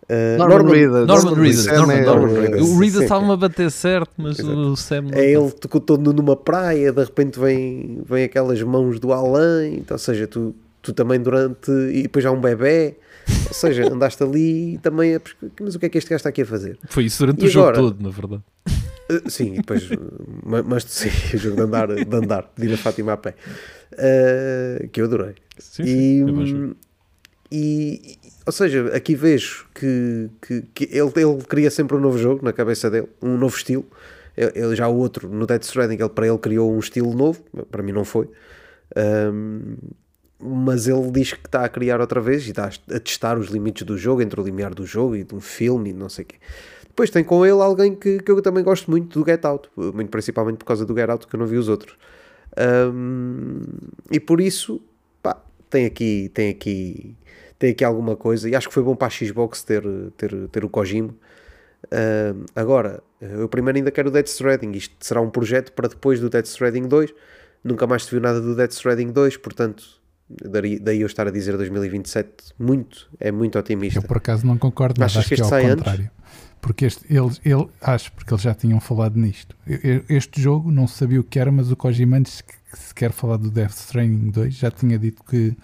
Uh, 0.08 0.38
Norman, 0.38 0.56
Norman 0.56 0.72
Reedus. 0.72 1.08
Norman 1.08 1.34
Reedus. 1.34 1.66
Norman, 1.66 2.01
Norman, 2.01 2.41
Reedus. 2.41 2.70
O 2.70 2.80
Reedus 2.80 3.01
estava-me 3.01 3.32
a 3.32 3.38
bater 3.38 3.72
certo, 3.72 4.12
mas 4.18 4.38
Exato. 4.38 4.58
o 4.58 4.76
Sam. 4.76 5.06
É 5.14 5.32
ele 5.32 5.51
tocou 5.51 5.82
todo 5.82 6.14
numa 6.14 6.36
praia, 6.36 6.91
de 6.91 7.03
repente 7.03 7.39
vem, 7.39 8.01
vem 8.08 8.26
aquelas 8.26 8.62
mãos 8.62 8.99
do 8.99 9.12
além, 9.12 9.78
então, 9.78 9.95
ou 9.95 9.99
seja, 9.99 10.28
tu, 10.28 10.56
tu 10.82 10.93
também 10.93 11.20
durante. 11.20 11.72
E 11.72 12.03
depois 12.03 12.24
já 12.24 12.32
um 12.32 12.39
bebê. 12.39 12.95
Ou 13.47 13.53
seja, 13.53 13.88
andaste 13.91 14.22
ali 14.24 14.76
e 14.76 14.78
também. 14.78 15.20
Mas 15.60 15.74
o 15.74 15.80
que 15.80 15.88
é 15.88 15.89
que 15.89 15.97
este 15.97 16.10
gajo 16.10 16.18
está 16.18 16.30
aqui 16.30 16.43
a 16.43 16.45
fazer? 16.45 16.78
Foi 16.88 17.06
isso 17.06 17.26
durante 17.26 17.43
e 17.43 17.47
o 17.47 17.51
agora, 17.51 17.76
jogo 17.76 17.89
todo, 17.89 18.03
na 18.03 18.10
verdade. 18.10 18.43
Uh, 19.10 19.30
sim, 19.30 19.53
depois. 19.53 19.89
mas 20.43 20.84
sim, 20.89 21.10
o 21.34 21.38
jogo 21.38 21.56
de 21.56 21.62
andar, 21.64 21.88
de 21.88 22.16
andar, 22.16 22.43
pedir 22.43 22.74
a 22.74 22.78
Fátima 22.78 23.14
a 23.14 23.18
pé. 23.18 23.34
Uh, 23.93 24.88
que 24.89 25.01
eu 25.01 25.06
adorei. 25.06 25.34
Sim, 25.58 25.84
sim, 25.84 26.76
e, 27.51 28.18
e, 28.24 28.24
ou 28.45 28.51
seja, 28.51 28.95
aqui 28.95 29.15
vejo 29.15 29.65
que, 29.73 30.29
que, 30.41 30.61
que, 30.73 30.83
ele, 30.85 31.11
ele 31.15 31.43
cria 31.47 31.71
sempre 31.71 31.97
um 31.97 31.99
novo 31.99 32.17
jogo 32.17 32.45
na 32.45 32.53
cabeça 32.53 32.89
dele, 32.91 33.07
um 33.21 33.37
novo 33.37 33.55
estilo. 33.55 33.85
Ele, 34.37 34.75
já 34.75 34.87
o 34.87 34.95
outro, 34.95 35.29
no 35.29 35.47
Dead 35.47 35.63
Stranding, 35.63 35.95
ele, 35.95 36.09
para 36.09 36.27
ele 36.27 36.37
criou 36.37 36.71
um 36.71 36.79
estilo 36.79 37.13
novo, 37.13 37.41
para 37.71 37.81
mim 37.81 37.93
não 37.93 38.03
foi. 38.03 38.29
Um, 39.33 39.77
mas 40.37 40.87
ele 40.87 41.09
diz 41.09 41.33
que 41.33 41.47
está 41.47 41.63
a 41.63 41.69
criar 41.69 42.01
outra 42.01 42.19
vez 42.21 42.45
e 42.45 42.49
está 42.49 42.69
a 42.91 42.99
testar 42.99 43.37
os 43.37 43.47
limites 43.47 43.83
do 43.83 43.97
jogo, 43.97 44.21
entre 44.21 44.39
o 44.39 44.43
limiar 44.43 44.75
do 44.75 44.85
jogo 44.85 45.15
e 45.15 45.23
de 45.23 45.33
um 45.33 45.39
filme 45.39 45.89
e 45.89 45.93
não 45.93 46.09
sei 46.09 46.23
o 46.23 46.27
quê. 46.27 46.35
Depois 46.87 47.09
tem 47.09 47.23
com 47.23 47.45
ele 47.45 47.61
alguém 47.61 47.95
que, 47.95 48.19
que 48.19 48.31
eu 48.31 48.41
também 48.41 48.63
gosto 48.63 48.91
muito 48.91 49.19
do 49.19 49.25
Get 49.25 49.43
Out, 49.43 49.69
muito 49.75 50.09
principalmente 50.09 50.57
por 50.57 50.65
causa 50.65 50.85
do 50.85 50.95
Get 50.95 51.09
Out, 51.09 51.27
que 51.27 51.35
eu 51.35 51.39
não 51.39 51.47
vi 51.47 51.57
os 51.57 51.67
outros. 51.67 51.97
Um, 52.93 53.61
e 54.11 54.19
por 54.19 54.39
isso, 54.39 54.81
pá, 55.21 55.41
tem 55.69 55.85
aqui, 55.85 56.29
tem 56.33 56.49
aqui 56.49 57.15
tem 57.58 57.72
aqui 57.72 57.84
alguma 57.84 58.16
coisa, 58.16 58.49
e 58.49 58.56
acho 58.56 58.68
que 58.68 58.74
foi 58.74 58.84
bom 58.84 58.95
para 58.95 59.08
a 59.08 59.10
Xbox 59.10 59.64
ter, 59.64 59.84
ter, 60.18 60.47
ter 60.49 60.66
o 60.66 60.70
Kojima. 60.70 61.14
Uh, 61.86 62.45
agora, 62.56 63.01
eu 63.22 63.47
primeiro 63.47 63.78
ainda 63.78 63.91
quero 63.91 64.10
o 64.10 64.12
Dead 64.12 64.26
Stranding, 64.28 64.72
isto 64.72 64.95
será 64.99 65.22
um 65.22 65.30
projeto 65.30 65.72
para 65.72 65.88
depois 65.88 66.20
do 66.20 66.30
Dead 66.30 66.45
Stranding 66.45 66.88
2, 66.88 67.14
nunca 67.64 67.86
mais 67.88 68.06
se 68.06 68.12
viu 68.12 68.20
nada 68.20 68.41
do 68.41 68.56
Dead 68.56 68.72
Stranding 68.72 69.12
2, 69.12 69.38
portanto, 69.38 69.84
daí, 70.82 71.01
eu 71.01 71.08
estar 71.08 71.28
a 71.28 71.32
dizer 71.32 71.56
2027, 71.56 72.53
muito, 72.60 73.10
é 73.20 73.32
muito 73.32 73.58
otimista. 73.58 73.99
Eu 73.99 74.03
por 74.03 74.18
acaso 74.18 74.45
não 74.45 74.58
concordo, 74.58 74.99
mas 74.99 75.16
acho 75.16 75.30
que, 75.30 75.36
que 75.36 75.41
é 75.41 75.43
ao 75.43 75.76
contrário. 75.76 76.06
Antes? 76.06 76.16
Porque 76.62 76.86
este, 76.86 77.06
ele, 77.14 77.30
ele, 77.45 77.68
acho, 77.80 78.12
porque 78.14 78.34
eles 78.34 78.41
já 78.41 78.56
tinham 78.56 78.80
falado 78.80 79.20
nisto. 79.20 79.56
Este 80.10 80.41
jogo 80.41 80.72
não 80.72 80.88
sabia 80.88 81.20
o 81.20 81.24
que 81.24 81.38
era, 81.38 81.51
mas 81.51 81.72
o 81.72 81.76
Kojima 81.76 82.18
antes 82.18 82.41
que 82.41 82.56
se 82.76 82.91
quer 82.93 83.12
falar 83.12 83.38
do 83.38 83.51
Death 83.51 83.74
Stranding 83.74 84.32
2 84.32 84.53
já 84.56 84.72
tinha 84.72 84.97
dito 84.97 85.24
que 85.24 85.56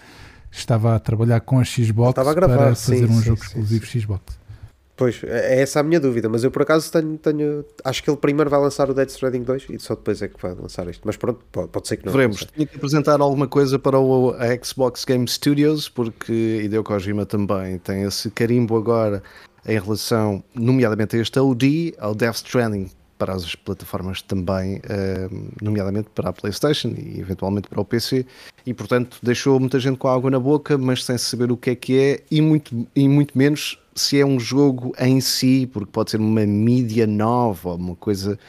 estava 0.51 0.95
a 0.95 0.99
trabalhar 0.99 1.39
com 1.41 1.59
a 1.59 1.63
Xbox 1.63 2.17
a 2.17 2.33
gravar, 2.33 2.57
para 2.57 2.75
fazer 2.75 2.97
sim, 2.97 3.05
um 3.05 3.17
sim, 3.17 3.23
jogo 3.23 3.39
sim, 3.39 3.47
exclusivo 3.47 3.85
Xbox. 3.85 4.41
Pois, 5.01 5.23
é, 5.23 5.55
é 5.55 5.61
essa 5.61 5.79
a 5.79 5.83
minha 5.83 5.99
dúvida, 5.99 6.29
mas 6.29 6.43
eu 6.43 6.51
por 6.51 6.61
acaso 6.61 6.91
tenho, 6.91 7.17
tenho, 7.17 7.65
Acho 7.83 8.03
que 8.03 8.09
ele 8.09 8.17
primeiro 8.17 8.51
vai 8.51 8.59
lançar 8.59 8.87
o 8.87 8.93
Dead 8.93 9.09
Stranding 9.09 9.41
2 9.41 9.67
e 9.71 9.79
só 9.79 9.95
depois 9.95 10.21
é 10.21 10.27
que 10.27 10.39
vai 10.39 10.53
lançar 10.53 10.87
isto. 10.87 11.01
Mas 11.05 11.17
pronto, 11.17 11.39
pode, 11.51 11.69
pode 11.69 11.87
ser 11.87 11.97
que 11.97 12.05
não. 12.05 12.13
Veremos. 12.13 12.45
Tinha 12.53 12.67
que 12.67 12.75
apresentar 12.75 13.19
alguma 13.19 13.47
coisa 13.47 13.79
para 13.79 13.99
o, 13.99 14.35
a 14.37 14.63
Xbox 14.63 15.03
Game 15.03 15.27
Studios, 15.27 15.89
porque 15.89 16.61
Hideo 16.63 16.83
Kojima 16.83 17.25
também 17.25 17.79
tem 17.79 18.03
esse 18.03 18.29
carimbo 18.29 18.77
agora 18.77 19.23
em 19.65 19.79
relação, 19.79 20.43
nomeadamente 20.53 21.15
a 21.15 21.19
este 21.19 21.39
OD, 21.39 21.95
ao 21.97 22.13
Death 22.13 22.35
Stranding, 22.35 22.91
para 23.21 23.35
as 23.35 23.53
plataformas 23.53 24.19
também, 24.23 24.81
ehm, 24.89 25.49
nomeadamente 25.61 26.09
para 26.09 26.31
a 26.31 26.33
PlayStation 26.33 26.87
e 26.97 27.19
eventualmente 27.19 27.69
para 27.69 27.79
o 27.79 27.85
PC, 27.85 28.25
e 28.65 28.73
portanto 28.73 29.19
deixou 29.21 29.59
muita 29.59 29.79
gente 29.79 29.97
com 29.99 30.07
água 30.07 30.31
na 30.31 30.39
boca, 30.39 30.75
mas 30.75 31.05
sem 31.05 31.19
saber 31.19 31.51
o 31.51 31.55
que 31.55 31.69
é 31.69 31.75
que 31.75 31.99
é 31.99 32.23
e 32.31 32.41
muito, 32.41 32.87
e 32.95 33.07
muito 33.07 33.37
menos 33.37 33.77
se 33.93 34.19
é 34.19 34.25
um 34.25 34.39
jogo 34.39 34.91
em 34.97 35.21
si, 35.21 35.69
porque 35.71 35.91
pode 35.91 36.09
ser 36.09 36.17
uma 36.17 36.47
mídia 36.47 37.05
nova 37.05 37.75
uma 37.75 37.95
coisa 37.95 38.39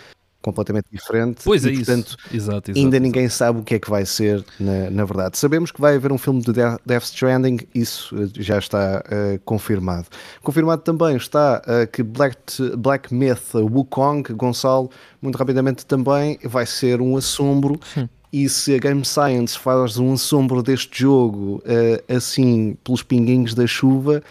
completamente 0.43 0.87
diferente. 0.93 1.43
Pois 1.45 1.65
e, 1.65 1.71
é 1.71 1.75
portanto, 1.75 2.09
isso. 2.09 2.37
Exato, 2.37 2.71
exato, 2.71 2.71
ainda 2.71 2.97
exato. 2.97 3.03
ninguém 3.03 3.29
sabe 3.29 3.61
o 3.61 3.63
que 3.63 3.77
é 3.77 3.79
que 3.79 3.89
vai 3.89 4.05
ser 4.05 4.45
na, 4.59 4.91
na, 4.91 5.05
verdade. 5.05 5.39
Sabemos 5.39 5.71
que 5.71 5.81
vai 5.81 5.97
haver 5.97 6.13
um 6.13 6.19
filme 6.19 6.43
de 6.43 6.53
Death 6.53 7.05
Stranding, 7.05 7.61
isso 7.75 8.15
eh, 8.17 8.29
já 8.35 8.59
está 8.59 9.03
uh, 9.07 9.39
confirmado. 9.45 10.07
Confirmado 10.43 10.83
também 10.83 11.17
está 11.17 11.63
uh, 11.65 11.91
que 11.91 12.03
Black, 12.03 12.37
Black 12.77 13.15
Myth 13.15 13.55
Wukong, 13.55 14.33
Gonçalo, 14.35 14.91
muito 15.21 15.37
rapidamente 15.39 15.87
também 15.87 16.39
vai 16.45 16.67
ser 16.67 17.01
um 17.01 17.17
assombro. 17.17 17.79
Sim. 17.95 18.09
E 18.33 18.49
se 18.49 18.75
a 18.75 18.79
Game 18.79 19.05
Science 19.05 19.59
faz 19.59 19.99
um 19.99 20.15
assombro 20.15 20.63
deste 20.63 21.03
jogo 21.03 21.63
uh, 21.67 22.15
assim 22.15 22.77
pelos 22.83 23.03
pinguinhos 23.03 23.55
da 23.55 23.67
chuva, 23.67 24.23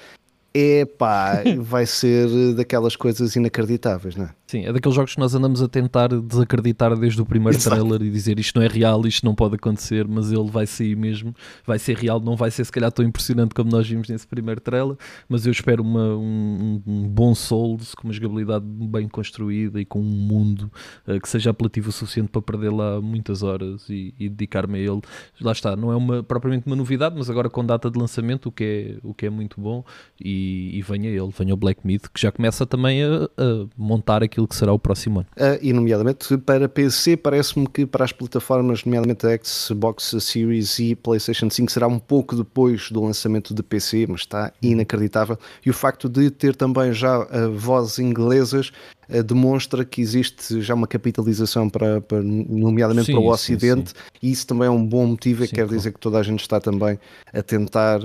é 0.53 0.85
pá, 0.85 1.43
vai 1.59 1.85
ser 1.85 2.27
daquelas 2.55 2.95
coisas 2.95 3.35
inacreditáveis, 3.35 4.15
não 4.15 4.25
é? 4.25 4.29
Sim, 4.51 4.65
é 4.65 4.73
daqueles 4.73 4.93
jogos 4.93 5.13
que 5.13 5.19
nós 5.21 5.33
andamos 5.33 5.61
a 5.61 5.67
tentar 5.69 6.09
desacreditar 6.09 6.93
desde 6.99 7.21
o 7.21 7.25
primeiro 7.25 7.57
Exato. 7.57 7.73
trailer 7.73 8.01
e 8.01 8.11
dizer 8.11 8.37
isto 8.37 8.59
não 8.59 8.65
é 8.65 8.67
real, 8.67 9.07
isto 9.07 9.25
não 9.25 9.33
pode 9.33 9.55
acontecer, 9.55 10.05
mas 10.05 10.29
ele 10.29 10.51
vai 10.51 10.67
sair 10.67 10.93
mesmo, 10.93 11.33
vai 11.65 11.79
ser 11.79 11.95
real, 11.95 12.19
não 12.19 12.35
vai 12.35 12.51
ser 12.51 12.65
se 12.65 12.71
calhar 12.71 12.91
tão 12.91 13.05
impressionante 13.05 13.55
como 13.55 13.71
nós 13.71 13.87
vimos 13.87 14.09
nesse 14.09 14.27
primeiro 14.27 14.59
trailer, 14.59 14.97
mas 15.29 15.45
eu 15.45 15.53
espero 15.53 15.81
uma, 15.81 16.03
um, 16.17 16.83
um, 16.85 17.07
bom 17.07 17.33
Souls 17.33 17.95
com 17.95 18.09
uma 18.09 18.13
jogabilidade 18.13 18.65
bem 18.65 19.07
construída 19.07 19.79
e 19.79 19.85
com 19.85 20.01
um 20.01 20.03
mundo 20.03 20.69
uh, 21.07 21.17
que 21.21 21.29
seja 21.29 21.51
apelativo 21.51 21.87
o 21.87 21.93
suficiente 21.93 22.27
para 22.27 22.41
perder 22.41 22.73
lá 22.73 22.99
muitas 22.99 23.43
horas 23.43 23.87
e, 23.87 24.13
e 24.19 24.27
dedicar-me 24.27 24.79
a 24.79 24.81
ele. 24.81 24.99
Lá 25.39 25.53
está, 25.53 25.77
não 25.77 25.93
é 25.93 25.95
uma, 25.95 26.23
propriamente 26.23 26.67
uma 26.67 26.75
novidade, 26.75 27.15
mas 27.17 27.29
agora 27.29 27.49
com 27.49 27.65
data 27.65 27.89
de 27.89 27.97
lançamento, 27.97 28.47
o 28.47 28.51
que 28.51 28.63
é, 28.65 29.07
o 29.07 29.13
que 29.13 29.27
é 29.27 29.29
muito 29.29 29.61
bom, 29.61 29.81
e, 30.19 30.77
e 30.77 30.81
venha 30.81 31.09
ele, 31.09 31.29
venha 31.39 31.53
o 31.53 31.57
Black 31.57 31.87
Myth, 31.87 32.09
que 32.13 32.19
já 32.19 32.33
começa 32.33 32.65
também 32.65 33.01
a, 33.01 33.29
a 33.37 33.67
montar 33.77 34.21
aquilo 34.21 34.40
aquilo 34.41 34.47
que 34.47 34.55
será 34.55 34.73
o 34.73 34.79
próximo 34.79 35.19
ano. 35.19 35.27
Uh, 35.37 35.59
e, 35.61 35.73
nomeadamente, 35.73 36.37
para 36.39 36.67
PC, 36.67 37.17
parece-me 37.17 37.67
que 37.67 37.85
para 37.85 38.03
as 38.03 38.11
plataformas, 38.11 38.83
nomeadamente 38.83 39.25
a 39.27 39.39
Xbox 39.41 40.15
Series 40.19 40.79
e 40.79 40.95
PlayStation 40.95 41.49
5, 41.49 41.71
será 41.71 41.87
um 41.87 41.99
pouco 41.99 42.35
depois 42.35 42.89
do 42.91 43.03
lançamento 43.03 43.53
de 43.53 43.63
PC, 43.63 44.05
mas 44.07 44.21
está 44.21 44.51
inacreditável. 44.61 45.37
E 45.65 45.69
o 45.69 45.73
facto 45.73 46.09
de 46.09 46.29
ter 46.29 46.55
também 46.55 46.93
já 46.93 47.19
uh, 47.19 47.51
vozes 47.53 47.99
inglesas 47.99 48.71
uh, 49.09 49.23
demonstra 49.23 49.85
que 49.85 50.01
existe 50.01 50.61
já 50.61 50.73
uma 50.73 50.87
capitalização, 50.87 51.69
para, 51.69 52.01
para 52.01 52.21
nomeadamente 52.21 53.07
sim, 53.07 53.13
para 53.13 53.21
o 53.21 53.29
Ocidente, 53.29 53.91
sim, 53.91 53.95
sim. 53.95 54.19
e 54.21 54.31
isso 54.31 54.47
também 54.47 54.67
é 54.67 54.71
um 54.71 54.85
bom 54.85 55.05
motivo, 55.05 55.43
e 55.43 55.47
quer 55.47 55.63
claro. 55.63 55.77
dizer 55.77 55.93
que 55.93 55.99
toda 55.99 56.17
a 56.17 56.23
gente 56.23 56.41
está 56.41 56.59
também 56.59 56.99
a 57.33 57.41
tentar 57.41 57.99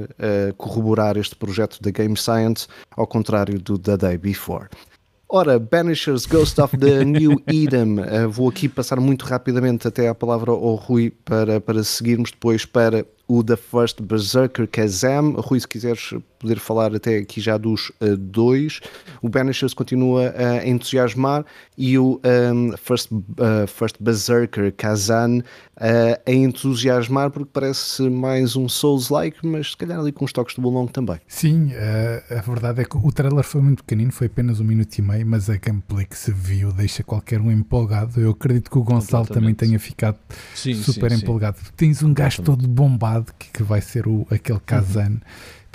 corroborar 0.56 1.16
este 1.16 1.34
projeto 1.34 1.80
da 1.80 1.90
Game 1.90 2.16
Science, 2.16 2.66
ao 2.90 3.06
contrário 3.06 3.58
do 3.58 3.78
The 3.78 3.96
Day 3.96 4.18
Before. 4.18 4.68
Ora, 5.28 5.58
Banishers 5.58 6.24
Ghost 6.24 6.60
of 6.60 6.76
the 6.76 7.04
New 7.04 7.42
Eden. 7.52 7.98
Uh, 7.98 8.28
vou 8.30 8.48
aqui 8.48 8.68
passar 8.68 9.00
muito 9.00 9.24
rapidamente 9.24 9.88
até 9.88 10.08
a 10.08 10.14
palavra 10.14 10.52
ao 10.52 10.74
Rui 10.76 11.10
para, 11.10 11.60
para 11.60 11.82
seguirmos 11.82 12.30
depois 12.30 12.64
para 12.64 13.04
o 13.26 13.42
The 13.42 13.56
First 13.56 14.00
Berserker 14.02 14.68
Kazam. 14.68 15.32
Rui, 15.32 15.58
se 15.58 15.66
quiseres 15.66 16.14
poder 16.46 16.60
falar 16.60 16.94
até 16.94 17.18
aqui 17.18 17.40
já 17.40 17.58
dos 17.58 17.90
uh, 18.00 18.16
dois. 18.16 18.80
O 19.20 19.28
Banishers 19.28 19.74
continua 19.74 20.32
a 20.36 20.66
entusiasmar 20.66 21.44
e 21.76 21.98
o 21.98 22.20
um, 22.24 22.76
First, 22.76 23.10
uh, 23.10 23.66
First 23.66 23.96
Berserker 23.98 24.72
Kazan 24.72 25.38
uh, 25.38 25.42
a 26.24 26.32
entusiasmar 26.32 27.30
porque 27.30 27.50
parece 27.52 28.08
mais 28.08 28.54
um 28.54 28.68
Souls-like, 28.68 29.44
mas 29.44 29.72
se 29.72 29.76
calhar 29.76 29.98
ali 29.98 30.12
com 30.12 30.24
os 30.24 30.32
toques 30.32 30.54
do 30.54 30.62
Bolong 30.62 30.86
também. 30.86 31.18
Sim, 31.26 31.72
a 32.30 32.40
verdade 32.40 32.82
é 32.82 32.84
que 32.84 32.96
o 32.96 33.12
trailer 33.12 33.44
foi 33.44 33.60
muito 33.60 33.82
pequenino, 33.82 34.12
foi 34.12 34.28
apenas 34.28 34.60
um 34.60 34.64
minuto 34.64 34.96
e 34.96 35.02
meio, 35.02 35.26
mas 35.26 35.50
a 35.50 35.56
gameplay 35.56 36.04
que 36.04 36.16
se 36.16 36.30
viu 36.30 36.72
deixa 36.72 37.02
qualquer 37.02 37.40
um 37.40 37.50
empolgado. 37.50 38.20
Eu 38.20 38.30
acredito 38.30 38.70
que 38.70 38.78
o 38.78 38.82
Gonçalo 38.82 39.26
também 39.26 39.54
tenha 39.54 39.78
ficado 39.78 40.18
sim, 40.54 40.74
super 40.74 41.10
sim, 41.10 41.18
empolgado. 41.18 41.58
Sim. 41.58 41.64
Tens 41.76 42.02
um 42.02 42.14
gajo 42.14 42.42
todo 42.42 42.68
bombado 42.68 43.32
que, 43.38 43.50
que 43.50 43.62
vai 43.62 43.80
ser 43.80 44.06
o, 44.06 44.26
aquele 44.30 44.60
Kazan. 44.60 45.08
Uhum 45.08 45.20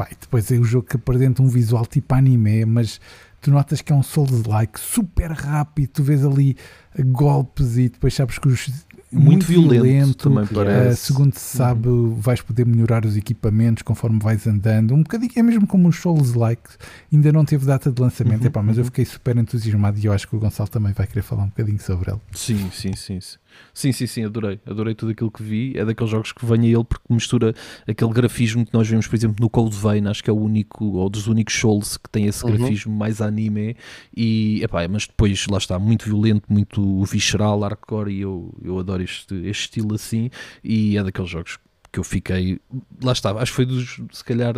Pá, 0.01 0.07
e 0.11 0.15
depois 0.19 0.51
é 0.51 0.57
o 0.57 0.63
jogo 0.63 0.87
que 0.87 0.95
apresenta 0.95 1.43
um 1.43 1.47
visual 1.47 1.85
tipo 1.85 2.15
anime, 2.15 2.65
mas 2.65 2.99
tu 3.39 3.51
notas 3.51 3.83
que 3.83 3.93
é 3.93 3.95
um 3.95 4.01
Souls-like 4.01 4.79
super 4.79 5.29
rápido, 5.29 5.89
tu 5.89 6.03
vês 6.03 6.25
ali 6.25 6.57
golpes 7.05 7.77
e 7.77 7.87
depois 7.87 8.11
sabes 8.15 8.39
que 8.39 8.47
os 8.47 8.67
muito, 9.11 9.25
muito 9.25 9.45
violento, 9.45 9.83
violento, 9.83 10.15
também 10.15 10.47
parece. 10.47 11.03
Uh, 11.03 11.05
segundo 11.05 11.33
se 11.35 11.57
sabe, 11.57 11.87
uhum. 11.87 12.15
vais 12.15 12.41
poder 12.41 12.65
melhorar 12.65 13.05
os 13.05 13.15
equipamentos 13.15 13.83
conforme 13.83 14.19
vais 14.19 14.47
andando. 14.47 14.95
Um 14.95 15.03
bocadinho 15.03 15.33
é 15.35 15.43
mesmo 15.43 15.67
como 15.67 15.87
os 15.87 15.97
Souls 15.97 16.33
Like, 16.33 16.67
ainda 17.13 17.31
não 17.31 17.45
teve 17.45 17.63
data 17.65 17.91
de 17.91 18.01
lançamento, 18.01 18.41
uhum, 18.41 18.47
epá, 18.47 18.63
mas 18.63 18.77
uhum. 18.77 18.81
eu 18.81 18.85
fiquei 18.85 19.05
super 19.05 19.37
entusiasmado 19.37 19.99
e 19.99 20.05
eu 20.05 20.13
acho 20.13 20.27
que 20.27 20.35
o 20.35 20.39
Gonçalo 20.39 20.69
também 20.69 20.93
vai 20.93 21.05
querer 21.05 21.21
falar 21.21 21.43
um 21.43 21.49
bocadinho 21.49 21.79
sobre 21.79 22.09
ele. 22.09 22.21
Sim, 22.33 22.71
sim, 22.71 22.95
sim. 22.95 23.21
sim. 23.21 23.37
Sim, 23.73 23.91
sim, 23.91 24.07
sim, 24.07 24.25
adorei. 24.25 24.59
Adorei 24.65 24.93
tudo 24.93 25.11
aquilo 25.11 25.31
que 25.31 25.43
vi. 25.43 25.73
É 25.77 25.85
daqueles 25.85 26.11
jogos 26.11 26.31
que 26.31 26.45
venha 26.45 26.67
ele 26.67 26.83
porque 26.83 27.13
mistura 27.13 27.53
aquele 27.87 28.11
grafismo 28.11 28.65
que 28.65 28.73
nós 28.73 28.87
vemos, 28.87 29.07
por 29.07 29.15
exemplo, 29.15 29.37
no 29.39 29.49
Cold 29.49 29.75
Vein, 29.75 30.07
acho 30.07 30.23
que 30.23 30.29
é 30.29 30.33
o 30.33 30.39
único, 30.39 30.85
ou 30.85 31.09
dos 31.09 31.27
únicos 31.27 31.55
Souls 31.55 31.97
que 31.97 32.09
tem 32.09 32.25
esse 32.25 32.43
uhum. 32.45 32.57
grafismo 32.57 32.95
mais 32.95 33.21
anime. 33.21 33.75
E, 34.15 34.63
epá, 34.63 34.87
mas 34.87 35.07
depois, 35.07 35.47
lá 35.47 35.57
está, 35.57 35.77
muito 35.79 36.05
violento, 36.05 36.43
muito 36.49 37.03
visceral, 37.05 37.59
hardcore, 37.61 38.11
e 38.11 38.21
eu, 38.21 38.53
eu 38.63 38.79
adoro 38.79 39.03
este, 39.03 39.35
este 39.47 39.63
estilo 39.63 39.95
assim. 39.95 40.29
E 40.63 40.97
é 40.97 41.03
daqueles 41.03 41.29
jogos 41.29 41.57
que 41.91 41.99
eu 41.99 42.03
fiquei, 42.03 42.59
lá 43.03 43.11
estava, 43.11 43.41
acho 43.41 43.51
que 43.51 43.55
foi 43.55 43.65
dos, 43.65 43.99
se 44.11 44.23
calhar, 44.23 44.53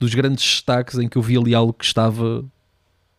dos 0.00 0.14
grandes 0.14 0.42
destaques 0.42 0.98
em 0.98 1.08
que 1.08 1.16
eu 1.16 1.22
vi 1.22 1.36
ali 1.36 1.54
algo 1.54 1.72
que 1.72 1.84
estava 1.84 2.44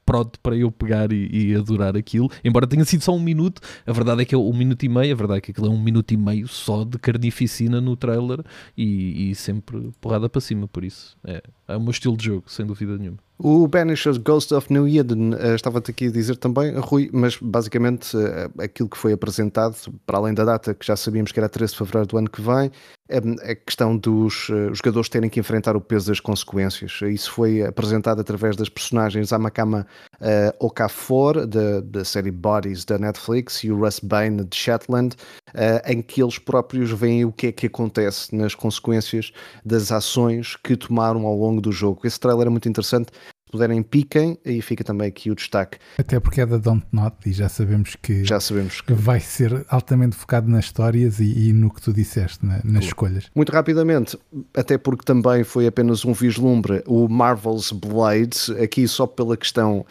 pronto 0.06 0.40
para 0.40 0.56
eu 0.56 0.72
pegar 0.72 1.12
e, 1.12 1.30
e, 1.32 1.56
adorar 1.56 1.96
aquilo. 1.96 2.30
Embora 2.44 2.68
tenha 2.68 2.86
sido 2.86 3.04
só 3.04 3.14
um 3.14 3.20
minuto, 3.20 3.62
a 3.86 3.92
verdade 3.92 4.22
é 4.22 4.26
que 4.26 4.36
é 4.36 4.38
um 4.38 4.54
minuto 4.54 4.84
e 4.84 4.90
meio, 4.90 5.14
a 5.14 5.16
verdade 5.16 5.38
é 5.40 5.42
que 5.42 5.52
aquilo 5.52 5.68
é 5.68 5.70
um 5.70 5.82
minuto 5.82 6.12
e 6.14 6.18
meio 6.18 6.48
só 6.48 6.84
de 6.84 6.98
carnificina 6.98 7.80
no 7.80 7.96
trailer 7.96 8.44
e, 8.78 9.32
e 9.32 9.36
sempre 9.36 9.92
porrada 10.00 10.30
para 10.30 10.42
cima, 10.42 10.68
por 10.68 10.84
isso 10.84 11.18
é, 11.24 11.42
é 11.68 11.78
o 11.78 11.82
meu 11.82 11.92
estilo 11.92 12.18
de 12.18 12.26
jogo, 12.26 12.44
sem 12.48 12.66
dúvida 12.66 12.98
nenhuma. 12.98 13.18
O 13.38 13.68
Banisher's 13.68 14.18
Ghost 14.18 14.54
of 14.54 14.72
New 14.72 14.88
Eden, 14.88 15.34
uh, 15.34 15.56
estava-te 15.56 15.92
aqui 15.92 16.08
a 16.08 16.12
dizer 16.12 16.38
também, 16.38 16.74
Rui, 16.78 17.10
mas 17.12 17.38
basicamente 17.42 18.16
uh, 18.16 18.50
aquilo 18.62 18.88
que 18.88 18.98
foi 18.98 19.12
apresentado, 19.12 19.76
para 20.06 20.18
além 20.18 20.34
da 20.34 20.46
data 20.46 20.74
que 20.74 20.86
já 20.86 20.96
sabíamos 20.96 21.32
que 21.32 21.40
era 21.40 21.50
13 21.50 21.74
de 21.74 21.78
fevereiro 21.80 22.08
do 22.08 22.18
ano 22.18 22.30
que 22.30 22.42
vem, 22.42 22.72
a 23.18 23.56
questão 23.56 23.96
dos 23.98 24.50
uh, 24.50 24.74
jogadores 24.74 25.10
terem 25.10 25.30
que 25.30 25.40
enfrentar 25.40 25.76
o 25.76 25.82
peso 25.82 26.08
das 26.08 26.20
consequências. 26.20 27.00
Isso 27.04 27.32
foi 27.32 27.62
apresentado 27.62 28.20
através 28.20 28.56
das 28.56 28.70
personagens 28.70 29.32
Amakama 29.32 29.86
uh, 30.16 30.66
Okafor, 30.66 31.46
da, 31.46 31.82
da 31.82 32.04
série 32.04 32.32
Bodies 32.32 32.86
da 32.86 32.98
Netflix, 32.98 33.64
e 33.64 33.72
o 33.72 33.80
Russ 33.80 34.00
Bane 34.00 34.44
de 34.44 34.56
Shetland, 34.56 35.16
uh, 35.50 35.92
em 35.92 36.02
que 36.02 36.22
eles 36.22 36.40
próprios 36.40 36.92
veem 36.92 37.26
o 37.26 37.32
que 37.32 37.48
é 37.48 37.52
que 37.52 37.68
acontece 37.68 38.36
nas 38.36 38.56
consequências 38.56 39.32
das 39.64 39.92
ações 39.92 40.56
que 40.56 40.76
tomaram 40.76 41.26
ao 41.26 41.36
longo 41.36 41.62
do 41.62 41.72
jogo. 41.72 42.02
Esse 42.06 42.20
trailer 42.20 42.48
é 42.48 42.50
muito 42.50 42.68
interessante 42.68 43.12
puderem, 43.54 43.84
piquem, 43.84 44.38
aí 44.44 44.62
fica 44.62 44.84
também 44.84 45.08
aqui 45.08 45.30
o 45.30 45.36
destaque. 45.36 45.78
Até 45.98 46.20
porque 46.20 46.42
é 46.42 46.46
da 46.46 46.58
Don't 46.58 46.86
Not 46.92 47.16
e 47.26 47.32
já 47.32 47.48
sabemos 47.48 47.96
que, 48.02 48.26
já 48.26 48.40
sabemos 48.40 48.82
que... 48.82 48.94
vai 48.94 49.20
ser 49.20 49.64
altamente 49.70 50.16
focado 50.16 50.50
nas 50.50 50.66
histórias 50.66 51.20
e, 51.20 51.50
e 51.50 51.54
no 51.54 51.72
que 51.72 51.80
tu 51.80 51.94
disseste, 51.94 52.44
na, 52.44 52.56
nas 52.56 52.64
claro. 52.64 52.86
escolhas. 52.86 53.32
Muito 53.36 53.52
rapidamente, 53.52 54.18
até 54.56 54.78
porque 54.78 55.06
também 55.06 55.44
foi 55.44 55.68
apenas 55.68 56.04
um 56.04 56.14
vislumbre, 56.14 56.84
o 56.88 57.08
Marvel's 57.08 57.72
Blade, 57.72 58.38
aqui 58.62 58.88
só 58.88 59.06
pela 59.06 59.38
questão 59.38 59.86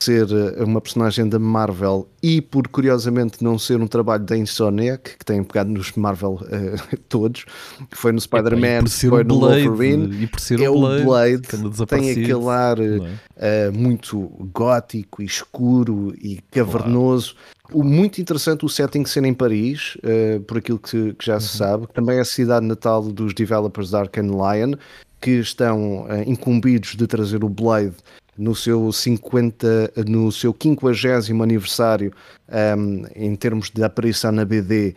ser 0.00 0.28
eh, 0.30 0.62
uma 0.62 0.80
personagem 0.80 1.28
da 1.28 1.38
Marvel 1.38 2.08
e 2.22 2.40
por 2.40 2.68
curiosamente 2.68 3.42
não 3.42 3.58
ser 3.58 3.80
um 3.80 3.86
trabalho 3.86 4.24
da 4.24 4.36
Insomniac, 4.36 5.18
que 5.18 5.24
tem 5.24 5.42
pegado 5.42 5.70
nos 5.70 5.92
Marvel 5.92 6.34
uh, 6.34 6.96
todos, 7.08 7.44
que 7.90 7.96
foi 7.96 8.12
no 8.12 8.20
Spider-Man, 8.20 8.86
foi 8.86 9.24
no 9.24 9.40
Blade, 9.40 9.68
Wolverine, 9.68 10.22
e 10.22 10.26
por 10.26 10.40
ser 10.40 10.60
é 10.60 10.70
o 10.70 10.78
Blade, 10.78 11.04
Blade 11.04 11.42
tem 11.88 12.10
aquele 12.10 12.48
ar 12.48 12.78
uh, 12.78 13.72
muito 13.76 14.20
gótico 14.52 15.22
e 15.22 15.26
escuro 15.26 16.14
e 16.20 16.40
cavernoso. 16.50 17.34
O 17.72 17.82
muito 17.82 18.20
interessante 18.20 18.64
o 18.64 18.68
setting 18.68 19.04
ser 19.04 19.24
em 19.24 19.34
Paris, 19.34 19.96
uh, 19.96 20.40
por 20.40 20.58
aquilo 20.58 20.78
que, 20.78 21.12
que 21.14 21.26
já 21.26 21.34
uhum. 21.34 21.40
se 21.40 21.56
sabe, 21.56 21.86
também 21.92 22.16
é 22.16 22.20
a 22.20 22.24
cidade 22.24 22.64
natal 22.64 23.02
dos 23.02 23.34
developers 23.34 23.90
da 23.90 24.00
Arkane 24.00 24.30
Lion, 24.30 24.74
que 25.20 25.32
estão 25.32 26.06
incumbidos 26.28 26.94
de 26.94 27.04
trazer 27.04 27.42
o 27.42 27.48
Blade 27.48 27.96
no 28.38 28.54
seu 28.54 28.92
50, 28.92 29.92
no 30.06 30.30
seu 30.30 30.54
50 30.58 31.32
aniversário 31.42 32.12
um, 32.48 33.02
em 33.14 33.34
termos 33.34 33.70
de 33.70 33.82
aparição 33.82 34.32
na 34.32 34.44
BD, 34.44 34.94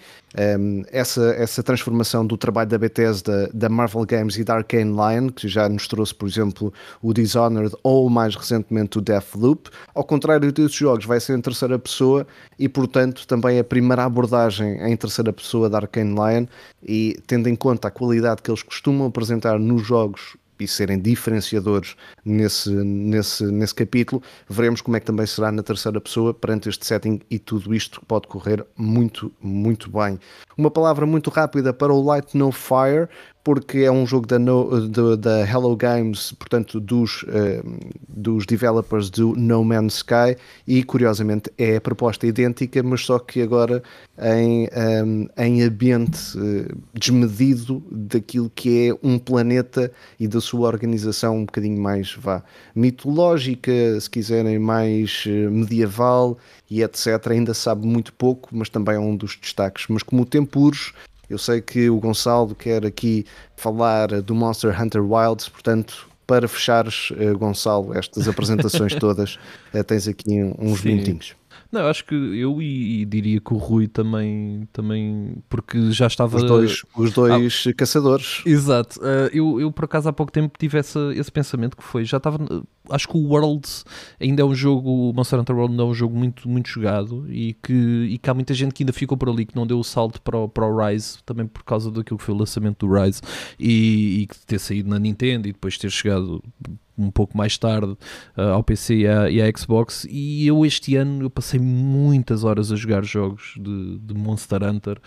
um, 0.60 0.84
essa, 0.92 1.34
essa 1.34 1.62
transformação 1.62 2.26
do 2.26 2.38
trabalho 2.38 2.70
da 2.70 2.78
Bethesda, 2.78 3.50
da 3.54 3.68
Marvel 3.68 4.06
Games 4.06 4.38
e 4.38 4.44
da 4.44 4.56
Arcane 4.56 4.92
Lion, 4.92 5.30
que 5.30 5.48
já 5.48 5.68
nos 5.68 5.88
trouxe, 5.88 6.14
por 6.14 6.28
exemplo, 6.30 6.74
o 7.02 7.14
Dishonored 7.14 7.76
ou 7.84 8.10
mais 8.10 8.36
recentemente 8.36 9.00
o 9.00 9.02
Deathloop, 9.02 9.70
ao 9.94 10.04
contrário 10.04 10.52
desses 10.52 10.76
jogos, 10.76 11.06
vai 11.06 11.20
ser 11.20 11.38
em 11.38 11.42
terceira 11.42 11.78
pessoa 11.78 12.26
e, 12.58 12.70
portanto, 12.70 13.28
também 13.28 13.60
a 13.60 13.64
primeira 13.64 14.06
abordagem 14.06 14.78
em 14.82 14.96
terceira 14.96 15.34
pessoa 15.34 15.70
da 15.70 15.80
Arcane 15.80 16.14
Lion 16.14 16.46
e 16.84 17.20
tendo 17.28 17.50
em 17.50 17.56
conta 17.56 17.88
a 17.88 17.92
qualidade 17.92 18.42
que 18.42 18.50
eles 18.50 18.64
costumam 18.64 19.08
apresentar 19.08 19.60
nos 19.60 19.86
jogos 19.86 20.38
e 20.62 20.68
serem 20.68 20.99
diferenciadores 20.99 21.95
nesse, 22.24 22.70
nesse, 22.70 23.43
nesse 23.45 23.74
capítulo. 23.74 24.22
Veremos 24.47 24.82
como 24.82 24.95
é 24.95 24.99
que 24.99 25.05
também 25.05 25.26
será 25.26 25.51
na 25.51 25.64
terceira 25.64 25.99
pessoa 25.99 26.34
perante 26.34 26.70
este 26.70 26.86
setting 26.86 27.20
e 27.30 27.39
tudo 27.39 27.74
isto 27.74 28.01
pode 28.05 28.28
correr 28.28 28.66
muito, 28.78 29.32
muito 29.41 29.89
bem. 29.89 30.20
Uma 30.57 30.70
palavra 30.70 31.05
muito 31.05 31.30
rápida 31.30 31.74
para 31.74 31.91
o 31.91 32.03
Light 32.03 32.38
No 32.38 32.51
Fire, 32.51 33.09
porque 33.44 33.80
é 33.80 33.92
um 33.92 34.06
jogo 34.06 34.28
da, 34.28 34.38
no, 34.38 34.88
da 35.18 35.42
Hello 35.48 35.76
Games, 35.76 36.32
portanto, 36.34 36.80
dos, 36.80 37.24
uh, 37.24 37.64
dos 38.08 38.46
developers 38.46 39.10
do 39.10 39.36
No 39.36 39.64
Man's 39.64 39.96
Sky, 39.96 40.38
e 40.68 40.84
curiosamente 40.84 41.52
é 41.58 41.78
a 41.78 41.82
proposta 41.82 42.28
idêntica, 42.28 42.84
mas 42.84 43.02
só 43.02 43.18
que 43.18 43.42
agora 43.42 43.82
em, 44.20 44.68
um, 45.04 45.28
eh, 45.36 45.48
em 45.48 45.64
ambiente 45.64 46.38
uh, 46.38 46.78
desmedido 46.94 47.84
daquilo 47.89 48.52
que 48.54 48.89
é 48.89 48.94
um 49.02 49.18
planeta 49.18 49.92
e 50.20 50.28
da 50.28 50.39
sua 50.39 50.68
organização 50.68 51.38
um 51.38 51.46
bocadinho 51.46 51.82
mais 51.82 52.14
vá, 52.14 52.44
mitológica, 52.76 53.72
se 54.00 54.10
quiserem, 54.10 54.60
mais 54.60 55.24
medieval 55.26 56.38
e 56.70 56.84
etc. 56.84 57.08
Ainda 57.32 57.54
sabe 57.54 57.88
muito 57.88 58.14
pouco, 58.14 58.50
mas 58.52 58.70
também 58.70 58.96
é 58.96 59.00
um 59.00 59.16
dos 59.16 59.36
destaques. 59.36 59.86
Mas 59.89 60.04
como 60.04 60.22
o 60.22 60.26
tempo 60.26 60.60
urge, 60.60 60.94
eu 61.32 61.38
sei 61.38 61.62
que 61.62 61.90
o 61.90 61.98
Gonçalo 62.00 62.54
quer 62.54 62.86
aqui 62.86 63.26
falar 63.56 64.22
do 64.22 64.36
Monster 64.36 64.80
Hunter 64.80 65.04
Wilds, 65.04 65.48
portanto, 65.50 66.08
para 66.28 66.48
fechares, 66.48 67.12
uh, 67.12 67.38
Gonçalo, 67.38 67.94
estas 67.98 68.28
apresentações 68.28 68.94
todas, 69.00 69.36
uh, 69.74 69.84
tens 69.84 70.08
aqui 70.08 70.44
uns 70.60 70.82
Sim. 70.82 70.90
minutinhos. 70.90 71.36
Não, 71.72 71.88
acho 71.88 72.04
que 72.04 72.14
eu 72.14 72.62
e, 72.62 73.02
e, 73.02 73.06
diria 73.06 73.40
que 73.40 73.54
o 73.54 73.58
Rui 73.58 73.88
também, 73.88 74.68
também 74.74 75.38
porque 75.48 75.92
já 75.92 76.06
estava. 76.06 76.36
Os 76.36 76.44
dois, 76.44 76.84
os 76.98 77.14
dois 77.14 77.64
ah, 77.66 77.74
caçadores. 77.74 78.42
Exato. 78.46 79.00
Uh, 79.00 79.30
eu, 79.32 79.62
eu, 79.62 79.72
por 79.72 79.86
acaso, 79.86 80.10
há 80.10 80.14
pouco 80.14 80.34
tempo 80.34 80.54
tive 80.60 80.78
essa, 80.78 81.00
esse 81.16 81.32
pensamento 81.32 81.78
que 81.78 81.84
foi. 81.84 82.04
Já 82.04 82.18
estava. 82.18 82.40
Acho 82.92 83.08
que 83.08 83.18
o 83.18 83.28
World 83.28 83.68
ainda 84.20 84.42
é 84.42 84.46
um 84.46 84.54
jogo. 84.54 85.10
O 85.10 85.14
Monster 85.14 85.39
Hunter 85.39 85.56
World 85.56 85.74
ainda 85.74 85.84
é 85.84 85.86
um 85.86 85.94
jogo 85.94 86.18
muito, 86.18 86.48
muito 86.48 86.70
jogado 86.70 87.26
e 87.32 87.54
que, 87.62 87.74
e 87.74 88.18
que 88.18 88.30
há 88.30 88.34
muita 88.34 88.54
gente 88.54 88.74
que 88.74 88.84
ainda 88.84 88.94
ficou 88.94 89.18
por 89.18 89.30
ali, 89.30 89.46
que 89.46 89.56
não 89.56 89.66
deu 89.66 89.80
o 89.80 89.84
salto 89.84 90.22
para 90.22 90.38
o, 90.38 90.50
para 90.50 90.66
o 90.66 90.88
Rise, 90.88 91.20
também 91.26 91.48
por 91.48 91.64
causa 91.64 91.89
daquilo 91.92 92.18
que 92.18 92.24
foi 92.24 92.36
o 92.36 92.38
lançamento 92.38 92.86
do 92.86 92.94
Rise 92.94 93.22
e, 93.60 94.24
e 94.24 94.28
ter 94.46 94.60
saído 94.60 94.89
na 94.89 95.00
Nintendo 95.00 95.48
e 95.48 95.52
depois 95.52 95.78
ter 95.78 95.89
chegado 95.89 96.44
um 96.98 97.10
pouco 97.10 97.38
mais 97.38 97.58
tarde 97.58 97.98
uh, 98.38 98.42
ao 98.54 98.64
PC 98.64 98.96
e 98.96 99.08
à, 99.08 99.30
e 99.30 99.42
à, 99.42 99.52
Xbox 99.58 100.06
e 100.10 100.46
eu 100.46 100.66
este 100.66 100.96
ano 100.96 101.24
eu 101.24 101.30
passei 101.30 101.60
muitas 101.60 102.44
horas 102.44 102.72
a 102.72 102.76
jogar 102.76 103.04
jogos 103.04 103.54
de, 103.58 103.98
de 104.00 104.14
Monster 104.14 104.64
Hunter 104.64 105.00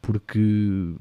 porque 0.00 0.94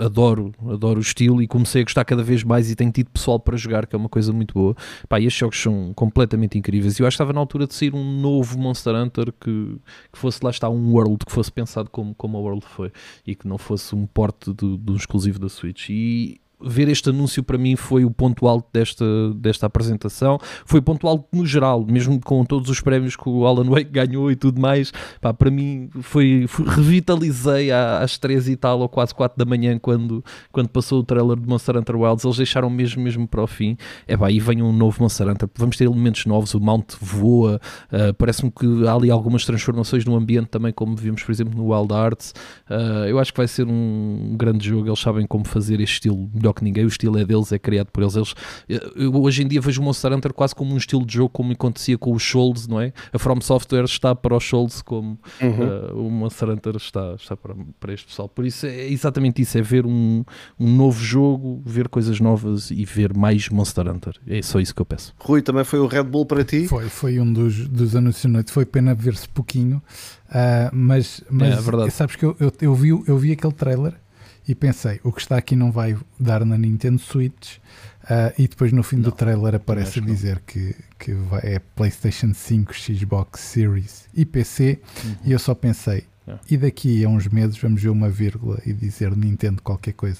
adoro, 0.00 0.52
adoro 0.68 0.98
o 0.98 1.02
estilo 1.02 1.42
e 1.42 1.46
comecei 1.46 1.82
a 1.82 1.84
gostar 1.84 2.04
cada 2.04 2.22
vez 2.22 2.42
mais 2.42 2.70
e 2.70 2.76
tenho 2.76 2.90
tido 2.90 3.10
pessoal 3.10 3.38
para 3.38 3.56
jogar 3.56 3.86
que 3.86 3.94
é 3.94 3.98
uma 3.98 4.08
coisa 4.08 4.32
muito 4.32 4.54
boa. 4.54 4.76
Pá, 5.08 5.20
estes 5.20 5.34
jogos 5.34 5.60
são 5.60 5.92
completamente 5.94 6.58
incríveis. 6.58 6.98
Eu 6.98 7.06
acho 7.06 7.16
que 7.16 7.22
estava 7.22 7.32
na 7.32 7.40
altura 7.40 7.66
de 7.66 7.74
sair 7.74 7.94
um 7.94 8.20
novo 8.20 8.58
Monster 8.58 8.94
Hunter 8.94 9.32
que, 9.32 9.76
que 10.12 10.18
fosse 10.18 10.40
lá 10.42 10.50
está 10.50 10.68
um 10.68 10.92
World, 10.92 11.24
que 11.24 11.32
fosse 11.32 11.52
pensado 11.52 11.90
como, 11.90 12.14
como 12.14 12.36
a 12.38 12.40
World 12.40 12.64
foi 12.66 12.92
e 13.26 13.34
que 13.34 13.46
não 13.46 13.58
fosse 13.58 13.94
um 13.94 14.06
porte 14.06 14.52
do, 14.52 14.76
do 14.76 14.96
exclusivo 14.96 15.38
da 15.38 15.48
Switch. 15.48 15.90
E 15.90 16.40
ver 16.60 16.88
este 16.88 17.10
anúncio 17.10 17.42
para 17.42 17.56
mim 17.56 17.76
foi 17.76 18.04
o 18.04 18.10
ponto 18.10 18.46
alto 18.46 18.68
desta, 18.72 19.04
desta 19.34 19.66
apresentação. 19.66 20.38
Foi 20.64 20.80
o 20.80 20.82
ponto 20.82 21.06
alto 21.06 21.26
no 21.32 21.46
geral, 21.46 21.84
mesmo 21.86 22.20
com 22.20 22.44
todos 22.44 22.68
os 22.68 22.80
prémios 22.80 23.16
que 23.16 23.28
o 23.28 23.46
Alan 23.46 23.68
Wake 23.68 23.90
ganhou 23.90 24.30
e 24.30 24.36
tudo 24.36 24.60
mais. 24.60 24.92
Pá, 25.20 25.32
para 25.32 25.50
mim 25.50 25.88
foi, 26.02 26.46
foi 26.48 26.66
revitalizei 26.66 27.70
às 27.70 28.18
três 28.18 28.48
e 28.48 28.56
tal 28.56 28.80
ou 28.80 28.88
quase 28.88 29.14
quatro 29.14 29.38
da 29.38 29.44
manhã 29.44 29.78
quando, 29.78 30.24
quando 30.50 30.68
passou 30.68 31.00
o 31.00 31.04
trailer 31.04 31.38
de 31.38 31.48
Monster 31.48 31.76
Hunter 31.76 31.96
Wilds. 31.96 32.24
Eles 32.24 32.36
deixaram 32.36 32.70
mesmo 32.70 33.02
mesmo 33.02 33.26
para 33.26 33.42
o 33.42 33.46
fim. 33.46 33.76
É 34.06 34.16
pá, 34.16 34.28
aí 34.28 34.40
vem 34.40 34.62
um 34.62 34.72
novo 34.72 35.02
Monster 35.02 35.28
Hunter. 35.28 35.48
Vamos 35.56 35.76
ter 35.76 35.84
elementos 35.84 36.26
novos. 36.26 36.54
O 36.54 36.60
Mount 36.60 36.94
voa. 37.00 37.60
Uh, 37.92 38.14
Parece-me 38.14 38.50
que 38.50 38.86
há 38.86 38.94
ali 38.94 39.10
algumas 39.10 39.44
transformações 39.44 40.04
no 40.04 40.16
ambiente 40.16 40.48
também, 40.48 40.72
como 40.72 40.96
vimos, 40.96 41.22
por 41.22 41.30
exemplo, 41.30 41.56
no 41.56 41.72
Wild 41.72 41.92
Arts. 41.92 42.34
Uh, 42.68 43.06
eu 43.06 43.18
acho 43.18 43.32
que 43.32 43.38
vai 43.38 43.48
ser 43.48 43.66
um 43.66 44.34
grande 44.36 44.68
jogo. 44.68 44.88
Eles 44.88 44.98
sabem 44.98 45.26
como 45.26 45.46
fazer 45.46 45.80
este 45.80 45.94
estilo 45.94 46.28
melhor 46.48 46.52
que 46.54 46.64
ninguém, 46.64 46.84
o 46.84 46.88
estilo 46.88 47.18
é 47.18 47.24
deles, 47.24 47.52
é 47.52 47.58
criado 47.58 47.88
por 47.88 48.02
eles. 48.02 48.16
eles 48.16 48.34
eu, 48.68 49.14
hoje 49.14 49.42
em 49.42 49.48
dia 49.48 49.60
vejo 49.60 49.80
o 49.80 49.84
Monster 49.84 50.12
Hunter 50.12 50.32
quase 50.32 50.54
como 50.54 50.72
um 50.74 50.76
estilo 50.76 51.04
de 51.04 51.14
jogo, 51.14 51.30
como 51.30 51.52
acontecia 51.52 51.96
com 51.98 52.12
os 52.12 52.22
Souls, 52.22 52.66
não 52.66 52.80
é? 52.80 52.92
A 53.12 53.18
From 53.18 53.40
Software 53.40 53.84
está 53.84 54.14
para 54.14 54.36
os 54.36 54.44
Souls 54.44 54.82
como 54.82 55.18
uhum. 55.40 55.98
uh, 55.98 56.06
o 56.06 56.10
Monster 56.10 56.50
Hunter 56.50 56.76
está, 56.76 57.14
está 57.14 57.36
para, 57.36 57.54
para 57.78 57.92
este 57.92 58.06
pessoal. 58.06 58.28
Por 58.28 58.46
isso 58.46 58.66
é 58.66 58.88
exatamente 58.88 59.42
isso: 59.42 59.58
é 59.58 59.62
ver 59.62 59.86
um, 59.86 60.24
um 60.58 60.74
novo 60.74 61.02
jogo, 61.02 61.62
ver 61.64 61.88
coisas 61.88 62.20
novas 62.20 62.70
e 62.70 62.84
ver 62.84 63.14
mais 63.14 63.48
Monster 63.48 63.88
Hunter. 63.88 64.14
É 64.26 64.42
só 64.42 64.60
isso 64.60 64.74
que 64.74 64.82
eu 64.82 64.86
peço. 64.86 65.14
Rui, 65.18 65.42
também 65.42 65.64
foi 65.64 65.78
o 65.78 65.86
Red 65.86 66.04
Bull 66.04 66.26
para 66.26 66.44
ti? 66.44 66.66
Foi, 66.66 66.88
foi 66.88 67.20
um 67.20 67.32
dos, 67.32 67.68
dos 67.68 67.94
anúncios 67.94 68.24
da 68.24 68.30
noite. 68.30 68.52
Foi 68.52 68.64
pena 68.64 68.94
ver-se 68.94 69.28
pouquinho, 69.28 69.82
uh, 70.28 70.70
mas, 70.72 71.22
mas 71.30 71.68
é, 71.68 71.90
sabes 71.90 72.16
que 72.16 72.24
eu, 72.24 72.36
eu, 72.40 72.52
eu, 72.60 72.74
vi, 72.74 72.88
eu 72.88 73.18
vi 73.18 73.32
aquele 73.32 73.52
trailer 73.52 73.94
e 74.48 74.54
pensei: 74.54 74.98
o 75.04 75.12
que 75.12 75.20
está 75.20 75.36
aqui 75.36 75.54
não 75.54 75.70
vai 75.70 75.96
dar 76.18 76.44
na 76.44 76.56
Nintendo 76.56 76.98
Switch. 76.98 77.58
Uh, 78.04 78.32
e 78.38 78.48
depois 78.48 78.72
no 78.72 78.82
fim 78.82 78.96
não, 78.96 79.02
do 79.02 79.12
trailer 79.12 79.54
aparece 79.54 79.98
a 79.98 80.02
dizer 80.02 80.40
que, 80.46 80.74
que 80.98 81.12
vai, 81.12 81.42
é 81.44 81.58
PlayStation 81.58 82.32
5, 82.32 82.72
Xbox 82.74 83.40
Series 83.40 84.08
e 84.14 84.24
PC. 84.24 84.80
Uhum. 85.04 85.16
E 85.26 85.32
eu 85.32 85.38
só 85.38 85.54
pensei: 85.54 86.04
é. 86.28 86.38
E 86.50 86.56
daqui 86.56 87.04
a 87.04 87.08
uns 87.08 87.26
meses 87.28 87.56
vamos 87.58 87.82
ver 87.82 87.88
uma 87.88 88.08
vírgula 88.08 88.60
e 88.66 88.72
dizer 88.72 89.16
Nintendo 89.16 89.62
qualquer 89.62 89.92
coisa. 89.92 90.18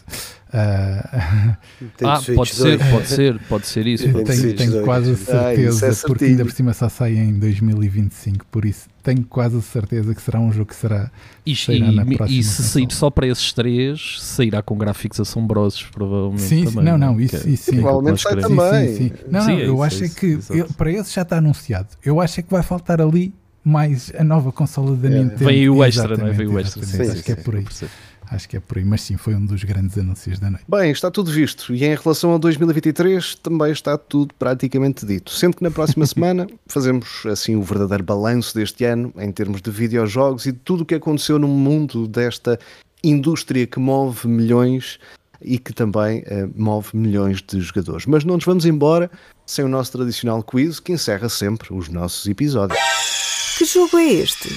Uh... 0.49 1.57
ah, 2.05 2.23
pode 2.35 2.55
ser, 2.55 2.79
pode 2.91 3.07
ser, 3.07 3.39
pode 3.49 3.67
ser 3.67 3.87
isso. 3.87 4.05
tenho, 4.25 4.55
tenho 4.55 4.83
quase 4.85 5.11
a 5.13 5.17
certeza, 5.17 5.87
ah, 5.87 5.91
é 5.91 5.95
porque 6.07 6.25
ainda 6.25 6.45
por 6.45 6.53
cima 6.53 6.73
só 6.73 6.89
sai 6.89 7.17
em 7.17 7.39
2025, 7.39 8.47
por 8.47 8.65
isso 8.65 8.89
tenho 9.09 9.25
quase 9.25 9.57
a 9.57 9.63
certeza 9.63 10.15
que 10.15 10.21
será 10.21 10.39
um 10.39 10.53
jogo 10.53 10.67
que 10.67 10.77
será. 10.77 11.11
E, 11.47 11.53
e, 11.53 12.39
e 12.39 12.43
se 12.43 12.63
sair 12.63 12.89
só 12.91 13.09
para 13.09 13.27
esses 13.27 13.53
três, 13.55 14.19
sairá 14.21 14.61
com 14.61 14.77
gráficos 14.77 15.19
assombrosos, 15.19 15.83
provavelmente. 15.85 16.43
Sim, 16.43 16.65
também, 16.65 16.85
não, 16.85 16.99
não, 16.99 17.21
isso, 17.21 17.37
é, 17.37 17.51
isso 17.51 17.71
sim. 17.71 17.81
Provavelmente 17.81 18.21
sai 18.21 18.37
também. 18.37 18.89
Sim, 18.89 18.97
sim, 18.97 19.09
sim. 19.09 19.25
Não, 19.31 19.41
sim, 19.41 19.47
não, 19.53 19.59
é 19.59 19.63
eu 19.63 19.75
isso, 19.75 19.83
acho 19.83 20.05
é 20.05 20.09
que 20.09 20.39
para 20.77 20.93
esse 20.93 21.15
já 21.15 21.23
está 21.23 21.39
anunciado. 21.39 21.89
Eu 22.05 22.21
acho 22.21 22.43
que 22.43 22.51
vai 22.51 22.63
faltar 22.63 23.01
ali 23.01 23.33
mais 23.65 24.13
a 24.17 24.25
nova 24.25 24.53
consola 24.53 24.97
da 24.97 25.09
é. 25.09 25.11
Nintendo. 25.11 25.45
Vem 25.45 25.69
o 25.69 25.85
extra, 25.85 26.17
não 26.17 26.27
é? 26.27 26.33
Vem 26.33 26.47
o 26.47 26.59
extra. 26.59 26.85
Sim, 26.85 27.03
acho 27.03 27.23
que 27.23 27.33
é 27.33 27.37
por 27.37 27.57
aí. 27.57 27.65
Acho 28.31 28.47
que 28.47 28.57
é 28.59 28.61
por 28.61 28.77
aí, 28.77 28.85
mas 28.85 29.01
sim, 29.01 29.17
foi 29.17 29.35
um 29.35 29.45
dos 29.45 29.65
grandes 29.65 29.97
anúncios 29.97 30.39
da 30.39 30.51
noite. 30.51 30.65
Bem, 30.69 30.91
está 30.91 31.11
tudo 31.11 31.31
visto. 31.31 31.75
E 31.75 31.85
em 31.85 31.95
relação 31.95 32.35
a 32.35 32.39
2023, 32.39 33.37
também 33.37 33.73
está 33.73 33.97
tudo 33.97 34.35
praticamente 34.39 35.07
dito. 35.07 35.31
Sendo 35.31 35.57
que 35.57 35.63
na 35.63 35.71
próxima 35.71 36.05
semana 36.07 36.47
fazemos 36.67 37.25
assim 37.25 37.57
o 37.57 37.63
verdadeiro 37.63 38.05
balanço 38.05 38.55
deste 38.55 38.85
ano 38.85 39.13
em 39.19 39.33
termos 39.33 39.63
de 39.63 39.71
videojogos 39.71 40.45
e 40.45 40.53
de 40.53 40.59
tudo 40.59 40.83
o 40.83 40.85
que 40.85 40.95
aconteceu 40.95 41.39
no 41.39 41.49
mundo 41.49 42.07
desta 42.07 42.59
indústria 43.03 43.67
que 43.67 43.79
move 43.79 44.29
milhões 44.29 44.99
e 45.41 45.59
que 45.59 45.73
também 45.73 46.21
uh, 46.21 46.53
move 46.55 46.89
milhões 46.93 47.41
de 47.41 47.61
jogadores. 47.61 48.05
Mas 48.05 48.25
não 48.25 48.35
nos 48.35 48.45
vamos 48.45 48.67
embora 48.67 49.11
sem 49.47 49.65
o 49.65 49.69
nosso 49.69 49.93
tradicional 49.93 50.43
quiz 50.43 50.81
que 50.81 50.93
encerra 50.93 51.29
sempre 51.29 51.73
os 51.73 51.89
nossos 51.89 52.27
episódios. 52.27 52.79
Que 53.59 53.65
jogo 53.65 53.99
é 53.99 54.05
este? 54.05 54.57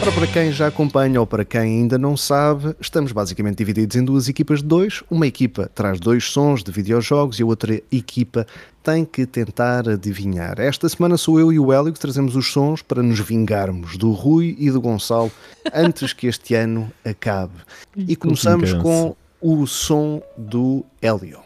Ora, 0.00 0.12
para 0.12 0.26
quem 0.28 0.52
já 0.52 0.68
acompanha 0.68 1.18
ou 1.18 1.26
para 1.26 1.44
quem 1.44 1.60
ainda 1.60 1.98
não 1.98 2.16
sabe, 2.16 2.72
estamos 2.80 3.10
basicamente 3.10 3.58
divididos 3.58 3.96
em 3.96 4.04
duas 4.04 4.28
equipas 4.28 4.60
de 4.60 4.66
dois. 4.66 5.02
Uma 5.10 5.26
equipa 5.26 5.68
traz 5.74 5.98
dois 5.98 6.22
sons 6.22 6.62
de 6.62 6.70
videojogos 6.70 7.40
e 7.40 7.42
a 7.42 7.46
outra 7.46 7.82
equipa 7.90 8.46
tem 8.80 9.04
que 9.04 9.26
tentar 9.26 9.88
adivinhar. 9.88 10.60
Esta 10.60 10.88
semana 10.88 11.16
sou 11.16 11.40
eu 11.40 11.52
e 11.52 11.58
o 11.58 11.72
Hélio 11.72 11.92
que 11.92 11.98
trazemos 11.98 12.36
os 12.36 12.46
sons 12.52 12.80
para 12.80 13.02
nos 13.02 13.18
vingarmos 13.18 13.96
do 13.96 14.12
Rui 14.12 14.54
e 14.56 14.70
do 14.70 14.80
Gonçalo 14.80 15.32
antes 15.74 16.12
que 16.12 16.28
este 16.28 16.54
ano 16.54 16.92
acabe. 17.04 17.54
E 17.96 18.14
começamos 18.14 18.72
com 18.72 19.16
o 19.40 19.66
som 19.66 20.22
do 20.38 20.84
Hélio. 21.02 21.45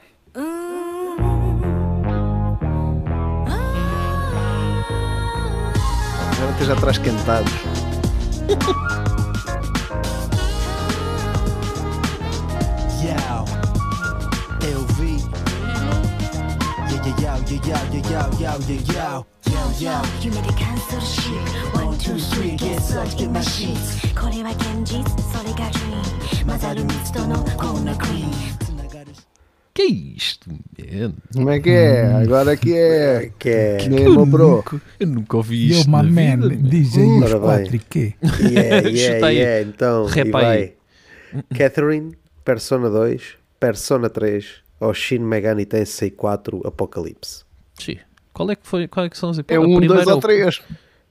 que 6.61 6.73
atrás 6.73 6.99
traz 6.99 6.99
eu 14.63 14.87
vi. 14.95 15.17
Yeah, 19.81 20.03
que 29.73 29.83
é 29.83 29.87
isto? 29.87 30.51
Man? 30.51 31.15
Como 31.33 31.51
é 31.51 31.61
que 31.61 31.71
é? 31.71 32.07
Agora 32.07 32.57
que 32.57 32.77
é. 32.77 33.33
Que 33.39 33.49
é. 33.51 33.77
Que 33.77 33.89
nem 33.89 34.05
eu, 34.05 34.15
nunca, 34.27 34.81
eu 34.99 35.07
nunca 35.07 35.37
ouvi 35.37 35.71
isto. 35.71 35.89
Eu, 35.89 36.03
my 36.03 36.11
man, 36.11 36.49
vida, 36.49 36.57
DJ 36.57 37.05
uh, 37.05 37.25
os 37.25 37.35
4 37.35 37.77
e 37.77 37.79
quê? 37.79 38.15
Yeah, 38.41 38.89
yeah, 38.89 39.29
yeah. 39.31 39.69
Então, 39.69 40.07
e 40.09 40.31
vai. 40.31 40.75
Catherine, 41.57 42.17
Persona 42.45 42.91
2, 42.91 43.37
Persona 43.59 44.11
3 44.11 44.63
ou 44.81 44.93
Shin 44.93 45.21
Megami 45.21 45.67
Tensei 45.67 46.11
4 46.11 46.67
Apocalipse. 46.67 47.45
Sim. 47.75 47.99
Qual 48.33 48.51
é 48.51 48.57
que 48.57 48.67
foi? 48.67 48.89
Qual 48.89 49.07
é 49.07 49.11
que 49.11 49.19
são 49.19 49.31
as 49.31 49.39
É 49.47 49.59
o 49.59 49.63
1, 49.63 49.81
2 49.87 50.07
ou 50.07 50.21
3. 50.21 50.63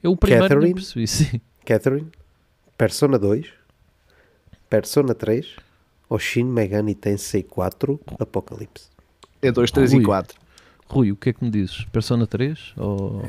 É 0.02 0.10
o 0.10 0.16
primeiro 0.16 0.48
Catherine, 0.48 0.74
percebi, 0.74 1.08
sim. 1.08 1.42
Catherine, 1.66 2.08
Persona 2.78 3.20
2, 3.20 3.48
Persona 4.70 5.14
3 5.14 5.56
ou 6.10 6.18
Shin 6.18 6.46
Megami 6.46 6.96
Tensei 6.96 7.44
4 7.44 8.00
Apocalipse. 8.20 8.90
É 9.42 9.52
2, 9.52 9.72
3 9.72 9.94
e 9.94 10.04
4. 10.04 10.38
Rui, 10.88 11.12
o 11.12 11.16
que 11.16 11.30
é 11.30 11.34
que 11.34 11.44
me 11.44 11.52
dizes? 11.52 11.86
Persona 11.86 12.26
3? 12.26 12.74
Ou... 12.76 13.24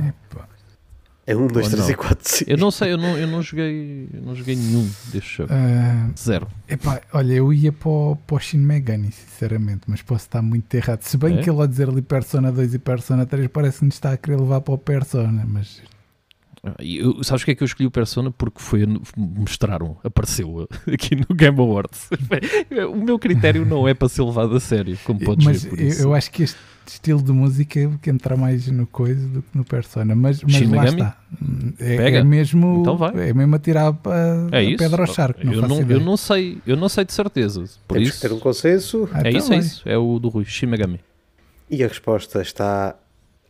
É 1.27 1.37
1, 1.37 1.47
2, 1.47 1.69
3 1.69 1.89
e 1.91 1.95
4, 1.95 2.17
sim. 2.23 2.45
Eu 2.49 2.57
não 2.57 2.71
sei, 2.71 2.93
eu 2.93 2.99
não, 2.99 3.17
eu 3.17 3.27
não, 3.29 3.41
joguei, 3.43 4.09
eu 4.13 4.23
não 4.23 4.35
joguei 4.35 4.57
nenhum 4.57 4.91
deste 5.13 5.37
jogo. 5.37 5.53
Uh, 5.53 6.19
Zero. 6.19 6.49
Epá, 6.67 7.03
olha, 7.13 7.35
eu 7.35 7.53
ia 7.53 7.71
para 7.71 7.89
o, 7.89 8.17
para 8.17 8.37
o 8.37 8.41
Shin 8.41 8.59
Megami, 8.59 9.13
sinceramente, 9.13 9.83
mas 9.87 10.03
posso 10.03 10.25
estar 10.25 10.43
muito 10.43 10.75
errado. 10.75 11.03
Se 11.03 11.17
bem 11.17 11.39
é? 11.39 11.43
que 11.43 11.49
ele 11.49 11.63
a 11.63 11.67
dizer 11.67 11.89
ali 11.89 12.03
Persona 12.03 12.51
2 12.51 12.75
e 12.75 12.79
Persona 12.81 13.27
3 13.27 13.47
parece 13.49 13.79
que 13.79 13.85
nos 13.85 13.95
está 13.95 14.13
a 14.13 14.17
querer 14.17 14.41
levar 14.41 14.63
para 14.63 14.75
o 14.75 14.79
Persona, 14.79 15.45
mas 15.47 15.81
eu, 16.79 17.25
sabes 17.25 17.43
o 17.43 17.45
que 17.47 17.53
é 17.53 17.55
que 17.55 17.63
eu 17.63 17.67
escolhi 17.67 17.87
o 17.87 17.91
Persona? 17.91 18.31
Porque 18.31 18.61
foi 18.61 18.87
mostraram, 19.17 19.97
apareceu 20.05 20.69
aqui 20.93 21.17
no 21.17 21.35
Game 21.35 21.59
Awards. 21.59 22.11
o 22.93 22.97
meu 22.97 23.19
critério 23.19 23.65
não 23.65 23.89
é 23.89 23.95
para 23.95 24.09
ser 24.09 24.23
levado 24.23 24.55
a 24.55 24.61
sério, 24.61 24.99
como 25.05 25.21
podes 25.21 25.45
mas 25.45 25.65
ver. 25.65 25.71
Por 25.71 25.81
isso. 25.81 26.03
Eu 26.03 26.15
acho 26.15 26.31
que 26.31 26.43
este 26.43 26.59
estilo 26.87 27.23
de 27.23 27.33
música 27.33 27.91
que 28.03 28.11
entra 28.11 28.37
mais 28.37 28.67
no 28.67 28.87
coisa 28.87 29.27
do 29.29 29.43
que 29.43 29.57
no 29.57 29.65
Persona, 29.65 30.15
mas, 30.15 30.43
mas 30.43 30.69
lá 30.69 30.85
está. 30.87 31.17
É, 31.79 31.97
Pega. 31.97 32.19
é 32.19 32.25
mesmo 32.25 32.81
então 32.81 32.97
vai. 32.97 33.31
é 33.31 33.33
mesmo 33.33 33.55
a 33.55 33.59
tirar 33.59 33.89
a, 33.89 34.57
é 34.57 34.75
a 34.75 34.77
pedra 34.77 35.03
ao 35.03 35.07
charco. 35.07 35.45
Não 35.45 35.53
eu, 35.53 35.63
não, 35.63 35.81
eu 35.81 36.01
não 36.01 36.17
sei, 36.17 36.59
eu 36.67 36.77
não 36.77 36.89
sei 36.89 37.05
de 37.07 37.13
certeza. 37.13 37.65
Por 37.89 37.95
Temos 37.95 38.09
isso, 38.11 38.21
que 38.21 38.29
ter 38.29 38.35
um 38.35 38.39
consenso. 38.39 39.09
Ah, 39.13 39.23
é 39.25 39.31
então 39.31 39.39
isso, 39.39 39.53
é 39.53 39.57
isso. 39.59 39.89
É 39.89 39.97
o 39.97 40.19
do 40.19 40.29
Rui, 40.29 40.45
Shimegami. 40.45 41.01
E 41.71 41.83
a 41.85 41.89
resposta 41.89 42.43
está 42.43 42.97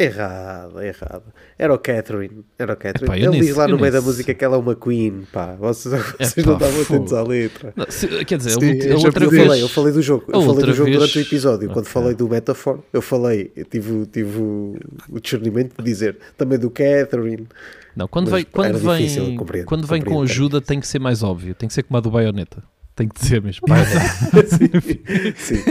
Errado, 0.00 0.82
errado. 0.82 1.24
Era 1.58 1.74
o 1.74 1.78
Catherine. 1.78 2.42
Era 2.58 2.72
o 2.72 2.76
Catherine. 2.76 3.04
Epá, 3.04 3.18
Ele 3.18 3.44
diz 3.44 3.54
lá 3.54 3.68
no 3.68 3.78
meio 3.78 3.92
da 3.92 4.00
música 4.00 4.32
que 4.32 4.42
ela 4.42 4.56
é 4.56 4.58
uma 4.58 4.74
queen, 4.74 5.26
pá. 5.30 5.56
Vocês, 5.56 5.92
vocês 6.16 6.38
Epá, 6.38 6.46
não 6.46 6.54
estavam 6.54 6.80
atentos 6.80 7.12
à 7.12 7.22
letra. 7.22 7.74
Não, 7.76 7.84
se, 7.86 8.08
quer 8.24 8.38
dizer, 8.38 8.50
Sim, 8.52 8.92
a, 8.92 8.96
outra 8.96 9.24
eu 9.24 9.30
vez... 9.30 9.46
Falei, 9.46 9.62
eu 9.62 9.68
falei 9.68 9.92
do 9.92 10.00
jogo. 10.00 10.24
Eu 10.28 10.40
falei 10.40 10.64
do 10.64 10.72
jogo 10.72 10.84
vez... 10.86 10.96
durante 10.96 11.18
o 11.18 11.20
episódio. 11.20 11.64
Okay. 11.64 11.74
Quando 11.74 11.86
falei 11.86 12.14
do 12.14 12.26
Metaphor, 12.30 12.78
eu 12.94 13.02
falei, 13.02 13.52
eu 13.54 13.66
tive, 13.66 14.06
tive 14.06 14.38
o, 14.38 14.76
o 15.10 15.20
discernimento 15.20 15.76
de 15.76 15.84
dizer 15.84 16.16
também 16.34 16.58
do 16.58 16.70
Catherine. 16.70 17.46
Não, 17.94 18.08
quando 18.08 18.30
vem, 18.30 18.44
quando 18.44 18.78
vem, 18.78 19.36
quando 19.66 19.86
vem 19.86 20.00
com 20.00 20.22
ajuda 20.22 20.62
tem 20.62 20.80
que 20.80 20.86
ser 20.86 20.98
mais 20.98 21.22
óbvio. 21.22 21.54
Tem 21.54 21.68
que 21.68 21.74
ser 21.74 21.82
como 21.82 21.98
a 21.98 22.00
do 22.00 22.10
Baioneta. 22.10 22.62
Tem 23.00 23.08
que 23.08 23.18
dizer 23.18 23.40
mesmo. 23.40 23.62
sim, 24.46 25.34
sim. 25.34 25.62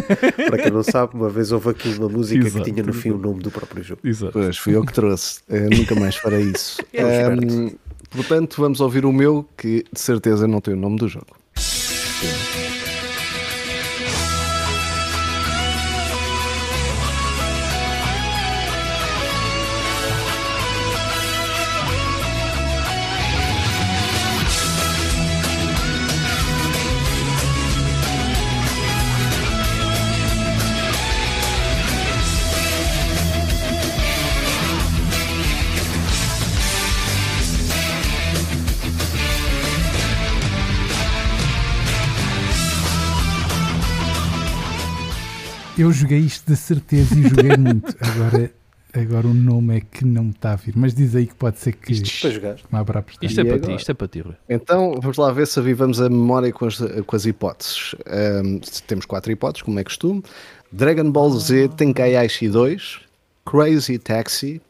Para 0.50 0.58
quem 0.58 0.72
não 0.72 0.82
sabe, 0.82 1.14
uma 1.14 1.30
vez 1.30 1.52
houve 1.52 1.70
aqui 1.70 1.90
uma 1.90 2.10
música 2.10 2.44
Exato. 2.44 2.66
que 2.66 2.72
tinha 2.72 2.84
no 2.84 2.92
fim 2.92 3.12
o 3.12 3.20
nome 3.20 3.40
do 3.40 3.52
próprio 3.52 3.84
jogo. 3.84 4.02
Exato. 4.04 4.34
Pois, 4.34 4.58
fui 4.58 4.76
eu 4.76 4.84
que 4.84 4.92
trouxe. 4.92 5.42
Eu 5.48 5.70
nunca 5.70 5.94
mais 5.94 6.16
farei 6.16 6.42
isso. 6.42 6.82
um, 6.92 7.70
portanto, 8.10 8.60
vamos 8.60 8.82
ouvir 8.82 9.06
o 9.06 9.14
meu, 9.14 9.48
que 9.56 9.86
de 9.94 10.00
certeza 10.00 10.48
não 10.48 10.60
tem 10.60 10.74
o 10.74 10.78
nome 10.78 10.98
do 10.98 11.08
jogo. 11.08 11.38
Sim. 11.56 12.69
Eu 45.80 45.92
joguei 45.92 46.20
isto 46.20 46.46
de 46.52 46.58
certeza 46.58 47.16
e 47.18 47.24
joguei 47.24 47.56
muito. 47.58 47.96
Agora, 48.02 48.52
agora 48.94 49.28
o 49.28 49.34
nome 49.34 49.78
é 49.78 49.82
que 49.82 50.06
não 50.06 50.26
me 50.26 50.32
está 50.32 50.54
a 50.54 50.56
vir. 50.56 50.74
Mas 50.76 50.94
diz 50.94 51.16
aí 51.16 51.26
que 51.28 51.36
pode 51.36 51.60
ser 51.60 51.74
que 51.74 51.94
Isto 51.94 52.22
para 52.22 52.30
jogar. 52.32 52.56
abra 52.72 53.00
a 53.00 53.02
pestaña. 53.02 53.30
Isto 53.30 53.42
é 53.42 53.44
para 53.46 53.60
ti, 53.60 53.76
isto 53.76 53.92
é 53.92 53.94
para 53.94 54.08
ti, 54.08 54.20
Rui. 54.22 54.36
Então 54.50 55.00
vamos 55.02 55.18
lá 55.18 55.32
ver 55.32 55.48
se 55.48 55.60
avivamos 55.60 56.02
a 56.02 56.10
memória 56.10 56.52
com 56.52 56.66
as, 56.66 56.78
com 57.06 57.16
as 57.16 57.26
hipóteses. 57.26 57.96
Ahm, 58.08 58.60
temos 58.88 59.06
quatro 59.06 59.32
hipóteses, 59.32 59.62
como 59.64 59.80
é 59.80 59.84
costume: 59.84 60.22
Dragon 60.72 61.10
Ball 61.12 61.32
Z 61.32 61.70
Tenkaichi 61.70 62.50
2, 62.50 63.00
Crazy 63.46 63.98
Taxi, 63.98 64.62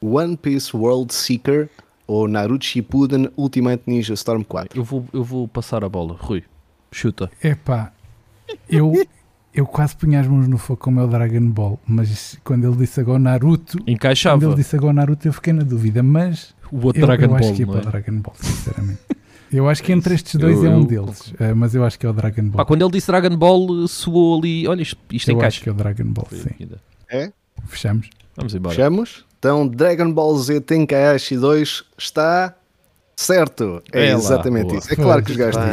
One 0.00 0.36
Piece 0.36 0.76
World 0.76 1.12
Seeker 1.14 1.68
ou 2.06 2.26
Naruto 2.28 2.64
Shippuden 2.64 3.28
Ultimate 3.36 3.82
Ninja 3.86 4.14
Storm 4.14 4.42
4. 4.42 4.78
Eu 4.78 4.84
vou, 4.84 5.04
eu 5.12 5.22
vou 5.24 5.46
passar 5.48 5.84
a 5.84 5.88
bola. 5.88 6.16
Rui, 6.18 6.42
chuta. 6.90 7.30
Epá, 7.42 7.92
eu, 8.68 8.92
eu 9.54 9.66
quase 9.66 9.96
punha 9.96 10.20
as 10.20 10.26
mãos 10.26 10.46
no 10.46 10.58
fogo 10.58 10.80
como 10.80 11.00
é 11.00 11.04
o 11.04 11.06
Dragon 11.08 11.48
Ball, 11.50 11.80
mas 11.86 12.38
quando 12.44 12.66
ele 12.66 12.76
disse 12.76 13.00
agora 13.00 13.18
Naruto, 13.18 13.78
quando 13.78 13.88
Encaixava 13.88 14.44
ele 14.44 14.54
disse 14.54 14.76
agora 14.76 14.92
Naruto 14.92 15.26
eu 15.26 15.32
fiquei 15.32 15.52
na 15.52 15.62
dúvida, 15.62 16.02
mas 16.02 16.54
o 16.70 16.84
outro 16.86 17.02
eu, 17.02 17.06
Dragon 17.06 17.24
eu 17.26 17.34
acho 17.34 17.44
Ball, 17.48 17.54
que 17.54 17.62
ia 17.62 17.66
não 17.66 17.72
para 17.72 17.80
é? 17.82 17.88
o 17.88 17.90
Dragon 17.90 18.20
Ball, 18.20 18.34
sinceramente. 18.40 18.98
Eu 19.50 19.66
acho 19.68 19.82
que 19.82 19.92
entre 19.92 20.14
estes 20.14 20.34
dois 20.34 20.58
Eu- 20.58 20.66
é 20.66 20.68
um 20.76 20.80
eu- 20.80 20.84
deles, 20.84 21.32
eh, 21.40 21.54
mas 21.54 21.74
eu 21.74 21.82
acho 21.84 21.98
que 21.98 22.04
é 22.04 22.10
o 22.10 22.12
Dragon 22.12 22.42
Ball. 22.42 22.56
Pá, 22.58 22.64
quando 22.66 22.82
ele 22.82 22.90
disse 22.92 23.06
Dragon 23.06 23.34
Ball, 23.36 23.88
soou 23.88 24.38
ali. 24.38 24.68
Olha, 24.68 24.82
isto, 24.82 24.98
isto 25.10 25.30
eu 25.30 25.36
acho 25.36 25.38
encaixa. 25.40 25.62
que 25.62 25.68
é 25.70 25.72
o 25.72 25.74
Dragon 25.74 26.04
Ball, 26.04 26.28
sim. 26.30 27.28
Fechamos. 27.66 28.10
Vamos 28.36 28.54
embora. 28.54 28.74
Fechamos? 28.74 29.24
Então 29.38 29.66
Dragon 29.66 30.12
Ball 30.12 30.36
Z 30.38 30.60
Tenkaichi 30.60 31.36
2 31.36 31.84
está 31.96 32.54
certo. 33.22 33.82
É, 33.92 34.06
É 34.06 34.12
lá, 34.12 34.18
exatamente 34.18 34.66
boa. 34.68 34.78
isso. 34.78 34.92
É 34.92 34.96
claro 34.96 35.22
que 35.22 35.32
jogaste 35.32 35.60
bem, 35.60 35.70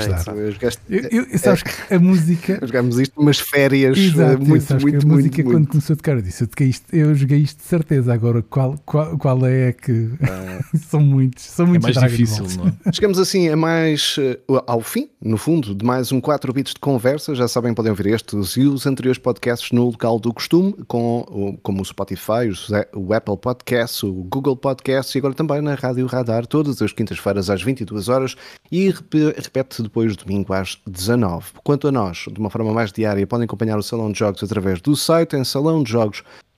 isto. 0.68 0.82
Eu, 0.90 1.26
eu, 1.30 1.38
sabes 1.40 1.64
que 1.64 1.94
a 1.94 2.00
música. 2.00 2.60
Jogámos 2.66 3.00
isto 3.00 3.20
umas 3.20 3.40
férias 3.40 3.98
Exato, 3.98 4.34
eh, 4.42 4.46
muito, 4.46 4.64
sabes 4.66 4.84
muito, 4.84 4.98
que 5.00 5.06
a 5.06 5.08
muito, 5.08 5.16
música 5.24 5.44
muito. 5.44 5.56
quando 5.58 5.68
começou 5.68 5.94
a 5.94 5.98
tocar 5.98 6.12
eu 6.16 6.22
disse, 6.22 6.44
eu, 6.44 6.48
toquei 6.48 6.68
isto, 6.68 6.96
eu 6.96 7.14
joguei 7.16 7.40
isto 7.40 7.58
de 7.58 7.64
certeza, 7.68 8.14
agora 8.14 8.42
qual, 8.42 8.76
qual, 8.86 9.18
qual 9.18 9.46
é 9.46 9.72
que 9.72 10.10
são 10.90 11.00
muitos, 11.00 11.44
são 11.44 11.66
É 11.66 11.70
muitos 11.70 11.84
mais 11.86 11.96
Dragon 11.96 12.12
difícil, 12.16 12.46
não 12.58 12.68
é? 12.68 12.74
Chegamos 12.92 13.20
assim 13.20 13.50
a 13.50 13.56
mais 13.56 14.16
eh, 14.20 14.40
ao 14.66 14.82
fim, 14.82 15.10
no 15.22 15.38
fundo, 15.38 15.76
de 15.76 15.86
mais 15.86 16.12
um 16.12 16.20
4 16.20 16.52
bits 16.54 16.74
de 16.74 16.80
conversa. 16.80 17.36
Já 17.36 17.48
sabem, 17.48 17.74
podem 17.74 17.92
ouvir 17.92 18.08
estes 18.08 18.56
e 18.58 18.62
os 18.62 18.86
anteriores 18.88 19.20
podcasts 19.20 19.72
no 19.72 19.86
local 19.86 20.20
do 20.20 20.34
costume, 20.34 20.74
com, 20.88 21.20
o- 21.30 21.58
como 21.62 21.82
o 21.82 21.86
Spotify, 21.86 22.50
o 22.52 23.06
o 23.06 23.14
Apple 23.14 23.38
Podcasts, 23.38 24.02
o 24.04 24.12
Google 24.12 24.56
Podcasts 24.56 25.14
e 25.16 25.18
agora 25.20 25.34
também 25.34 25.62
na 25.62 25.76
Rádio 25.76 26.06
Radar, 26.08 26.46
todas 26.48 26.82
as 26.82 26.92
quintas-feiras 26.92 27.35
às 27.50 27.62
22 27.62 28.10
horas 28.10 28.36
e 28.72 28.90
rep- 28.90 29.36
repete-se 29.38 29.84
depois 29.84 30.16
domingo 30.16 30.54
às 30.54 30.78
19. 30.88 31.46
Quanto 31.64 31.88
a 31.88 31.92
nós, 31.92 32.26
de 32.32 32.40
uma 32.40 32.50
forma 32.50 32.74
mais 32.74 32.92
diária, 32.92 33.26
podem 33.28 33.46
acompanhar 33.46 33.78
o 33.78 33.84
Salão 33.84 34.12
de 34.12 34.20
Jogos 34.20 34.42
através 34.44 34.82
do 34.82 34.96
site 34.96 35.36
em 35.36 35.44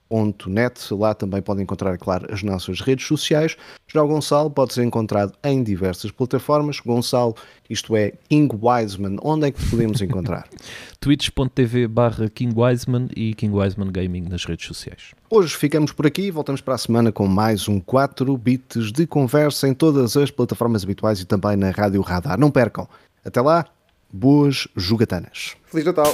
salãodejogos.net. 0.09 0.93
Lá 0.93 1.13
também 1.13 1.41
podem 1.41 1.63
encontrar, 1.63 1.97
claro, 1.97 2.27
as 2.33 2.43
nossas 2.43 2.81
redes 2.81 3.05
sociais. 3.05 3.57
Já 3.87 4.03
o 4.03 4.07
Gonçalo 4.07 4.49
pode 4.49 4.73
ser 4.73 4.83
encontrado 4.83 5.33
em 5.43 5.63
diversas 5.63 6.11
plataformas. 6.11 6.79
Gonçalo, 6.79 7.35
isto 7.69 7.95
é 7.95 8.13
King 8.29 8.53
Wiseman, 8.61 9.17
onde 9.21 9.47
é 9.47 9.51
que 9.51 9.61
te 9.61 9.69
podemos 9.69 10.01
encontrar? 10.01 10.47
twitch.tv 10.99 11.87
barra 11.87 12.29
King 12.29 12.53
Wiseman 12.57 13.07
e 13.15 13.33
King 13.33 13.55
Wiseman 13.55 13.91
Gaming 13.91 14.27
nas 14.29 14.45
redes 14.45 14.67
sociais. 14.67 15.11
Hoje 15.29 15.55
ficamos 15.55 15.91
por 15.91 16.07
aqui, 16.07 16.31
voltamos 16.31 16.61
para 16.61 16.75
a 16.75 16.77
semana 16.77 17.11
com 17.11 17.27
mais 17.27 17.67
um 17.67 17.79
4 17.79 18.35
bits 18.37 18.91
de 18.91 19.05
conversa 19.05 19.67
em 19.67 19.73
todas 19.73 20.15
as 20.15 20.31
plataformas 20.31 20.83
habituais 20.83 21.19
e 21.19 21.25
também 21.25 21.55
na 21.57 21.71
Rádio 21.71 22.01
Radar. 22.01 22.39
Não 22.39 22.49
percam. 22.49 22.87
Até 23.25 23.41
lá, 23.41 23.65
boas 24.11 24.67
jogatanas. 24.75 25.55
Feliz 25.65 25.85
Natal! 25.85 26.13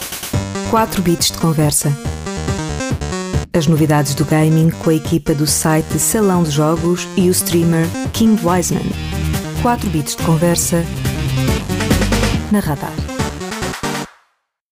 4 0.72 1.02
bits 1.04 1.32
de 1.32 1.38
conversa. 1.38 1.90
As 3.56 3.68
novidades 3.68 4.16
do 4.16 4.26
gaming 4.26 4.72
com 4.72 4.90
a 4.90 4.96
equipa 4.96 5.36
do 5.36 5.46
site 5.46 6.00
Salão 6.00 6.42
de 6.42 6.50
Jogos 6.50 7.08
e 7.16 7.30
o 7.30 7.32
streamer 7.32 7.86
King 8.12 8.44
Wiseman. 8.44 8.90
4 9.62 9.90
bits 9.92 10.16
de 10.16 10.24
conversa 10.24 10.84
na 12.52 12.60
Radar. 12.60 13.13